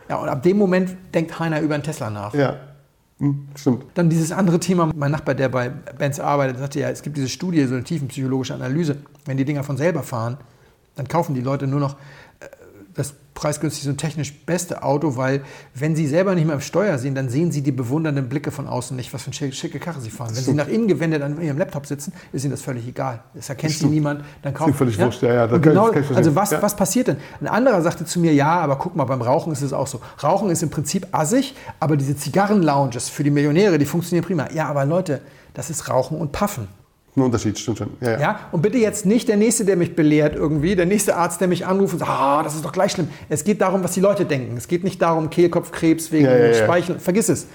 [0.09, 2.33] Ja, und ab dem Moment denkt Heiner über einen Tesla nach.
[2.33, 2.57] Ja,
[3.19, 3.85] hm, stimmt.
[3.93, 7.29] Dann dieses andere Thema, mein Nachbar, der bei Benz arbeitet, sagte ja, es gibt diese
[7.29, 8.97] Studie, so eine tiefenpsychologische Analyse.
[9.25, 10.37] Wenn die Dinger von selber fahren,
[10.95, 11.95] dann kaufen die Leute nur noch
[12.95, 15.41] das preisgünstigste und technisch beste Auto, weil
[15.73, 18.67] wenn sie selber nicht mehr am Steuer sehen, dann sehen sie die bewundernden Blicke von
[18.67, 20.35] außen nicht, was für eine schicke, Karre sie fahren.
[20.35, 23.21] Wenn sie nach innen gewendet an ihrem Laptop sitzen, ist ihnen das völlig egal.
[23.33, 26.61] Das erkennt sie niemand, dann kaufen völlig wurscht, ja, ja, genau, also was, Ja.
[26.61, 27.17] was passiert denn?
[27.39, 30.01] Ein anderer sagte zu mir, ja, aber guck mal, beim Rauchen ist es auch so.
[30.21, 34.51] Rauchen ist im Prinzip assig, aber diese Zigarren-Lounges für die Millionäre, die funktionieren prima.
[34.51, 35.21] Ja, aber Leute,
[35.53, 36.67] das ist Rauchen und Puffen.
[37.15, 37.89] Ein Unterschied, stimmt schon.
[38.01, 38.19] Ja, ja.
[38.19, 38.39] Ja?
[38.51, 41.65] Und bitte jetzt nicht der Nächste, der mich belehrt irgendwie, der nächste Arzt, der mich
[41.65, 43.09] anruft und sagt, ah, das ist doch gleich schlimm.
[43.29, 44.55] Es geht darum, was die Leute denken.
[44.57, 46.53] Es geht nicht darum, Kehlkopfkrebs wegen Ja.
[46.53, 46.99] Speichel.
[46.99, 47.47] Vergiss es.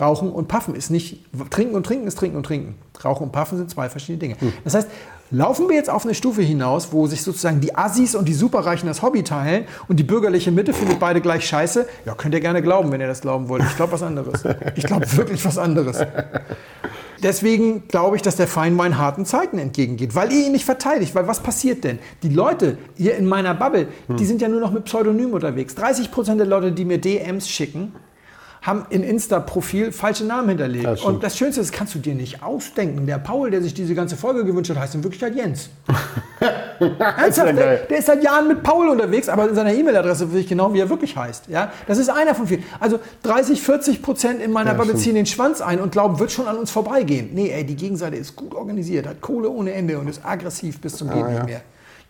[0.00, 2.76] Rauchen und Puffen ist nicht, Trinken und Trinken ist Trinken und Trinken.
[3.04, 4.36] Rauchen und Puffen sind zwei verschiedene Dinge.
[4.38, 4.52] Hm.
[4.62, 4.88] Das heißt,
[5.30, 8.86] laufen wir jetzt auf eine Stufe hinaus, wo sich sozusagen die Assis und die Superreichen
[8.86, 11.88] das Hobby teilen und die bürgerliche Mitte findet beide gleich scheiße?
[12.04, 13.64] Ja, könnt ihr gerne glauben, wenn ihr das glauben wollt.
[13.64, 14.44] Ich glaube was anderes.
[14.76, 15.98] Ich glaube wirklich was anderes.
[17.22, 21.14] Deswegen glaube ich, dass der Feinwein harten Zeiten entgegengeht, weil ihr ihn nicht verteidigt.
[21.14, 21.98] Weil was passiert denn?
[22.22, 25.74] Die Leute hier in meiner Bubble, die sind ja nur noch mit Pseudonym unterwegs.
[25.74, 27.92] 30 Prozent der Leute, die mir DMs schicken,
[28.68, 30.98] haben in Insta-Profil falsche Namen hinterlegt.
[30.98, 31.02] Stimmt.
[31.14, 33.06] Und das Schönste ist, das kannst du dir nicht ausdenken.
[33.06, 35.70] Der Paul, der sich diese ganze Folge gewünscht hat, heißt in Wirklichkeit Jens.
[36.98, 40.46] Ernsthaft, der, der ist seit Jahren mit Paul unterwegs, aber in seiner E-Mail-Adresse weiß ich
[40.46, 41.48] genau, wie er wirklich heißt.
[41.48, 41.72] Ja?
[41.86, 42.62] Das ist einer von vielen.
[42.78, 46.30] Also 30, 40 Prozent in meiner Ja, Bubble ziehen den Schwanz ein und glauben, wird
[46.30, 47.30] schon an uns vorbeigehen.
[47.32, 50.96] Nee, ey, die Gegenseite ist gut organisiert, hat Kohle ohne Ende und ist aggressiv bis
[50.96, 51.44] zum Geht Ah, nicht ja.
[51.44, 51.60] mehr.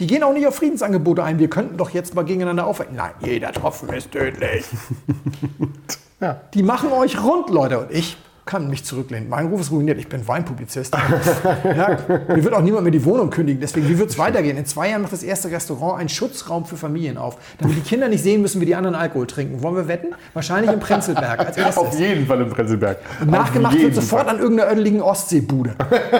[0.00, 1.38] Die gehen auch nicht auf Friedensangebote ein.
[1.38, 2.96] Wir könnten doch jetzt mal gegeneinander aufwecken.
[2.96, 4.64] Nein, jeder Tropfen ist tödlich.
[6.20, 6.40] Ja.
[6.54, 7.78] Die machen euch rund, Leute.
[7.78, 8.16] Und ich
[8.48, 9.28] kann mich zurücklehnen.
[9.28, 9.98] Mein Ruf ist ruiniert.
[9.98, 10.96] Ich bin Weinpublizist.
[11.64, 11.98] ja,
[12.28, 13.60] mir wird auch niemand mehr die Wohnung kündigen.
[13.60, 14.56] Deswegen, wie wird es weitergehen?
[14.56, 18.08] In zwei Jahren macht das erste Restaurant einen Schutzraum für Familien auf, damit die Kinder
[18.08, 19.62] nicht sehen müssen, wie die anderen Alkohol trinken.
[19.62, 20.14] Wollen wir wetten?
[20.32, 22.00] Wahrscheinlich im Prenzlberg als Auf erstes.
[22.00, 22.96] jeden Fall im Prenzlberg.
[23.20, 24.36] Und nachgemacht Auf wird sofort Fall.
[24.36, 25.74] an irgendeiner ödeligen Ostseebude.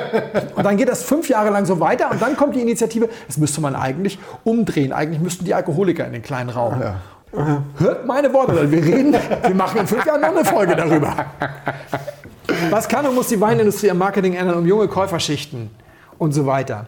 [0.55, 3.39] Und dann geht das fünf Jahre lang so weiter und dann kommt die Initiative, das
[3.39, 4.93] müsste man eigentlich umdrehen.
[4.93, 6.83] Eigentlich müssten die Alkoholiker in den kleinen Raum.
[7.33, 11.27] Hört meine Worte, wir reden, wir machen in fünf Jahren noch eine Folge darüber.
[12.71, 15.71] Was kann und muss die Weinindustrie am Marketing ändern, um junge Käuferschichten
[16.19, 16.87] und so weiter?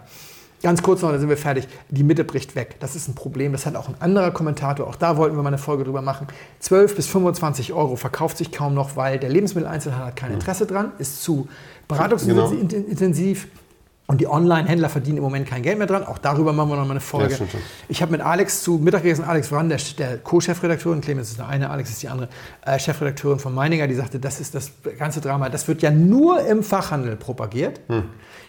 [0.63, 1.67] Ganz kurz noch, dann sind wir fertig.
[1.89, 2.77] Die Mitte bricht weg.
[2.81, 3.53] Das ist ein Problem.
[3.53, 4.87] Das hat auch ein anderer Kommentator.
[4.87, 6.27] Auch da wollten wir mal eine Folge drüber machen.
[6.59, 10.93] 12 bis 25 Euro verkauft sich kaum noch, weil der Lebensmitteleinzelhandel hat kein Interesse dran,
[10.99, 11.49] ist zu
[11.89, 13.49] beratungsintensiv.
[14.11, 16.03] Und die Online-Händler verdienen im Moment kein Geld mehr dran.
[16.03, 17.33] Auch darüber machen wir noch mal eine Folge.
[17.33, 17.47] Ja.
[17.89, 21.47] Ich habe mit Alex zu Mittag gegessen, Alex Wran, der, der Co-Chefredakteurin, Clemens ist der
[21.47, 22.29] eine, Alex ist die andere,
[22.67, 26.45] äh, Chefredakteurin von Meininger, die sagte, das ist das ganze Drama, das wird ja nur
[26.45, 28.03] im Fachhandel propagiert, Hm.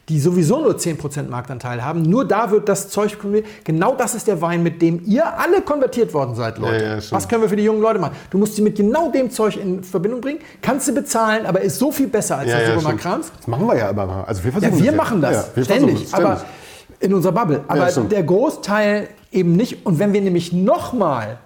[0.10, 2.02] Die sowieso nur 10% Marktanteil haben.
[2.02, 3.64] Nur da wird das Zeug konvertiert.
[3.64, 6.84] Genau das ist der Wein, mit dem ihr alle konvertiert worden seid, Leute.
[6.84, 7.02] Ja, ja.
[7.12, 8.16] Was können wir für die jungen Leute machen?
[8.30, 11.78] Du musst sie mit genau dem Zeug in Verbindung bringen, kannst sie bezahlen, aber ist
[11.80, 13.32] so viel besser als Ja, der ja, Supermarkt-Krams.
[13.38, 14.24] Das machen wir ja aber mal.
[14.24, 17.00] Also wir Ja, versuchen wir das machen das Ja, wir ständig, das aber ständig.
[17.00, 17.64] in unserer Bubble.
[17.68, 19.86] Aber der Großteil eben nicht.
[19.86, 21.38] Und wenn wir nämlich nochmal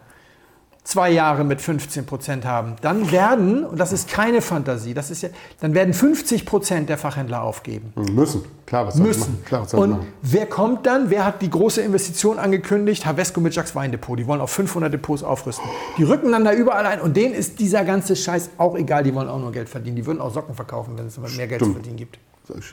[0.86, 5.24] zwei Jahre mit 15 Prozent haben, dann werden, und das ist keine Fantasie, das ist
[5.24, 5.30] ja,
[5.60, 7.92] dann werden 50 Prozent der Fachhändler aufgeben.
[8.14, 8.46] Müssen.
[8.68, 9.44] Klar, was Müssen.
[9.46, 10.08] Klar, was Und machen?
[10.22, 11.10] wer kommt dann?
[11.10, 13.06] Wer hat die große Investition angekündigt?
[13.06, 14.18] Havesco mit Jacques Weindepot.
[14.18, 15.66] Die wollen auf 500 Depots aufrüsten.
[15.98, 17.02] Die rücken dann da überall ein.
[17.02, 19.04] Und denen ist dieser ganze Scheiß auch egal.
[19.04, 19.96] Die wollen auch nur Geld verdienen.
[19.96, 22.20] Die würden auch Socken verkaufen, wenn es mehr Geld zu verdienen gibt.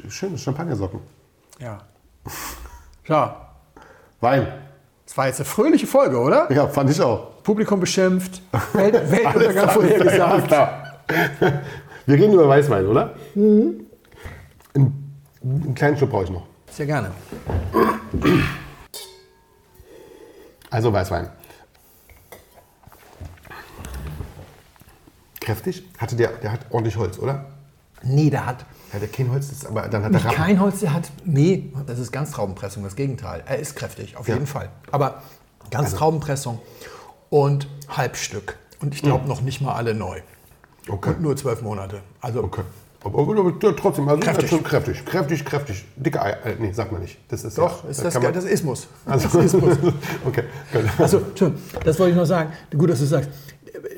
[0.08, 1.00] Schöne Champagnersocken.
[1.58, 1.78] Ja.
[3.06, 3.48] Ja.
[4.20, 4.46] Wein.
[5.12, 6.50] Das war jetzt eine fröhliche Folge, oder?
[6.50, 7.42] Ja, fand ich auch.
[7.42, 8.40] Publikum beschimpft,
[8.72, 10.50] Welt, Weltuntergang vorhergesagt.
[12.06, 13.14] Wir reden über Weißwein, oder?
[13.34, 13.88] Mhm.
[14.74, 16.46] Einen, einen kleinen Schluck brauche ich noch.
[16.70, 17.10] Sehr gerne.
[20.70, 21.28] Also Weißwein.
[25.42, 25.84] Kräftig?
[25.98, 27.44] Hatte der, der hat ordentlich Holz, oder?
[28.02, 30.92] Nee, der hat Ja, der kein Holz, das, aber dann hat er kein Holz, der
[30.92, 31.10] hat.
[31.24, 33.42] Nee, das ist Ganztraubenpressung, das Gegenteil.
[33.46, 34.34] Er ist kräftig, auf Ja.
[34.34, 34.68] jeden Fall.
[34.90, 35.22] Aber
[35.70, 36.60] Ganztraubenpressung
[37.30, 38.56] und Halbstück.
[38.80, 40.20] Und ich glaube noch nicht mal alle neu.
[40.88, 41.10] Okay.
[41.10, 42.00] Und nur zwölf Monate.
[42.20, 42.62] Also Okay.
[43.04, 44.48] Aber, trotzdem, also Kräftig.
[44.50, 45.04] schon kräftig.
[45.04, 45.84] Kräftig, kräftig.
[45.96, 46.36] Dicke Eier.
[46.46, 47.18] Äh, nee, sagt man nicht.
[47.28, 48.86] Das ist doch, ja, ist da das, das Ismus.
[49.06, 49.76] Also, Das Ismus.
[50.24, 50.44] okay.
[50.98, 52.52] Also, Entschuldigung, das wollte ich noch sagen.
[52.76, 53.30] Gut, dass du sagst.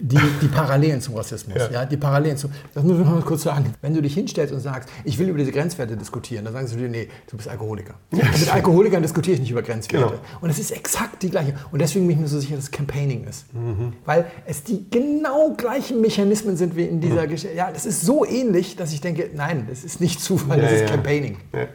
[0.01, 1.57] Die, die Parallelen zum Rassismus.
[1.57, 1.71] Ja.
[1.71, 1.85] Ja.
[1.85, 2.51] die Parallelen zum.
[2.75, 3.75] Das muss ich noch mal kurz sagen.
[3.81, 6.77] Wenn du dich hinstellst und sagst, ich will über diese Grenzwerte diskutieren, dann sagen sie
[6.77, 7.95] dir, nee, du bist Alkoholiker.
[8.11, 10.07] Und mit Alkoholikern diskutiere ich nicht über Grenzwerte.
[10.07, 10.21] Genau.
[10.41, 11.55] Und es ist exakt die gleiche.
[11.73, 13.53] Und deswegen bin ich mir so sicher, dass es Campaigning ist.
[13.55, 13.95] Mhm.
[14.05, 17.57] Weil es die genau gleichen Mechanismen sind wie in dieser Geschichte.
[17.57, 20.77] Ja, das ist so ähnlich, dass ich denke, nein, das ist nicht Zufall, das Ja,
[20.77, 20.89] ist ja.
[20.97, 21.39] Campaigning.
[21.53, 21.67] Ja.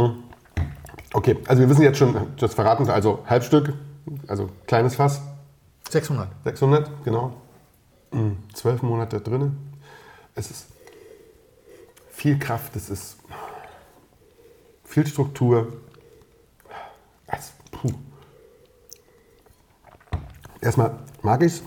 [0.00, 0.14] Mhm.
[1.12, 3.72] Okay, also wir wissen jetzt schon, das verraten, also Halbstück,
[4.26, 5.20] also kleines Fass,
[5.90, 6.28] 600.
[6.44, 7.34] 600, genau.
[8.12, 8.38] Mhm.
[8.52, 9.56] Zwölf Monate drin.
[10.34, 10.66] Es ist
[12.10, 13.16] viel Kraft, es ist
[14.84, 15.80] viel Struktur.
[17.26, 17.92] Es, puh.
[20.60, 21.62] Erstmal mag ich es.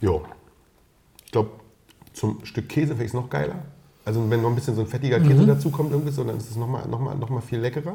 [0.00, 0.24] Jo.
[1.24, 1.50] Ich glaube,
[2.12, 3.62] zum Stück Käse finde ich es noch geiler.
[4.04, 6.50] Also wenn noch ein bisschen so ein fettiger Käse dazu kommt, irgendwie so, dann ist
[6.50, 7.94] es nochmal noch mal, noch mal viel leckerer.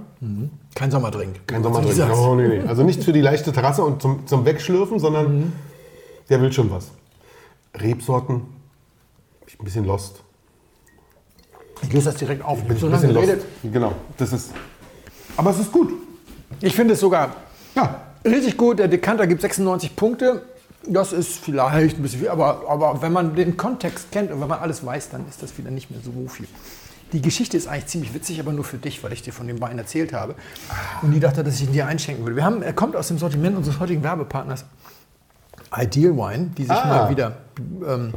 [0.75, 1.47] Kein Sommerdrink.
[1.47, 2.11] Kein Sommerdrink.
[2.15, 2.59] Oh, nee, nee.
[2.61, 5.53] Also nicht für die leichte Terrasse und zum, zum Wegschlürfen, sondern
[6.29, 6.91] der will schon was.
[7.75, 8.41] Rebsorten,
[9.47, 10.21] ich bin ein bisschen lost.
[11.81, 12.63] Ich löse das direkt auf.
[12.63, 13.25] Bin ich so ein bisschen lost.
[13.27, 13.45] geredet.
[13.63, 14.51] Genau, das ist.
[15.37, 15.91] Aber es ist gut.
[16.61, 17.35] Ich finde es sogar
[17.75, 18.01] Ja.
[18.23, 18.79] richtig gut.
[18.79, 20.43] Der Dekanter gibt 96 Punkte.
[20.87, 24.47] Das ist vielleicht ein bisschen viel, aber, aber wenn man den Kontext kennt und wenn
[24.47, 26.47] man alles weiß, dann ist das wieder nicht mehr so viel.
[27.13, 29.61] Die Geschichte ist eigentlich ziemlich witzig, aber nur für dich, weil ich dir von dem
[29.61, 30.35] Wein erzählt habe.
[31.01, 32.35] Und die dachte, dass ich ihn dir einschenken will.
[32.35, 34.65] Wir haben, er kommt aus dem Sortiment unseres heutigen Werbepartners
[35.77, 36.85] Ideal Wine, die sich Ah.
[36.87, 37.37] mal wieder
[37.87, 38.13] ähm,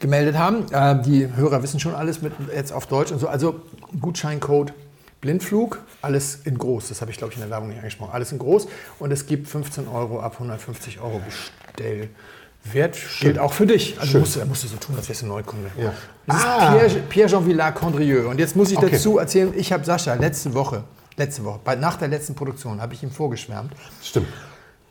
[0.00, 0.70] gemeldet haben.
[0.72, 3.28] Äh, die Hörer wissen schon alles mit jetzt auf Deutsch und so.
[3.28, 3.60] Also
[4.00, 4.72] Gutscheincode
[5.20, 6.88] Blindflug, alles in groß.
[6.88, 8.10] Das habe ich, glaube ich, in der Werbung nicht angesprochen.
[8.12, 8.68] Alles in groß.
[8.98, 12.98] Und es gibt 15 Euro ab 150 Euro Bestellwert.
[13.20, 13.96] Gilt auch für dich.
[13.98, 14.20] Also Schön.
[14.20, 15.70] musst du, musst du so tun, als wärst du Neukunde.
[15.78, 15.92] Ja.
[16.26, 16.76] Das ist Ah.
[17.08, 18.28] Pierre, Villard-Condrieu.
[18.28, 18.90] Und jetzt muss ich Okay.
[18.92, 20.84] dazu erzählen, ich habe Sascha letzte Woche,
[21.16, 23.72] letzte Woche, bei, nach der letzten Produktion, habe ich ihm vorgeschwärmt.
[24.02, 24.28] Stimmt.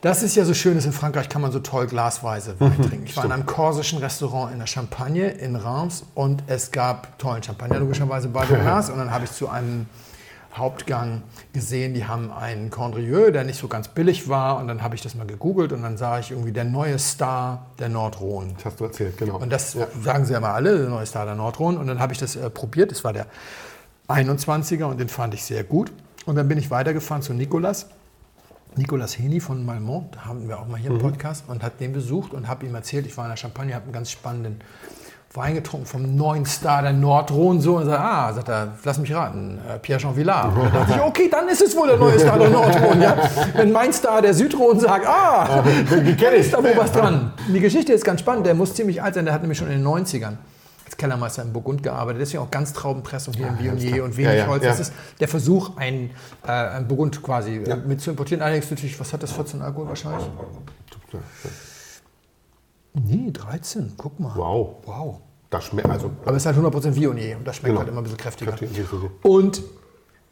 [0.02, 2.82] Das ist ja so schön, dass in Frankreich kann man so toll glasweise Wein Mhm,
[2.84, 3.06] trinken.
[3.08, 7.42] Ich war in einem korsischen Restaurant in der Champagne in Reims und es gab tollen
[7.42, 8.90] Champagner, logischerweise bei dem Glas.
[8.92, 9.88] Und dann habe ich zu einem
[10.58, 14.58] Hauptgang gesehen, die haben einen Condrieu, der nicht so ganz billig war.
[14.58, 17.66] Und dann habe ich das mal gegoogelt und dann sah ich irgendwie der neue Star
[17.80, 18.54] der Nordrhone.
[18.56, 19.38] Das hast du erzählt, genau.
[19.38, 19.88] Und das ja.
[20.02, 21.78] sagen sie ja mal alle, der neue Star der Nordrhone.
[21.80, 22.92] Und dann habe ich das äh, probiert.
[22.92, 23.28] Das war der
[24.08, 25.92] 21er und den fand ich sehr gut.
[26.26, 27.88] Und dann bin ich weitergefahren zu Nicolas.
[28.78, 30.98] Nicolas Heni von Malmont, da haben wir auch mal hier Mhm.
[30.98, 33.74] im Podcast und hat den besucht und habe ihm erzählt, ich war in der Champagne,
[33.74, 34.60] habe einen ganz spannenden
[35.36, 39.14] Wein getrunken vom neuen Star der Nordrhone so und sagt, ah, sagt er, lass mich
[39.14, 40.56] raten, äh, Pierre-Jean Villard.
[40.56, 43.04] Und da dachte ich, okay, dann ist es wohl der neue Star der Nordrhone.
[43.04, 43.18] Ja?
[43.54, 47.34] Wenn mein Star der Südrhone sagt, ah, dann ist da wohl was dran.
[47.54, 49.84] Die Geschichte ist ganz spannend, der muss ziemlich alt sein, der hat nämlich schon in
[49.84, 50.38] den 90ern
[50.86, 54.38] als Kellermeister in Burgund gearbeitet, deswegen auch ganz Traubenpressung hier im Viognier und wenig Ja,
[54.38, 54.64] ja, Holz.
[54.64, 54.70] ja.
[54.70, 56.12] Das ist der Versuch, ein,
[56.48, 58.44] äh, ein Burgund quasi äh, mit zu importieren.
[58.44, 60.26] Allerdings natürlich, was hat das 14 Alkohol wahrscheinlich?
[63.04, 64.32] Nee, 13, guck mal.
[64.36, 64.76] Wow.
[64.86, 65.20] Wow.
[65.50, 66.12] Das schmeckt, also.
[66.26, 67.80] Aber es ist halt 100% Viognier und das schmeckt Genau.
[67.80, 68.56] halt immer ein bisschen kräftiger.
[68.90, 69.10] So.
[69.30, 69.62] Und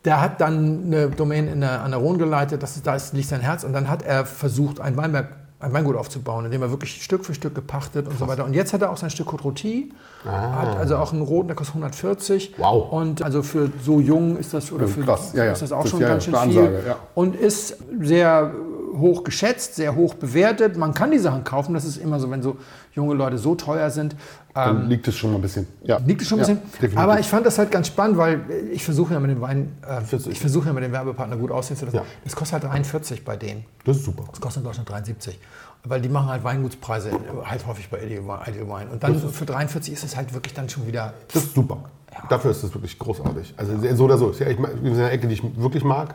[0.06, 3.14] der hat dann eine Domain in der, an der Rhone geleitet, das ist, da ist,
[3.14, 3.64] liegt sein Herz.
[3.64, 5.28] Und dann hat er versucht, ein Weinberg,
[5.60, 8.44] ein Weingut aufzubauen, indem er wirklich Stück für Stück gepachtet und so weiter.
[8.44, 9.92] Und jetzt hat er auch sein Stück Côte Rôtie,
[10.26, 12.56] hat also auch einen roten, der kostet 140.
[12.58, 12.64] Ah.
[12.64, 12.92] Wow.
[12.92, 15.32] Und also für so jung ist das, oder Ja, für, krass.
[15.34, 15.52] Ja, ja.
[15.54, 16.42] ist das auch ist schon ja ganz schön viel.
[16.60, 16.96] Ansage, ja.
[17.16, 18.52] Und ist sehr
[18.98, 20.78] hoch geschätzt, sehr hoch bewertet.
[20.78, 22.58] Man kann die Sachen kaufen, das ist immer so, wenn so
[22.94, 24.16] junge Leute so teuer sind.
[24.54, 25.68] Dann liegt es schon mal ein bisschen.
[25.84, 25.98] Ja.
[26.06, 26.72] Liegt es schon ein Ja, bisschen.
[26.74, 26.98] definitiv.
[27.00, 28.42] Aber ich fand das halt ganz spannend, weil
[28.72, 30.32] ich versuche ja mit den Wein, äh, 40.
[30.34, 31.98] ich versuche ja mit dem Werbepartner gut aussehen zu lassen.
[31.98, 32.04] Ja.
[32.24, 33.66] Das kostet halt 43 bei denen.
[33.84, 34.26] Das ist super.
[34.30, 35.40] Das kostet in Deutschland 73.
[35.86, 37.14] Weil die machen halt Weingutspreise äh,
[37.46, 38.92] halt häufig bei Ideal Wine-.
[38.92, 41.14] Und dann für 43 ist es halt wirklich dann schon wieder.
[41.34, 41.84] Das ist super.
[42.30, 43.56] Dafür ist es wirklich großartig.
[43.58, 44.30] Also so oder so.
[44.30, 46.14] Ist ja mal- in einer Ecke, die ich wirklich mag.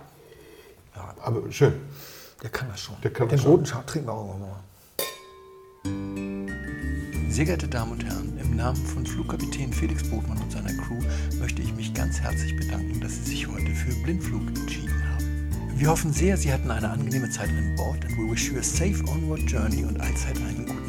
[0.95, 1.73] Ja, Aber schön.
[2.43, 2.97] Der kann das schon.
[3.03, 4.65] Der kann Den roten Schau trinken wir auch irgendwann mal.
[7.31, 11.01] Sehr geehrte Damen und Herren, im Namen von Flugkapitän Felix Botmann und seiner Crew
[11.39, 15.51] möchte ich mich ganz herzlich bedanken, dass Sie sich heute für Blindflug entschieden haben.
[15.77, 18.63] Wir hoffen sehr, Sie hatten eine angenehme Zeit an Bord and we wish you a
[18.63, 20.89] safe onward journey und allzeit einen guten